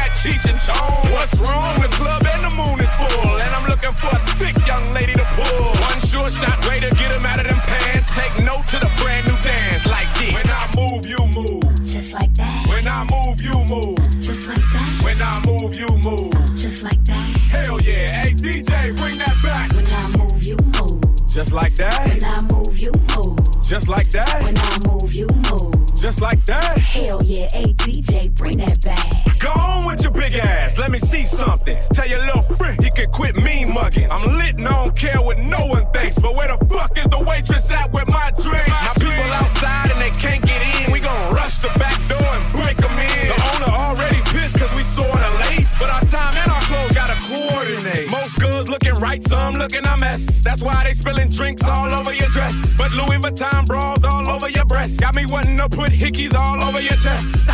That 0.07 0.17
Cheech 0.17 0.45
and 0.47 0.61
Chong. 0.61 1.13
What's 1.13 1.35
wrong? 1.39 1.81
The 1.81 1.89
club 1.89 2.23
and 2.27 2.45
the 2.45 2.55
moon 2.55 2.81
is 2.81 2.91
full, 2.97 3.41
and 3.41 3.51
I'm 3.55 3.67
looking 3.67 3.95
for 3.95 4.11
a 4.15 4.21
thick 4.39 4.55
young 4.67 4.85
lady 4.93 5.15
to 5.15 5.27
pull. 5.35 5.71
One 5.83 6.01
sure 6.01 6.31
shot 6.31 6.67
way 6.69 6.79
to 6.81 6.91
get 6.91 7.11
'em 7.13 7.27
out 7.27 7.41
of 7.41 7.47
them 7.47 7.61
pants. 7.61 8.11
Take 8.13 8.35
note 8.43 8.67
to 8.69 8.79
the 8.79 8.91
brand 8.99 9.27
new 9.27 9.37
dance 9.43 9.87
like 9.87 10.11
this. 10.19 10.33
When 10.33 10.49
I 10.51 10.65
move, 10.77 11.07
you 11.07 11.21
move. 11.35 11.65
Just 11.85 12.13
like 12.13 12.33
that. 12.35 12.67
When 12.69 12.87
I 12.87 13.03
move, 13.15 13.41
you 13.41 13.57
move. 13.75 13.99
Just 14.21 14.47
like 14.47 14.67
that. 14.75 14.89
When 15.03 15.21
I 15.23 15.35
move, 15.47 15.77
you 15.77 15.91
move. 16.07 16.33
Just 16.55 16.83
like 16.83 17.03
that. 17.05 17.25
Hell 17.51 17.79
yeah. 17.83 18.23
Hey, 18.23 18.35
DJ, 18.35 18.93
bring 18.93 19.19
that 19.19 19.37
back. 19.43 19.73
When 19.73 19.87
I 19.87 20.05
move, 20.19 20.43
you 20.47 20.57
move. 20.79 21.03
Just 21.29 21.53
like 21.53 21.75
that. 21.77 22.09
When 22.09 22.25
I 22.25 22.41
move, 22.53 22.79
you 22.79 22.93
move. 23.15 23.39
Just 23.65 23.89
like 23.89 24.11
that. 24.11 24.43
When 24.43 24.57
I 24.57 24.79
move, 24.87 25.15
you 25.15 25.29
move. 25.51 25.75
Just 26.01 26.21
like 26.21 26.45
that. 26.47 26.79
Hell 26.79 27.23
yeah, 27.25 27.49
hey 27.53 27.73
DJ, 27.75 28.29
bring 28.37 28.59
that 28.59 28.81
back. 28.83 29.36
Go 29.47 29.53
on 29.61 29.85
with 29.85 30.03
your 30.03 30.11
big 30.11 30.35
ass. 30.35 30.77
Let 30.77 30.91
me 30.91 30.99
see 30.99 31.25
something. 31.25 31.79
Tell 31.95 32.09
your 32.09 32.19
little 32.19 32.43
friend 32.57 32.83
he 32.83 32.91
can 32.91 33.09
quit 33.13 33.37
mean 33.37 33.73
mugging. 33.73 34.11
I'm 34.11 34.39
lit 34.39 34.57
and 34.57 34.67
I 34.67 34.85
don't 34.85 34.97
care 34.97 35.23
what 35.23 35.39
no 35.39 35.67
one 35.67 35.87
thinks. 35.93 36.19
But 36.19 36.35
where 36.35 36.49
the 36.49 36.59
fuck 36.67 36.99
is 36.99 37.07
the 37.07 37.23
waitress 37.23 37.71
at 37.71 37.93
with 37.93 38.09
my 38.09 38.33
drink? 38.43 38.69
My 38.69 38.93
people 38.99 39.31
outside 39.33 39.93
and 39.93 40.01
they 40.01 40.11
can't 40.11 40.45
get 40.45 40.61
in. 40.81 40.93
We 40.93 40.99
gon' 40.99 41.33
rush 41.33 41.59
the 41.59 41.69
back 41.79 41.97
door 42.09 42.27
and 42.39 42.53
break 42.53 42.77
them 42.77 42.99
in. 42.99 43.29
The 43.31 43.39
owner 43.53 43.73
already 43.87 44.21
pissed 44.33 44.59
cause 44.59 44.75
we 44.75 44.83
sorta 44.83 45.31
late. 45.47 45.67
But 45.79 45.91
our 45.91 46.03
time 46.03 46.35
and 46.37 46.51
our 46.51 46.63
clothes 46.63 46.93
gotta 46.93 47.17
coordinate. 47.31 48.11
Most 48.11 48.41
girls 48.41 48.69
looking 48.69 48.95
right, 48.95 49.23
some 49.29 49.55
looking 49.55 49.87
a 49.87 49.97
mess. 49.99 50.21
That's 50.43 50.61
why 50.61 50.85
they 50.87 50.95
spilling 50.95 51.29
drinks 51.29 51.63
all 51.63 51.93
over 51.95 52.13
your 52.13 52.29
dress. 52.29 52.53
But 52.77 52.91
Louis 52.93 53.21
Vuitton 53.23 53.65
bras 53.67 54.03
all 54.03 54.29
over 54.29 54.49
your 54.49 54.65
breast. 54.65 54.99
Got 54.99 55.15
me 55.15 55.25
wanting 55.27 55.57
to 55.59 55.69
put 55.69 55.91
hickeys 55.91 56.35
all 56.35 56.63
over 56.65 56.81
your 56.81 56.97
chest. 56.97 57.47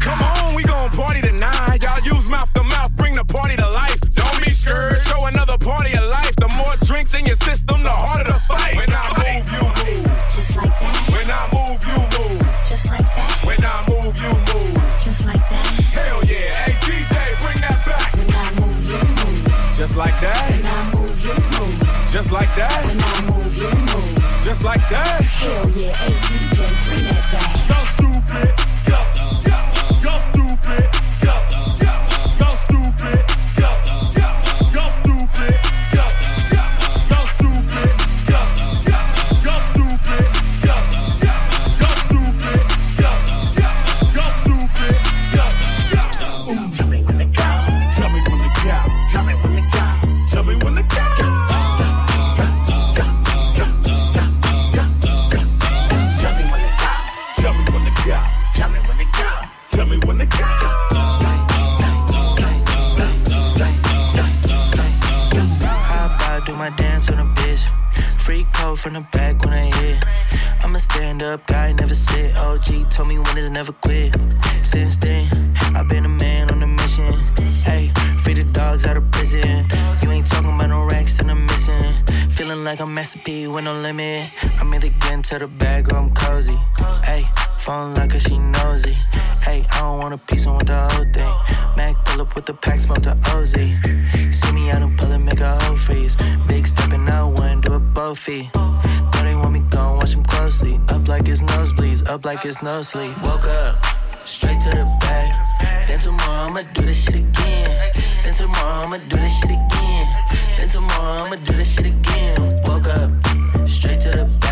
Come 0.00 0.20
on, 0.22 0.54
we 0.54 0.63
Hell 24.94 25.70
yeah, 25.70 26.13
to 85.28 85.38
the 85.38 85.46
bag 85.46 85.90
or 85.90 85.96
I'm 85.96 86.14
cozy. 86.14 86.58
Hey, 87.02 87.26
phone 87.60 87.94
like 87.94 88.12
she 88.20 88.36
nosy. 88.36 88.92
Hey, 89.42 89.64
I 89.72 89.80
don't 89.80 89.98
want 89.98 90.12
a 90.12 90.18
piece, 90.18 90.46
I 90.46 90.50
want 90.50 90.66
the 90.66 90.76
whole 90.76 91.12
thing. 91.14 91.76
Mac 91.76 92.04
pull 92.04 92.20
up 92.20 92.34
with 92.34 92.44
the 92.44 92.52
pack, 92.52 92.80
smoke 92.80 93.02
the 93.02 93.16
OZ. 93.32 93.52
See 94.38 94.52
me 94.52 94.70
out 94.70 94.82
and 94.82 94.98
pull 94.98 95.10
it, 95.10 95.18
make 95.18 95.40
a 95.40 95.58
whole 95.64 95.76
freeze. 95.76 96.14
Big 96.46 96.66
stepping 96.66 97.08
out, 97.08 97.38
one, 97.38 97.62
do 97.62 97.72
a 97.72 97.78
both 97.78 98.18
feet. 98.18 98.54
Know 98.54 99.22
they 99.22 99.34
want 99.34 99.52
me 99.54 99.60
gone, 99.70 99.96
watch 99.96 100.12
them 100.12 100.24
closely. 100.24 100.78
Up 100.88 101.08
like 101.08 101.26
it's 101.26 101.40
nosebleeds, 101.40 102.06
up 102.06 102.26
like 102.26 102.44
it's 102.44 102.60
no 102.62 102.82
sleep. 102.82 103.16
Woke 103.22 103.44
up, 103.44 103.82
straight 104.26 104.60
to 104.60 104.70
the 104.70 104.84
bag. 105.00 105.88
Then 105.88 106.00
tomorrow 106.00 106.48
I'ma 106.48 106.62
do 106.74 106.84
this 106.84 107.02
shit 107.02 107.14
again. 107.14 107.92
Then 108.24 108.34
tomorrow 108.34 108.84
I'ma 108.84 108.98
do 108.98 109.16
this 109.16 109.32
shit 109.38 109.50
again. 109.50 110.06
Then 110.58 110.68
tomorrow 110.68 111.24
I'ma 111.24 111.36
do 111.36 111.56
this 111.56 111.74
shit 111.74 111.86
again. 111.86 112.60
Woke 112.66 112.88
up, 112.88 113.10
straight 113.66 114.02
to 114.02 114.10
the. 114.10 114.43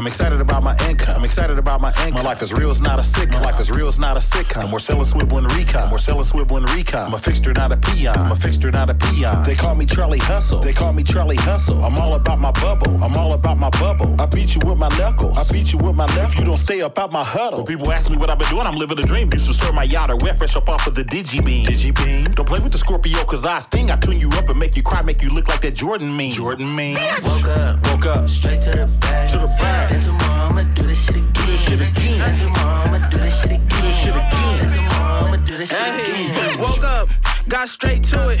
I'm 0.00 0.06
excited 0.06 0.40
about 0.40 0.62
my 0.62 0.74
income. 0.88 1.14
I'm 1.14 1.26
excited 1.26 1.58
about 1.58 1.82
my 1.82 1.90
income. 1.90 2.14
My 2.14 2.22
life 2.22 2.40
is 2.40 2.54
real, 2.54 2.70
it's 2.70 2.80
not 2.80 2.98
a 2.98 3.02
sitcom. 3.02 3.32
My 3.32 3.42
life 3.42 3.60
is 3.60 3.70
real, 3.70 3.86
it's 3.86 3.98
not 3.98 4.16
a 4.16 4.20
sitcom. 4.20 4.72
We're 4.72 4.78
selling 4.78 5.04
swivel 5.04 5.36
and 5.36 5.52
recon. 5.52 5.90
We're 5.90 5.98
selling 5.98 6.24
swivel 6.24 6.56
and 6.56 6.70
recon. 6.70 7.08
I'm 7.08 7.12
a 7.12 7.18
fixture, 7.18 7.52
not 7.52 7.70
a 7.70 7.76
peon. 7.76 8.16
I'm 8.16 8.32
a 8.32 8.36
fixture, 8.36 8.70
not 8.70 8.88
a 8.88 8.94
peon. 8.94 9.44
They 9.44 9.54
call 9.54 9.74
me 9.74 9.84
Charlie 9.84 10.18
Hustle. 10.18 10.60
They 10.60 10.72
call 10.72 10.94
me 10.94 11.02
Charlie 11.02 11.36
Hustle. 11.36 11.84
I'm 11.84 11.98
all 11.98 12.14
about 12.14 12.38
my 12.38 12.50
bubble. 12.50 13.04
I'm 13.04 13.14
all 13.14 13.34
about 13.34 13.58
my 13.58 13.68
bubble. 13.68 14.18
I 14.18 14.24
beat 14.24 14.54
you 14.54 14.62
with 14.66 14.78
my 14.78 14.88
knuckles. 14.96 15.36
I 15.36 15.52
beat 15.52 15.70
you 15.70 15.78
with 15.78 15.94
my 15.94 16.06
knuckles. 16.06 16.32
If 16.32 16.38
you 16.38 16.46
don't 16.46 16.56
stay 16.56 16.80
up 16.80 16.98
out 16.98 17.12
my 17.12 17.22
huddle. 17.22 17.58
When 17.58 17.66
people 17.66 17.92
ask 17.92 18.08
me 18.08 18.16
what 18.16 18.30
I've 18.30 18.38
been 18.38 18.48
doing, 18.48 18.66
I'm 18.66 18.76
living 18.76 18.98
a 18.98 19.02
dream. 19.02 19.28
Used 19.34 19.48
to 19.48 19.52
serve 19.52 19.74
my 19.74 19.84
yacht 19.84 20.08
or 20.08 20.16
wet 20.16 20.38
fresh 20.38 20.56
up 20.56 20.70
off 20.70 20.86
of 20.86 20.94
the 20.94 21.04
digi 21.04 21.44
beam. 21.44 21.66
Digi 21.66 21.94
beam. 21.94 22.24
Don't 22.32 22.48
play 22.48 22.60
with 22.60 22.72
the 22.72 22.78
Scorpio, 22.78 23.22
cause 23.24 23.44
I 23.44 23.58
sting. 23.58 23.90
I 23.90 23.96
tune 23.96 24.18
you 24.18 24.30
up 24.30 24.48
and 24.48 24.58
make 24.58 24.76
you 24.76 24.82
cry, 24.82 25.02
make 25.02 25.20
you 25.20 25.28
look 25.28 25.48
like 25.48 25.60
that 25.60 25.74
Jordan 25.74 26.16
mean. 26.16 26.32
Jordan 26.32 26.74
mean. 26.74 26.94
Woke 27.22 27.48
up, 27.48 27.86
woke 27.86 28.06
up. 28.06 28.28
straight 28.30 28.62
to 28.62 28.70
the 28.70 28.86
bag. 28.86 29.28
To 29.28 29.38
the 29.38 29.46
bag. 29.46 29.89
Then 29.90 30.00
tomorrow 30.00 30.48
I'ma 30.50 30.62
do 30.74 30.82
this 30.84 31.04
shit 31.04 31.16
again. 31.16 31.32
Do 31.34 31.46
this 31.46 31.60
shit 31.62 31.80
again. 31.80 32.18
Then 32.18 32.38
tomorrow 32.38 32.80
I'ma 32.86 33.08
do 33.08 33.18
this 33.18 33.40
shit 33.40 33.50
again. 33.52 33.68
Do 33.68 33.82
this 33.82 33.96
shit 33.98 34.16
again. 34.16 34.58
Then 34.58 34.70
tomorrow 34.76 35.24
I'ma 35.26 35.36
do 35.46 35.56
this 35.56 35.68
shit 35.68 35.78
Hey, 35.78 36.26
again. 36.30 36.60
woke 36.60 36.84
up, 36.84 37.08
got 37.48 37.68
straight 37.68 38.02
to 38.04 38.28
it. 38.28 38.40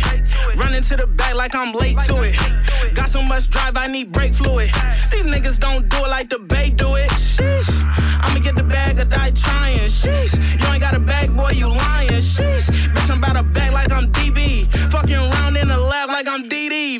Running 0.56 0.82
to 0.82 0.96
the 0.96 1.06
back 1.06 1.34
like 1.34 1.54
I'm 1.54 1.72
late 1.72 1.98
to 2.06 2.22
it. 2.22 2.36
Got 2.94 3.10
so 3.10 3.22
much 3.22 3.50
drive, 3.50 3.76
I 3.76 3.86
need 3.88 4.12
brake 4.12 4.34
fluid. 4.34 4.70
These 5.10 5.24
niggas 5.26 5.58
don't 5.58 5.88
do 5.88 5.96
it 5.98 6.08
like 6.08 6.28
the 6.30 6.38
Bay 6.38 6.70
do 6.70 6.94
it. 6.94 7.10
Sheesh. 7.10 7.68
I'ma 8.22 8.38
get 8.40 8.54
the 8.54 8.62
bag 8.62 8.98
or 8.98 9.04
die 9.04 9.30
trying. 9.32 9.78
Sheesh. 9.88 10.32
You 10.60 10.66
ain't 10.72 10.80
got 10.80 10.94
a 10.94 11.00
bag, 11.00 11.34
boy, 11.36 11.50
you 11.50 11.68
lying. 11.68 12.10
Sheesh. 12.22 12.66
Bitch, 12.94 13.10
I'm 13.10 13.18
about 13.18 13.34
to 13.34 13.42
bag 13.42 13.72
like 13.72 13.90
I'm 13.92 14.10
DB. 14.12 14.70
Fucking 14.90 15.14
around 15.16 15.56
in 15.56 15.68
the 15.68 15.78
lab 15.78 16.08
like 16.08 16.28
I'm 16.28 16.48
DD. 16.48 16.98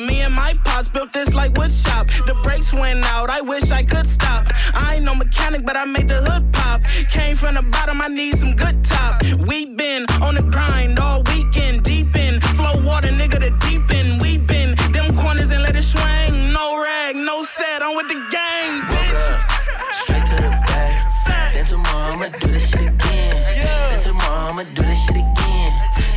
Built 0.92 1.12
this 1.12 1.34
like 1.34 1.56
wood 1.56 1.72
shop. 1.72 2.06
The 2.26 2.34
brakes 2.42 2.72
went 2.72 3.04
out, 3.04 3.30
I 3.30 3.40
wish 3.40 3.70
I 3.70 3.82
could 3.82 4.08
stop. 4.08 4.46
I 4.74 4.96
ain't 4.96 5.04
no 5.04 5.14
mechanic, 5.14 5.64
but 5.64 5.76
I 5.76 5.84
made 5.84 6.08
the 6.08 6.22
hood 6.22 6.52
pop. 6.52 6.82
Came 7.10 7.36
from 7.36 7.54
the 7.54 7.62
bottom, 7.62 8.00
I 8.00 8.08
need 8.08 8.38
some 8.38 8.54
good 8.54 8.82
top. 8.84 9.22
We 9.46 9.66
been 9.66 10.06
on 10.20 10.34
the 10.34 10.42
grind 10.42 10.98
all 10.98 11.22
weekend, 11.24 11.82
deep 11.84 12.14
in. 12.16 12.40
Flow 12.56 12.82
water, 12.84 13.08
nigga, 13.08 13.40
the 13.40 13.50
deep 13.66 13.90
end. 13.90 14.20
We 14.22 14.38
been 14.46 14.76
them 14.92 15.16
corners 15.16 15.50
and 15.50 15.62
let 15.62 15.76
it 15.76 15.82
swing. 15.82 16.52
No 16.52 16.80
rag, 16.82 17.16
no 17.16 17.44
set, 17.44 17.82
I'm 17.82 17.96
with 17.96 18.08
the 18.08 18.20
gang, 18.30 18.80
bitch. 18.90 20.02
Straight 20.02 20.26
to 20.28 20.36
the 20.36 20.50
bag. 20.66 21.54
Then 21.54 21.64
tomorrow 21.64 22.14
I'ma 22.14 22.28
do 22.38 22.52
this 22.52 22.68
shit 22.68 22.80
again. 22.80 23.60
Then 23.60 24.00
tomorrow 24.00 24.50
I'ma 24.50 24.62
do 24.62 24.82
this 24.82 24.98
shit 25.04 25.16
again. 25.16 25.72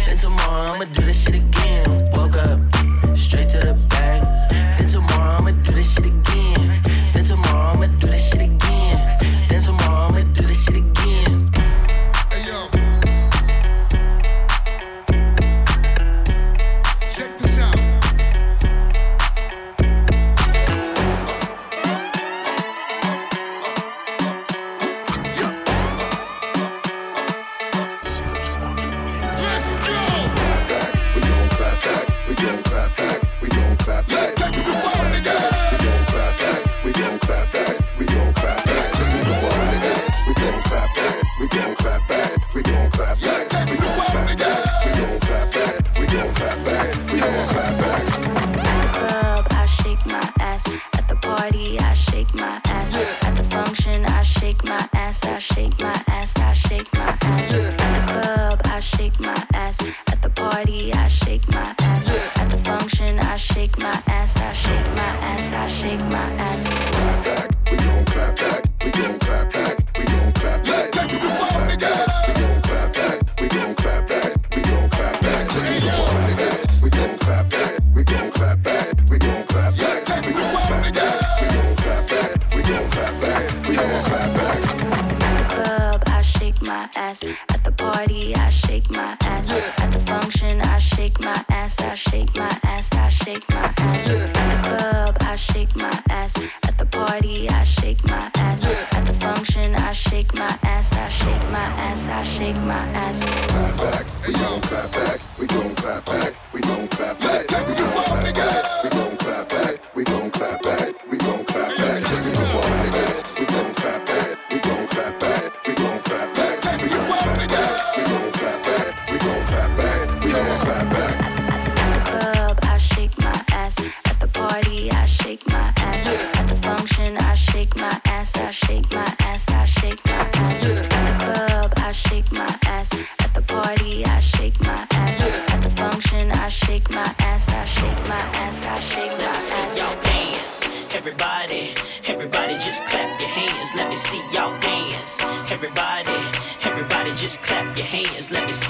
Then 0.06 0.18
tomorrow 0.18 0.74
I'ma 0.74 0.86
do 0.86 1.06
this 1.06 1.24
shit 1.24 1.36
again. 1.36 1.83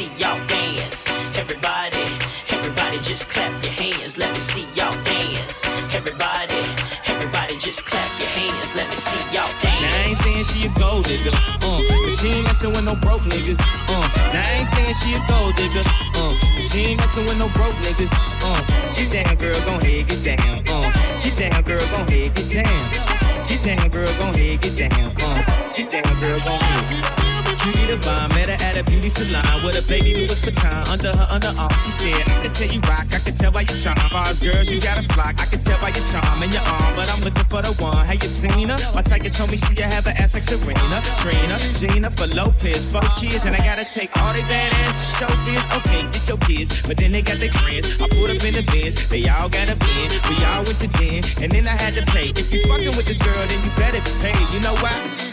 See 0.04 0.22
y'all 0.22 0.40
dance. 0.48 1.06
Everybody, 1.36 2.04
everybody 2.50 3.00
just 3.00 3.30
clap 3.30 3.52
your 3.64 3.74
hands. 3.74 4.18
Let 4.18 4.34
me 4.34 4.40
see 4.40 4.68
y'all 4.76 4.96
dance. 5.04 5.62
Everybody, 5.94 6.64
everybody 7.06 7.58
just 7.58 7.86
clap 7.86 8.10
your 8.20 8.30
hands. 8.30 8.70
Let 8.76 8.90
me 8.90 8.96
see 8.96 9.24
y'all 9.34 9.52
dance. 9.62 9.82
Now 9.82 9.94
I 9.94 10.04
ain't 10.08 10.18
saying 10.18 10.44
she 10.46 10.68
a 10.68 10.70
gold 10.80 11.06
digger, 11.06 11.32
uh, 11.34 11.60
but 11.62 12.16
she 12.20 12.28
ain't 12.28 12.46
messing 12.46 12.72
with 12.72 12.84
no 12.86 12.96
broke 12.96 13.22
niggas, 13.22 13.60
uh. 13.60 14.08
Now 14.34 14.44
I 14.44 14.52
ain't 14.60 14.68
saying 14.68 14.96
she 15.02 15.14
a 15.14 15.22
gold 15.28 15.56
digger, 15.56 15.84
uh, 15.86 16.34
but 16.56 16.64
she 16.64 16.80
ain't 16.90 17.00
messing 17.00 17.26
with 17.26 17.38
no 17.38 17.48
broke 17.50 17.76
niggas, 17.86 18.12
uh. 18.44 18.62
Get 18.96 19.12
down, 19.12 19.36
girl, 19.38 19.60
gon' 19.66 19.82
head, 19.82 20.08
get 20.08 20.24
down, 20.24 20.64
uh. 20.68 20.92
Get 21.24 21.36
down, 21.38 21.64
girl, 21.64 21.86
gon' 21.92 22.08
head, 22.08 22.36
get 22.36 22.50
down. 22.52 23.48
Get 23.48 23.64
down, 23.64 23.90
girl, 23.90 24.14
gon' 24.20 24.34
head, 24.34 24.62
get 24.62 24.76
down, 24.76 25.12
uh. 25.22 25.74
Get 25.76 25.92
down, 25.92 26.20
girl, 26.20 26.40
gon' 26.40 26.60
head. 26.60 27.23
Cutie 27.64 27.88
divine, 27.88 28.28
met 28.36 28.50
her 28.50 28.60
at 28.60 28.78
a 28.78 28.84
beauty 28.84 29.08
salon 29.08 29.64
with 29.64 29.80
a 29.80 29.88
baby 29.88 30.14
Louis 30.16 30.42
Vuitton 30.42 30.86
under 30.90 31.16
her 31.16 31.28
underarm. 31.32 31.72
She 31.86 31.92
said, 31.92 32.28
I 32.28 32.42
can 32.44 32.52
tell 32.52 32.68
you 32.68 32.82
rock, 32.82 33.08
I 33.14 33.20
can 33.20 33.34
tell 33.34 33.52
by 33.52 33.62
your 33.62 33.78
charm. 33.78 33.96
Fars 34.12 34.38
girls, 34.42 34.70
you 34.70 34.82
got 34.82 34.98
a 34.98 35.04
flock, 35.14 35.40
I 35.40 35.46
can 35.46 35.62
tell 35.62 35.80
by 35.80 35.88
your 35.96 36.06
charm 36.08 36.44
and 36.44 36.52
your 36.52 36.62
arm, 36.64 36.94
but 36.98 37.10
I'm 37.10 37.22
looking 37.22 37.46
for 37.46 37.62
the 37.62 37.72
one. 37.82 38.06
Have 38.06 38.22
you 38.22 38.28
seen 38.28 38.68
her? 38.68 38.78
My 38.94 39.00
psychic 39.00 39.32
told 39.32 39.50
me 39.50 39.56
she 39.56 39.80
have 39.80 40.06
an 40.08 40.18
ass 40.18 40.34
like 40.34 40.44
Serena, 40.44 41.02
Trina, 41.20 41.58
Jennifer 41.80 42.28
Lopez, 42.28 42.84
four 42.86 43.00
kids, 43.16 43.46
and 43.46 43.56
I 43.56 43.60
gotta 43.60 43.86
take 43.86 44.12
all 44.18 44.34
they 44.34 44.42
badass 44.42 45.00
to 45.00 45.06
show 45.16 45.32
this. 45.48 45.64
Okay, 45.78 46.04
get 46.12 46.28
your 46.28 46.38
kids, 46.40 46.82
but 46.82 46.98
then 46.98 47.14
they 47.14 47.22
got 47.22 47.40
their 47.40 47.52
friends. 47.52 47.88
I 48.02 48.10
pulled 48.10 48.30
up 48.30 48.44
in 48.44 48.56
the 48.56 48.64
Benz, 48.64 49.08
they 49.08 49.30
all 49.30 49.48
got 49.48 49.70
a 49.70 49.78
bin. 49.78 50.12
We 50.28 50.44
all 50.44 50.66
went 50.66 50.80
to 50.80 50.88
den, 50.88 51.24
and 51.42 51.50
then 51.50 51.66
I 51.66 51.78
had 51.80 51.96
to 51.96 52.04
pay. 52.12 52.34
If 52.36 52.52
you 52.52 52.68
fucking 52.68 52.98
with 52.98 53.06
this 53.06 53.20
girl, 53.20 53.48
then 53.48 53.64
you 53.64 53.72
better 53.78 54.02
be 54.02 54.12
paid. 54.20 54.50
You 54.52 54.60
know 54.60 54.76
why? 54.84 55.33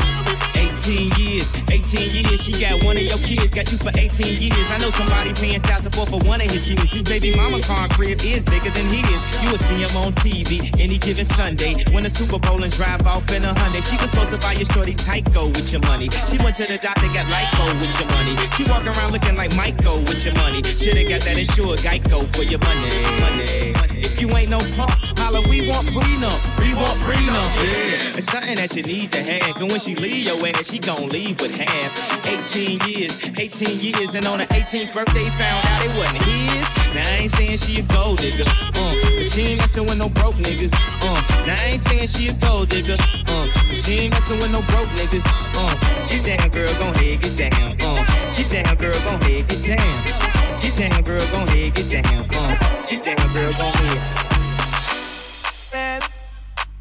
18 0.61 1.11
years, 1.17 1.51
18 1.69 2.25
years, 2.25 2.41
she 2.43 2.51
got 2.59 2.83
one 2.83 2.95
of 2.97 3.03
your 3.03 3.17
kids, 3.19 3.51
got 3.51 3.71
you 3.71 3.77
for 3.77 3.91
18 3.95 4.41
years. 4.41 4.67
I 4.69 4.77
know 4.77 4.91
somebody 4.91 5.33
paying 5.33 5.61
child 5.61 5.83
support 5.83 6.09
for 6.09 6.19
one 6.19 6.39
of 6.39 6.49
his 6.51 6.63
kids. 6.63 6.91
His 6.91 7.03
baby 7.03 7.35
mama 7.35 7.61
car 7.61 7.87
crib 7.89 8.21
is 8.21 8.45
bigger 8.45 8.69
than 8.69 8.87
he 8.87 9.01
is. 9.01 9.21
You 9.43 9.51
will 9.51 9.57
see 9.57 9.81
him 9.81 9.95
on 9.97 10.13
TV 10.13 10.69
any 10.79 10.97
given 10.97 11.25
Sunday. 11.25 11.83
Win 11.93 12.05
a 12.05 12.09
Super 12.09 12.37
Bowl 12.39 12.63
and 12.63 12.71
drive 12.71 13.05
off 13.07 13.31
in 13.31 13.43
a 13.43 13.53
Hyundai. 13.53 13.81
She 13.89 13.97
was 13.97 14.11
supposed 14.11 14.31
to 14.31 14.37
buy 14.37 14.53
your 14.53 14.65
shorty 14.65 14.93
Tyco 14.93 15.47
with 15.55 15.71
your 15.71 15.81
money. 15.81 16.09
She 16.29 16.37
went 16.37 16.55
to 16.57 16.67
the 16.67 16.77
doctor, 16.77 17.07
got 17.07 17.25
lipo 17.25 17.65
with 17.81 17.99
your 17.99 18.09
money. 18.09 18.35
She 18.55 18.63
walk 18.63 18.85
around 18.85 19.11
looking 19.11 19.35
like 19.35 19.55
Michael 19.55 19.99
with 19.99 20.23
your 20.23 20.35
money. 20.35 20.61
Shoulda 20.63 21.07
got 21.09 21.21
that 21.21 21.37
insured 21.37 21.79
Geico 21.79 22.25
for 22.35 22.43
your 22.43 22.59
money. 22.59 22.89
money. 23.19 23.73
If 24.03 24.19
you 24.19 24.29
ain't 24.35 24.49
no 24.49 24.59
punk, 24.75 24.91
holla, 25.17 25.41
we 25.47 25.69
want 25.69 25.87
prenup. 25.87 26.59
We 26.59 26.73
want 26.73 26.99
prenup, 27.01 27.49
yeah. 27.63 28.17
It's 28.17 28.31
something 28.31 28.55
that 28.55 28.75
you 28.75 28.83
need 28.83 29.11
to 29.13 29.21
have. 29.21 29.57
And 29.57 29.69
when 29.71 29.79
she 29.79 29.95
leave 29.95 30.25
your 30.25 30.35
ass, 30.47 30.50
she 30.63 30.79
gon' 30.79 31.09
leave 31.09 31.39
with 31.39 31.51
half. 31.51 32.25
18 32.25 32.79
years, 32.87 33.17
18 33.37 33.79
years, 33.79 34.13
and 34.15 34.25
on 34.25 34.39
her 34.39 34.45
18th 34.45 34.93
birthday, 34.93 35.29
found 35.31 35.65
out 35.65 35.85
it 35.85 35.95
wasn't 35.97 36.21
his. 36.23 36.65
Now 36.95 37.03
I 37.03 37.17
ain't 37.21 37.31
saying 37.31 37.57
she 37.57 37.79
a 37.79 37.83
gold 37.83 38.17
digger, 38.19 38.43
uh, 38.47 38.73
but 38.73 39.23
she 39.23 39.41
ain't 39.41 39.59
messing 39.59 39.85
with 39.85 39.97
no 39.97 40.09
broke 40.09 40.35
niggas, 40.35 40.73
uh. 40.73 41.45
Now 41.45 41.55
I 41.57 41.65
ain't 41.71 41.81
saying 41.81 42.07
she 42.07 42.27
a 42.29 42.33
gold 42.33 42.69
digger, 42.69 42.97
uh, 42.99 43.47
but 43.53 43.75
she 43.75 43.99
ain't 43.99 44.13
messing 44.13 44.39
with 44.39 44.51
no 44.51 44.61
broke 44.63 44.89
niggas, 44.89 45.23
uh. 45.55 46.07
Get 46.09 46.37
down, 46.37 46.49
girl, 46.49 46.73
gon' 46.79 46.93
head, 46.95 47.21
get 47.21 47.37
down, 47.37 47.77
uh. 47.81 48.35
Get 48.35 48.51
down, 48.51 48.75
girl, 48.77 48.99
gon' 49.03 49.21
head, 49.21 49.47
get 49.47 49.77
down. 49.77 50.61
Get 50.61 50.77
down, 50.77 51.03
girl, 51.03 51.27
gon' 51.31 51.47
head, 51.47 51.73
get 51.75 51.89
down, 51.89 52.25
uh. 52.35 52.87
Get 52.87 53.03
down, 53.03 53.33
girl, 53.33 53.53
gon' 53.53 53.73
head. 53.73 54.21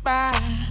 Bye, 0.03 0.67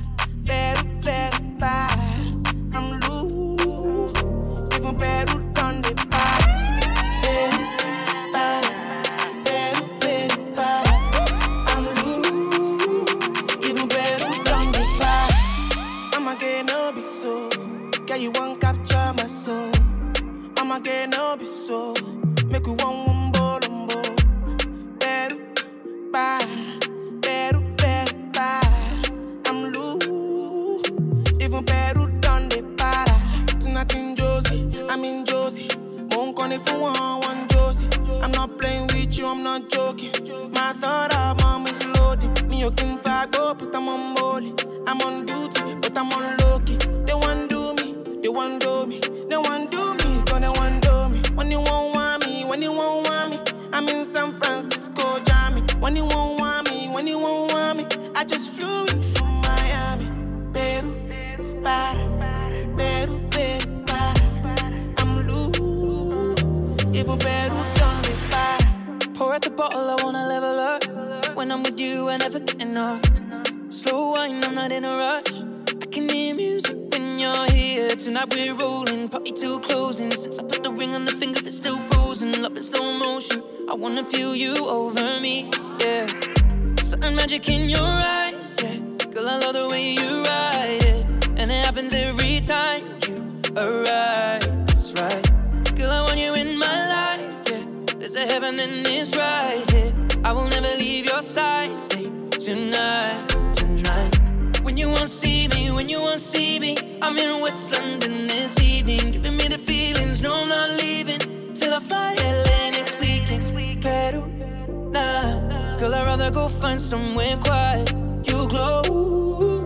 I'd 116.29 116.35
go 116.35 116.47
find 116.47 116.79
somewhere 116.79 117.37
quiet. 117.37 117.91
You 118.23 118.47
glow, 118.47 119.65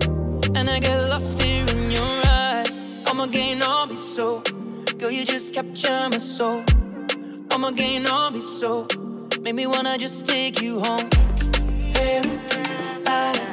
and 0.55 0.69
I 0.69 0.79
get 0.79 0.97
lost 1.09 1.37
here 1.41 1.65
in 1.67 1.91
your 1.91 2.21
eyes. 2.25 2.81
I'ma 3.05 3.25
gain 3.25 3.61
all 3.61 3.85
be 3.85 3.97
so, 3.97 4.39
girl, 4.97 5.11
you 5.11 5.25
just 5.25 5.51
capture 5.51 6.07
my 6.09 6.19
soul. 6.19 6.63
I'ma 7.51 7.71
gain 7.71 8.07
all 8.07 8.31
be 8.31 8.39
so, 8.39 8.87
make 9.41 9.55
me 9.55 9.67
wanna 9.67 9.97
just 9.97 10.25
take 10.25 10.61
you 10.61 10.79
home. 10.79 11.09
Peru, 11.93 12.39
para, 13.03 13.52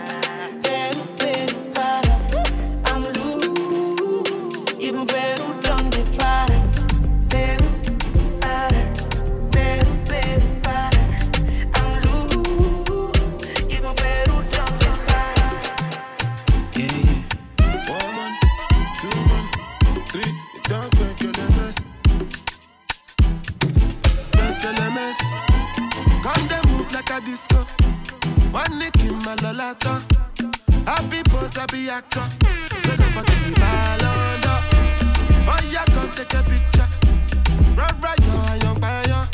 a 27.11 27.21
disco. 27.21 27.67
One 28.53 28.79
nick 28.79 28.97
in 29.03 29.19
my 29.25 29.35
lolata. 29.37 30.03
Happy 30.87 31.23
pose, 31.25 31.57
happy 31.57 31.89
actor. 31.89 32.23
So 32.83 32.97
never 32.97 33.23
give 33.23 33.47
me. 33.47 33.55
Oh 35.47 35.61
yeah, 35.71 35.85
come 35.87 36.11
take 36.13 36.35
a 36.35 36.43
picture. 36.43 36.89
Right, 37.77 38.01
right, 38.01 38.21
yo, 38.21 38.55
young 38.63 38.81
fire. 38.81 39.29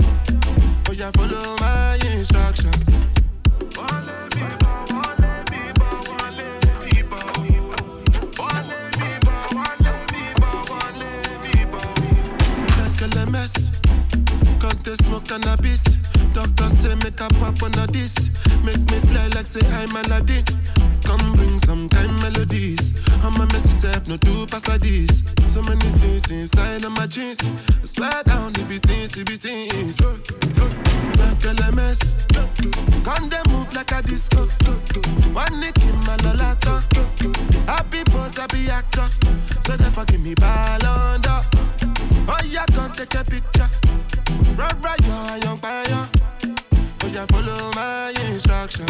Oh 0.88 0.92
yeah, 0.92 1.10
follow 1.12 1.56
my 1.60 1.98
instruction. 2.04 2.72
They 14.86 14.94
smoke 14.94 15.26
cannabis? 15.26 15.82
Doctor 16.36 16.68
say 16.68 16.94
make 16.96 17.18
a 17.22 17.28
pop 17.40 17.62
a 17.62 17.86
this. 17.86 18.28
Make 18.62 18.84
me 18.90 19.00
fly 19.08 19.26
like 19.28 19.46
say 19.46 19.66
I'm 19.68 19.96
Aladdin. 19.96 20.44
Come 21.02 21.32
bring 21.32 21.58
some 21.60 21.88
kind 21.88 22.12
melodies. 22.20 22.92
I'm 23.22 23.40
a 23.40 23.46
messy 23.46 23.70
self, 23.70 24.06
no 24.06 24.18
do 24.18 24.44
pass 24.44 24.64
this. 24.64 25.22
So 25.48 25.62
many 25.62 25.88
things 25.96 26.30
inside 26.30 26.84
of 26.84 26.92
my 26.92 27.06
jeans. 27.06 27.40
I 27.42 27.86
swear 27.86 28.22
down, 28.24 28.52
it 28.56 28.68
be 28.68 28.76
things, 28.76 29.16
it 29.16 29.26
be 29.26 29.38
things. 29.38 29.98
Like 30.02 31.40
LMS. 31.40 32.00
Come 33.02 33.30
they 33.30 33.40
move 33.50 33.72
like 33.74 33.92
a 33.92 34.02
disco. 34.02 34.46
One 35.32 35.58
nick 35.58 35.78
in 35.78 35.96
my 36.04 36.18
lolata. 36.18 36.84
Happy 37.66 38.04
pose, 38.04 38.36
happy 38.36 38.68
actor. 38.68 39.08
So 39.60 39.74
never 39.76 40.04
give 40.04 40.20
me 40.20 40.34
ball 40.34 40.84
under. 40.84 41.40
Oh 42.28 42.40
yeah, 42.44 42.66
come 42.74 42.92
take 42.92 43.14
a 43.14 43.24
picture. 43.24 43.70
Right, 44.56 44.74
right, 44.82 45.00
yo, 45.06 45.36
young 45.44 45.58
fire. 45.58 46.08
Oh 47.02 47.06
yeah, 47.06 47.26
follow 47.26 47.70
my 47.74 48.10
instruction. 48.26 48.86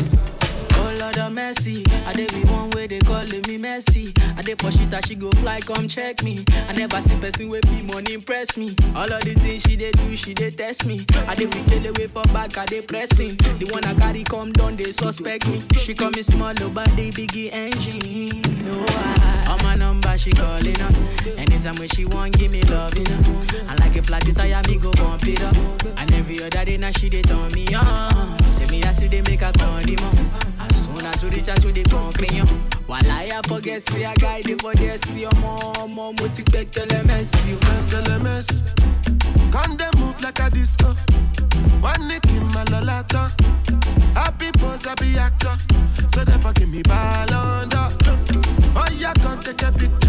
Oh 0.79 0.95
Lord 1.01 1.19
of 1.19 1.33
mercy, 1.33 1.85
I 2.07 2.13
dey 2.13 2.27
be 2.27 2.45
one 2.45 2.71
way 2.71 2.87
they 2.87 2.99
calling 3.01 3.43
me 3.47 3.57
messy. 3.59 4.13
I 4.37 4.43
dey 4.43 4.55
for 4.55 4.71
shit 4.71 4.93
she 5.07 5.15
go 5.15 5.31
fly, 5.33 5.61
come 5.61 5.89
check 5.89 6.23
me. 6.23 6.45
I 6.69 6.73
never 6.73 7.01
see 7.03 7.17
person 7.17 7.49
with 7.49 7.67
fee 7.69 7.83
money 7.83 8.15
impress 8.15 8.57
me. 8.57 8.75
All 8.95 9.11
of 9.13 9.21
the 9.23 9.35
things 9.35 9.63
she 9.63 9.77
dey 9.77 9.91
do, 9.93 10.17
she 10.17 10.35
dey 10.35 10.51
test 10.51 10.85
me. 10.87 11.05
I 11.27 11.35
dey 11.35 11.47
we 11.47 11.63
kill 11.63 11.87
away 11.87 12.07
for 12.07 12.23
back, 12.25 12.57
I 12.59 12.65
dey 12.67 12.83
pressing. 12.83 13.37
The 13.37 13.69
one 13.73 13.85
I 13.85 13.95
carry 13.95 14.25
come 14.25 14.53
down, 14.53 14.77
they 14.77 14.93
suspect 14.93 15.47
me. 15.49 15.63
She 15.79 15.95
call 15.95 16.11
me 16.11 16.23
small, 16.23 16.55
oh, 16.61 16.69
but 16.69 16.89
they 16.97 17.11
biggie 17.11 17.53
engine. 17.53 18.43
No, 18.67 18.85
I, 18.89 19.47
on 19.51 19.63
my 19.63 19.75
number 19.77 20.17
she 20.19 20.31
calling 20.33 20.81
up. 20.81 20.95
Anytime 21.37 21.77
when 21.77 21.89
she 21.89 22.05
want, 22.05 22.37
give 22.39 22.51
me 22.53 22.63
love, 22.63 22.97
you 22.97 23.05
know. 23.05 23.43
And 23.69 23.79
like 23.81 23.97
a 23.97 24.03
flat 24.03 24.23
tire, 24.35 24.61
me 24.69 24.79
go 24.79 24.93
bump 24.93 25.27
it 25.27 25.43
up. 25.43 25.57
And 25.97 26.13
every 26.13 26.43
other 26.43 26.65
day 26.65 26.77
now 26.77 26.91
she 26.93 27.09
dey 27.09 27.23
turn 27.23 27.53
me 27.53 27.67
on. 27.75 28.37
Say 28.57 28.65
me 28.71 28.83
see 28.93 29.09
they 29.09 29.23
make 29.23 29.43
a 29.43 29.53
condiment. 29.53 30.19
As 30.59 30.77
soon 30.77 31.05
as 31.07 31.23
we 31.25 31.31
reach 31.31 31.49
out 31.49 31.61
to 31.63 31.73
the 31.73 31.83
concrete, 31.85 32.43
while 32.87 33.11
I 33.11 33.41
forget, 33.47 33.87
see 33.91 34.05
a 34.05 34.15
guy 34.15 34.41
dey 34.43 34.55
for 34.55 34.75
see 34.77 35.21
your 35.21 35.35
mom, 35.37 35.95
mom, 35.95 36.17
what 36.17 36.37
you 36.39 36.43
expect, 36.43 36.73
tell 36.73 36.87
them, 36.87 37.09
see 37.19 37.51
you. 37.51 37.57
LMS. 37.59 38.63
Come 39.53 39.77
they 39.77 39.91
move 39.99 40.21
like 40.23 40.39
a 40.41 40.51
disco. 40.51 40.95
One 41.81 42.09
nick 42.09 42.25
in 42.31 42.45
my 42.49 42.65
lolata. 42.65 43.31
Happy 44.15 44.51
pose, 44.53 44.85
happy 44.85 45.17
actor. 45.17 45.55
So 46.15 46.23
never 46.25 46.53
give 46.53 46.69
me 46.69 46.83
ball 46.83 47.33
under. 47.33 47.89
Oh 48.75 48.89
yeah, 48.99 49.13
come 49.15 49.41
take 49.41 49.63
a 49.63 49.73
picture. 49.73 50.06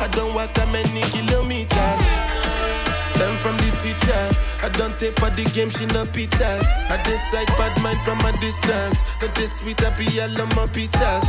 I 0.00 0.08
don't 0.08 0.34
walk 0.34 0.54
that 0.54 0.68
many 0.72 1.02
kilometers. 1.12 2.00
Learn 3.20 3.36
from 3.36 3.56
the 3.58 3.70
teacher. 3.84 4.22
I 4.64 4.68
don't 4.72 4.98
take 4.98 5.18
for 5.20 5.28
the 5.30 5.44
game, 5.52 5.68
she 5.68 5.84
no 5.86 6.04
pitas. 6.04 6.64
I 6.88 6.96
decide 7.02 7.48
bad 7.58 7.76
mind 7.82 8.00
from 8.00 8.18
a 8.20 8.32
distance. 8.40 8.98
But 9.20 9.34
this 9.34 9.58
sweet, 9.58 9.84
I 9.84 9.90
be 9.98 10.06
all 10.20 10.40
on 10.40 10.48
my 10.56 10.66
pitas. 10.72 11.24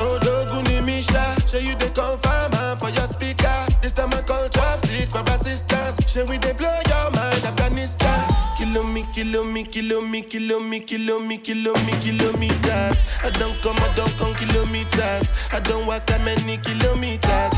Oh, 0.00 0.18
Doguni 0.22 0.84
Misha, 0.84 1.36
show 1.46 1.58
you 1.58 1.74
the 1.76 1.90
confirm 1.90 2.52
for 2.78 2.88
your 2.88 3.06
speaker. 3.06 3.66
This 3.82 3.92
time 3.92 4.12
I 4.14 4.22
call 4.22 4.48
chopsticks 4.48 5.12
for 5.12 5.22
assistance. 5.28 5.96
Show 6.10 6.24
we 6.24 6.38
they 6.38 6.52
blow 6.52 6.72
your 6.88 7.10
mind, 7.10 7.44
Afghanistan. 7.44 8.34
Kilo 8.56 8.82
me, 8.82 9.04
kilo 9.12 9.44
me, 9.44 9.64
kilo 9.64 10.00
me, 10.00 10.22
kilo 10.22 10.60
me, 10.60 10.80
kilo 10.80 11.20
me, 11.20 11.36
kilo 11.38 11.74
me, 11.84 11.92
kilometers. 12.00 12.96
I 13.22 13.30
don't 13.38 13.56
come, 13.62 13.76
I 13.76 13.92
don't 13.94 14.12
come 14.16 14.34
kilometers. 14.34 15.28
I 15.52 15.60
don't 15.60 15.86
walk 15.86 16.06
that 16.06 16.20
many 16.24 16.56
kilometers. 16.58 17.53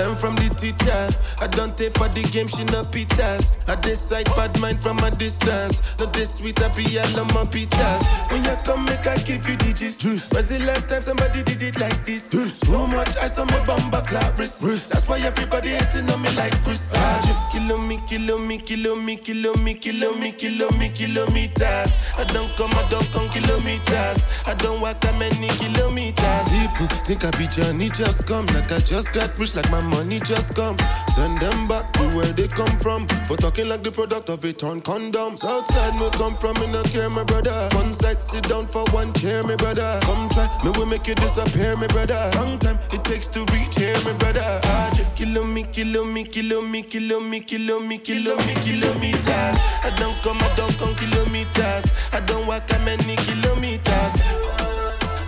Learn 0.00 0.16
from 0.16 0.34
the 0.36 0.48
teacher. 0.56 1.08
I 1.44 1.46
don't 1.46 1.76
take 1.76 1.94
for 1.98 2.08
the 2.08 2.22
game, 2.32 2.48
she 2.48 2.64
no 2.72 2.84
pitas. 2.84 3.52
I 3.68 3.74
decide 3.76 4.24
bad 4.34 4.58
mind 4.58 4.82
from 4.82 4.98
a 5.00 5.10
distance. 5.10 5.82
Not 5.98 6.14
this 6.14 6.36
sweet, 6.36 6.58
I 6.62 6.68
be 6.74 6.98
all 6.98 7.20
on 7.20 7.26
my 7.36 7.44
pitas. 7.44 8.00
When 8.30 8.42
you 8.42 8.56
come, 8.64 8.86
make 8.86 9.06
I 9.06 9.18
give 9.18 9.46
you 9.46 9.56
the 9.56 9.74
gist. 9.74 10.02
When's 10.02 10.48
the 10.48 10.58
last 10.60 10.88
time 10.88 11.02
somebody 11.02 11.42
did 11.42 11.62
it 11.62 11.78
like 11.78 12.06
this? 12.06 12.30
Too 12.30 12.86
much 12.86 13.14
ice 13.18 13.38
on 13.38 13.48
my 13.48 13.62
bumper 13.66 14.00
clap 14.06 14.38
wrist. 14.38 14.62
That's 14.88 15.06
why 15.06 15.18
everybody 15.18 15.68
hating 15.68 16.08
on 16.08 16.22
me 16.22 16.30
like 16.30 16.56
Chris. 16.64 16.92
Ah, 16.94 17.50
Kilo 17.52 17.76
me, 17.76 18.00
kilo 18.08 18.38
me, 18.38 18.56
kilo 18.56 18.96
me, 18.96 19.16
kilo 19.16 19.54
me, 19.56 19.74
kilo 19.74 20.14
me, 20.14 20.32
kilo 20.32 20.70
me, 20.78 20.88
kilometers. 20.88 21.92
I 22.16 22.24
don't 22.32 22.48
come, 22.56 22.72
I 22.72 22.88
don't 22.88 23.06
come 23.12 23.28
kilometers. 23.28 24.24
I 24.46 24.54
don't 24.54 24.80
walk 24.80 25.00
that 25.00 25.18
many 25.18 25.48
kilometers. 25.60 26.48
People 26.78 26.86
think 27.04 27.24
I 27.24 27.30
be 27.36 27.46
Johnny, 27.48 27.90
just 27.90 28.26
come 28.26 28.46
like 28.46 28.72
I 28.72 28.78
just 28.78 29.12
got 29.12 29.36
rich 29.38 29.54
like 29.54 29.70
my 29.70 29.89
money 29.90 30.20
just 30.20 30.54
come. 30.54 30.76
Send 31.14 31.38
them 31.38 31.68
back 31.68 31.92
to 31.94 32.02
where 32.16 32.32
they 32.32 32.48
come 32.48 32.74
from. 32.78 33.06
For 33.28 33.36
talking 33.36 33.68
like 33.68 33.82
the 33.82 33.92
product 33.92 34.28
of 34.28 34.44
a 34.44 34.52
torn 34.52 34.80
condom. 34.80 35.36
Southside 35.36 35.94
me 36.00 36.08
come 36.10 36.36
from, 36.36 36.54
me 36.60 36.72
no 36.72 36.82
care, 36.84 37.10
my 37.10 37.24
brother. 37.24 37.68
One 37.74 37.92
side, 37.92 38.18
sit 38.28 38.44
down 38.44 38.66
for 38.66 38.84
one 38.90 39.12
chair, 39.14 39.42
my 39.42 39.56
brother. 39.56 39.98
Come 40.02 40.28
try, 40.30 40.48
me 40.64 40.70
will 40.76 40.86
make 40.86 41.06
you 41.06 41.14
disappear, 41.14 41.76
my 41.76 41.86
brother. 41.88 42.30
Long 42.36 42.58
time 42.58 42.78
it 42.92 43.04
takes 43.04 43.28
to 43.28 43.40
reach 43.52 43.74
here, 43.76 43.98
my 44.04 44.12
brother. 44.14 44.60
Ah, 44.64 44.90
Kilo 45.20 45.44
me, 45.44 45.64
kilo 45.64 46.04
me, 46.04 46.24
kilo 46.24 46.62
me, 46.62 46.82
kilo 46.82 47.20
me, 47.20 47.40
kilo 47.40 47.78
me, 47.80 47.98
kilo 47.98 48.36
me, 48.36 48.54
kilometers. 48.64 49.56
I 49.84 49.92
don't 49.98 50.16
come, 50.22 50.38
I 50.40 50.56
don't 50.56 50.74
come 50.78 50.94
kilometers. 50.94 51.84
I 52.12 52.20
don't 52.20 52.46
walk 52.46 52.66
that 52.68 52.82
many 52.84 53.16
kilometers. 53.16 53.49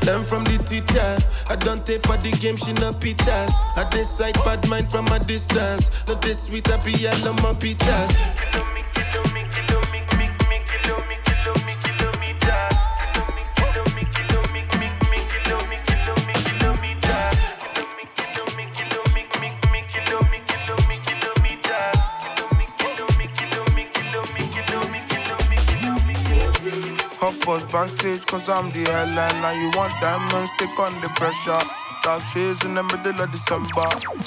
Learn 0.04 0.24
from 0.24 0.44
the 0.44 0.58
teacher. 0.58 1.18
I 1.48 1.56
don't 1.56 1.84
take 1.86 2.02
for 2.06 2.16
the 2.16 2.30
game, 2.32 2.56
she 2.56 2.72
no 2.74 2.92
pitas. 2.92 3.52
I 3.76 3.88
decide 3.90 4.34
bad 4.44 4.68
mind 4.68 4.90
from 4.90 5.06
a 5.08 5.18
distance. 5.18 5.90
Not 6.08 6.22
this 6.22 6.44
sweet, 6.44 6.70
I 6.70 6.76
be 6.84 7.06
all 7.06 7.28
on 7.28 7.36
my 7.36 7.52
pitas. 7.52 8.71
Bus 27.44 27.64
backstage, 27.64 28.24
cause 28.26 28.48
I'm 28.48 28.70
the 28.70 28.84
headline. 28.84 29.40
Now 29.42 29.50
you 29.50 29.70
want 29.76 29.92
diamonds, 30.00 30.52
stick 30.54 30.78
on 30.78 31.00
the 31.00 31.08
pressure. 31.08 31.60
Dark 32.04 32.22
shades 32.22 32.64
in 32.64 32.74
the 32.74 32.82
middle 32.82 33.20
of 33.20 33.30
December. 33.32 33.68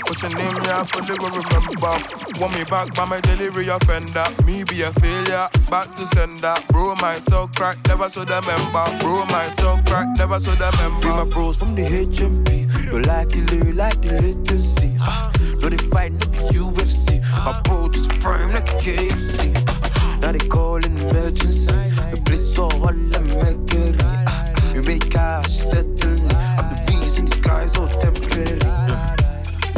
What's 0.04 0.22
your 0.22 0.36
name? 0.36 0.56
Yeah, 0.64 0.82
I 0.82 0.84
fully 0.84 1.18
will 1.20 1.32
remember. 1.32 2.40
Want 2.40 2.56
me 2.56 2.64
back 2.66 2.94
by 2.94 3.06
my 3.06 3.22
delivery 3.22 3.68
offender. 3.68 4.26
Me 4.46 4.64
be 4.66 4.82
a 4.82 4.92
failure, 4.94 5.48
back 5.70 5.94
to 5.96 6.08
sender. 6.08 6.56
Bro, 6.70 6.96
my 6.96 7.20
soul 7.20 7.48
crack, 7.56 7.78
never 7.88 8.10
saw 8.10 8.26
the 8.26 8.42
member. 8.42 9.00
Bro, 9.00 9.26
my 9.26 9.50
soul 9.50 9.78
crack, 9.86 10.08
never 10.18 10.40
saw 10.40 10.52
the 10.56 10.76
member. 10.78 11.02
Free 11.02 11.12
my 11.12 11.24
bros 11.26 11.58
from 11.58 11.76
the 11.76 11.84
HMP. 11.84 12.86
Your 12.86 13.02
life 13.02 13.30
delay 13.30 13.72
like 13.72 14.02
the 14.02 14.22
latency. 14.22 14.96
Uh, 15.02 15.32
no, 15.62 15.70
they 15.70 15.78
fight 15.88 16.12
like 16.14 16.32
the 16.32 16.60
UFC. 16.60 17.22
My 17.46 17.62
bro 17.62 17.88
just 17.90 18.12
firm 18.14 18.52
like 18.52 18.66
KFC. 18.80 19.54
Now 20.22 20.32
they 20.32 20.48
call 20.48 20.84
an 20.84 20.98
emergency. 20.98 21.85
The 22.26 22.32
bliss 22.32 22.58
making. 23.36 24.02
Uh, 24.02 24.72
we 24.74 24.82
make 24.82 25.10
cash, 25.10 25.60
settle. 25.60 26.20
I'm 26.32 26.70
the 26.70 26.86
reason 26.90 27.26
these 27.26 27.40
guys 27.40 27.78
all 27.78 27.88
temporary. 27.88 28.60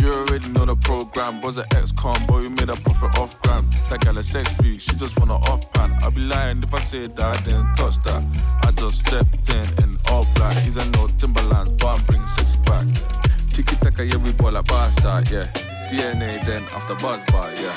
You 0.01 0.13
already 0.13 0.47
know 0.49 0.65
the 0.65 0.75
program. 0.77 1.41
Was 1.41 1.57
an 1.57 1.65
ex 1.75 1.91
con, 1.91 2.25
boy, 2.25 2.41
we 2.41 2.49
made 2.49 2.69
a 2.69 2.75
profit 2.75 3.17
off 3.17 3.39
gram. 3.41 3.69
That 3.89 4.01
gal 4.01 4.17
a 4.17 4.23
sex 4.23 4.51
freak, 4.53 4.79
she 4.79 4.95
just 4.95 5.19
want 5.19 5.31
a 5.31 5.35
off 5.35 5.71
pan. 5.73 5.91
I'd 6.03 6.15
be 6.15 6.21
lying 6.21 6.63
if 6.63 6.73
I 6.73 6.79
said 6.79 7.15
that 7.17 7.37
I 7.37 7.41
didn't 7.43 7.73
touch 7.75 8.01
that. 8.03 8.23
I 8.63 8.71
just 8.71 8.99
stepped 8.99 9.49
in 9.49 9.83
in 9.83 9.97
all 10.05 10.25
black. 10.35 10.55
These 10.63 10.77
are 10.77 10.85
no 10.91 11.07
Timberlands, 11.17 11.73
but 11.73 11.87
I'm 11.87 12.05
bringing 12.05 12.27
sexy 12.27 12.57
back. 12.59 12.87
Tiki 13.51 13.75
yeah, 14.05 14.17
we 14.17 14.31
ball 14.33 14.51
like 14.51 14.65
Barca, 14.65 15.23
yeah. 15.31 15.76
DNA 15.87 16.45
then 16.45 16.63
after 16.73 16.95
buzz 16.95 17.23
bar, 17.31 17.51
yeah. 17.53 17.71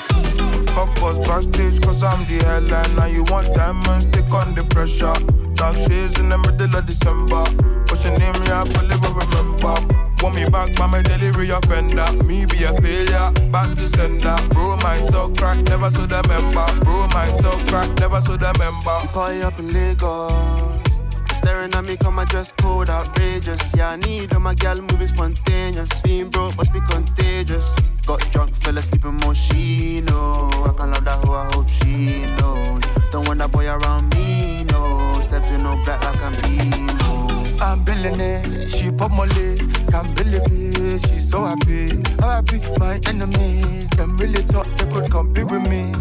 Hot 0.73 0.93
bus 0.99 1.17
backstage, 1.19 1.81
cause 1.81 2.03
I'm 2.03 2.19
the 2.25 2.43
headline. 2.43 2.95
Now 2.95 3.05
you 3.05 3.23
want 3.23 3.53
diamonds, 3.53 4.05
stick 4.05 4.29
on 4.33 4.53
the 4.53 4.63
pressure. 4.65 5.13
Dark 5.53 5.77
shades 5.77 6.19
in 6.19 6.29
the 6.29 6.37
middle 6.37 6.75
of 6.75 6.85
December. 6.85 7.43
What's 7.87 8.03
your 8.03 8.17
name? 8.17 8.35
Yeah, 8.43 8.63
I 8.63 8.65
fully 8.69 8.97
will 8.97 9.13
remember. 9.13 10.01
Want 10.21 10.35
me 10.35 10.45
back 10.45 10.75
by 10.75 10.87
my 10.87 11.01
delivery 11.01 11.49
offender. 11.49 12.11
Me 12.23 12.45
be 12.45 12.63
a 12.63 12.73
failure, 12.81 13.31
back 13.49 13.75
to 13.75 13.87
sender. 13.87 14.37
Bro, 14.49 14.77
my 14.77 14.99
soul 15.01 15.29
crack, 15.29 15.63
never 15.63 15.89
saw 15.89 16.05
the 16.05 16.21
member. 16.27 16.67
Bro, 16.83 17.07
my 17.07 17.31
soul 17.31 17.57
crack, 17.67 17.89
never 17.99 18.19
saw 18.21 18.35
the 18.35 18.53
member. 18.59 19.07
Party 19.13 19.41
up 19.41 19.57
in 19.57 19.71
Lagos. 19.71 20.81
Staring 21.33 21.73
at 21.73 21.83
me, 21.85 21.97
come 21.97 22.15
my 22.15 22.25
dress 22.25 22.51
code 22.51 22.89
outrageous. 22.89 23.61
Yeah, 23.75 23.91
I 23.91 23.95
need 23.95 24.33
all 24.33 24.39
my 24.39 24.53
gal 24.53 24.79
moving 24.79 25.07
spontaneous. 25.07 25.89
Being 26.01 26.29
broke 26.29 26.55
must 26.57 26.71
be 26.71 26.81
contagious. 26.81 27.75
Got 28.05 28.31
drunk, 28.31 28.55
fell 28.55 28.77
asleep 28.77 29.05
in 29.05 29.17
Moschino. 29.19 30.49
I 30.67 30.73
can't 30.77 30.91
love 30.91 31.05
that 31.05 31.23
hoe, 31.23 31.33
I 31.33 31.53
hope 31.53 31.69
she 31.69 32.25
knows. 32.37 32.83
Don't 33.11 33.27
want 33.27 33.39
that 33.39 33.51
boy 33.51 33.67
around 33.67 34.13
me, 34.15 34.63
no. 34.65 35.19
Stepped 35.21 35.49
in 35.49 35.63
no 35.63 35.75
black 35.83 36.03
like 36.03 36.21
I'm 36.21 36.33
emo. 36.45 37.57
I'm 37.61 37.83
billionaire, 37.83 38.67
she 38.67 38.89
pop 38.91 39.11
molly, 39.11 39.57
can't 39.91 40.15
believe 40.15 40.41
it, 40.45 41.07
she's 41.07 41.29
so 41.29 41.45
happy. 41.45 42.01
Happy, 42.19 42.59
my 42.79 42.99
enemies, 43.05 43.87
them 43.91 44.17
really 44.17 44.41
thought 44.43 44.67
they 44.77 44.85
could 44.89 45.11
compete 45.11 45.45
with 45.45 45.67
me. 45.69 45.93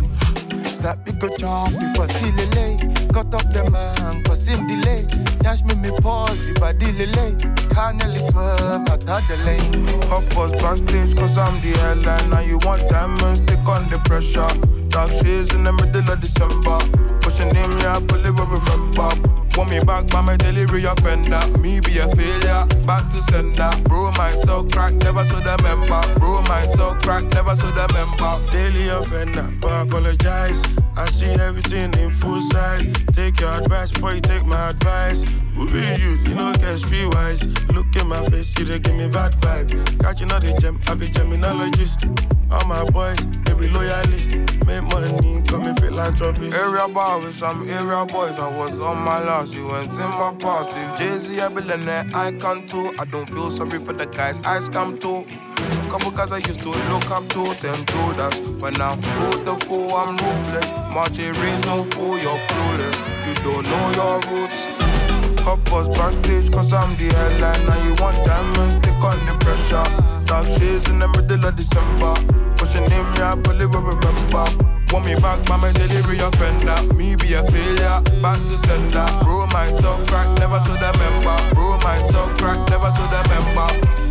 Slap 0.81 1.07
me 1.07 1.13
good 1.13 1.39
job 1.39 1.69
before 1.79 2.07
till 2.07 2.35
late. 2.57 2.81
Cut 3.13 3.35
off 3.35 3.53
the 3.53 3.69
man, 3.71 4.25
cause 4.25 4.47
him 4.47 4.67
delay. 4.67 5.07
Yash 5.45 5.63
me 5.65 5.75
me 5.75 5.91
pause, 6.01 6.49
if 6.49 6.63
I 6.63 6.73
delay. 6.73 7.37
Can't 7.69 7.99
nearly 7.99 8.23
swerve 8.23 8.89
out 8.89 9.07
of 9.07 9.29
the 9.29 9.37
lane. 9.45 10.01
Hot 10.05 10.27
bus 10.35 10.53
backstage, 10.53 11.15
cause 11.15 11.37
I'm 11.37 11.53
the 11.61 11.79
headline. 11.81 12.31
Now 12.31 12.41
you 12.41 12.57
want 12.65 12.89
diamonds, 12.89 13.43
stick 13.43 13.69
on 13.69 13.91
the 13.91 13.99
pressure. 14.07 14.49
Dark 14.91 15.13
shades 15.13 15.55
in 15.55 15.63
the 15.63 15.73
middle 15.73 16.11
of 16.11 16.21
December. 16.21 16.79
What's 17.23 17.39
your 17.39 17.53
name? 17.53 17.71
Yeah, 17.79 17.99
I 17.99 18.07
fully 18.07 18.31
will 18.31 18.47
remember. 18.47 19.11
Want 19.57 19.71
me 19.71 19.81
back 19.81 20.09
by 20.09 20.21
my 20.21 20.37
delivery 20.37 20.85
offender. 20.85 21.47
Me 21.59 21.81
be 21.81 21.99
a 21.99 22.09
failure, 22.17 22.67
back 22.87 23.09
to 23.11 23.23
sender. 23.23 23.71
Bro, 23.85 24.11
my 24.13 24.35
soul 24.35 24.65
crack, 24.65 24.95
never 24.95 25.25
saw 25.25 25.39
the 25.39 25.63
member. 25.63 26.03
Bro, 26.19 26.43
my 26.43 26.67
soul 26.67 26.95
crack, 26.95 27.25
never 27.33 27.55
saw 27.55 27.71
the 27.71 27.87
member. 27.93 28.53
Daily 28.53 28.89
offender, 28.89 29.49
but 29.61 29.71
I 29.71 29.83
apologize. 29.83 30.63
I 30.97 31.09
see 31.09 31.31
everything 31.31 31.95
in 31.95 32.11
full 32.11 32.41
size. 32.41 32.93
Take 33.13 33.41
your 33.41 33.53
advice 33.53 33.93
before 33.93 34.15
you 34.15 34.21
take 34.21 34.45
my 34.45 34.71
advice. 34.71 35.25
Who 35.55 35.67
be 35.67 35.81
you? 36.01 36.11
You 36.27 36.35
know, 36.35 36.53
get 36.55 36.79
street 36.79 37.07
wise. 37.15 37.43
Look 37.69 37.95
in 37.97 38.07
my 38.07 38.25
face, 38.31 38.57
you 38.59 38.65
they 38.65 38.79
give 38.79 38.95
me 38.95 39.09
bad 39.09 39.33
vibe. 39.35 40.01
Catching 40.01 40.31
all 40.33 40.41
the 40.41 40.53
gem, 40.61 40.81
I 40.87 40.95
be 40.95 41.09
geminologist. 41.09 42.01
All 42.53 42.65
my 42.65 42.85
boys, 42.91 43.19
they 43.45 43.55
be 43.55 43.69
loyalist. 43.69 44.35
Make 44.67 44.83
money, 44.85 45.43
come 45.43 45.67
in 45.67 45.77
philanthropist. 45.77 46.55
Area 46.55 46.89
boys, 46.89 47.43
I'm 47.43 47.69
area 47.69 48.05
boys. 48.07 48.39
I 48.39 48.49
was 48.57 48.81
on 48.81 48.99
my 48.99 49.23
last, 49.23 49.55
you 49.55 49.67
went 49.67 49.93
in 49.93 49.99
my 49.99 50.35
past. 50.41 50.77
If 50.77 50.99
Jay 50.99 51.19
Z, 51.19 51.41
I 51.41 51.49
billionaire, 51.49 52.05
I 52.15 52.33
can 52.33 52.67
too. 52.67 52.93
I 52.99 53.05
don't 53.05 53.31
feel 53.31 53.51
sorry 53.51 53.85
for 53.85 53.93
the 53.93 54.07
guys 54.07 54.39
I 54.41 54.59
scam 54.59 55.01
too. 55.01 55.27
Couple 55.91 56.13
guys 56.13 56.31
I 56.31 56.39
used 56.39 56.63
to 56.63 56.69
look 56.69 57.11
up 57.11 57.29
to, 57.31 57.55
them 57.55 57.85
Judas. 57.87 58.41
But 58.41 58.79
now, 58.79 58.95
who 58.95 59.45
the 59.45 59.57
fool? 59.67 59.95
I'm 59.95 60.17
ruthless. 60.17 60.71
March 60.95 61.19
raise 61.19 61.65
no 61.65 61.83
fool, 61.85 62.19
you're 62.19 62.39
clueless. 62.39 62.99
You 63.27 63.35
don't 63.43 63.65
know 63.65 63.91
your 63.95 64.21
roots. 64.31 64.70
Hot 65.45 65.65
bus 65.65 65.89
backstage, 65.89 66.51
cause 66.51 66.73
I'm 66.73 66.95
the 66.97 67.13
headline. 67.15 67.67
Now 67.67 67.83
you 67.85 67.95
want 67.95 68.17
diamonds, 68.25 68.77
stick 68.77 69.03
on 69.03 69.19
the 69.27 69.35
pressure. 69.41 69.85
Dark 70.25 70.47
shades 70.47 70.89
in 70.89 70.99
the 70.99 71.09
middle 71.09 71.45
of 71.45 71.57
December. 71.57 72.15
What's 72.59 72.75
your 72.75 72.89
name? 72.89 73.07
Yeah, 73.15 73.35
believe 73.37 73.75
I 73.75 73.81
remember. 73.81 74.47
Want 74.93 75.07
me 75.07 75.15
back 75.15 75.49
my 75.49 75.73
delivery 75.73 76.19
offender. 76.19 76.83
Me 76.95 77.17
be 77.17 77.35
a 77.35 77.43
failure, 77.51 78.03
back 78.21 78.39
to 78.49 78.59
sender. 78.59 79.09
Bro, 79.25 79.47
my 79.47 79.71
soul 79.71 79.99
crack, 80.07 80.29
never 80.39 80.61
saw 80.61 80.77
the 80.77 80.93
member. 80.99 81.55
Bro, 81.55 81.79
my 81.79 82.01
soul 82.03 82.29
crack, 82.37 82.59
never 82.69 82.91
saw 82.91 83.07
the 83.09 83.29
member. 83.29 84.10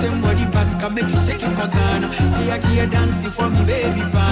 Same 0.00 0.20
body 0.20 0.46
parts 0.46 0.74
can 0.74 0.94
make 0.94 1.08
you 1.08 1.20
shake 1.26 1.42
it 1.42 1.52
for 1.56 1.68
Ghana. 1.68 2.08
Here, 2.38 2.58
here, 2.68 2.86
dance 2.86 3.34
for 3.34 3.48
me, 3.48 3.64
baby. 3.64 4.02
Pal. 4.12 4.25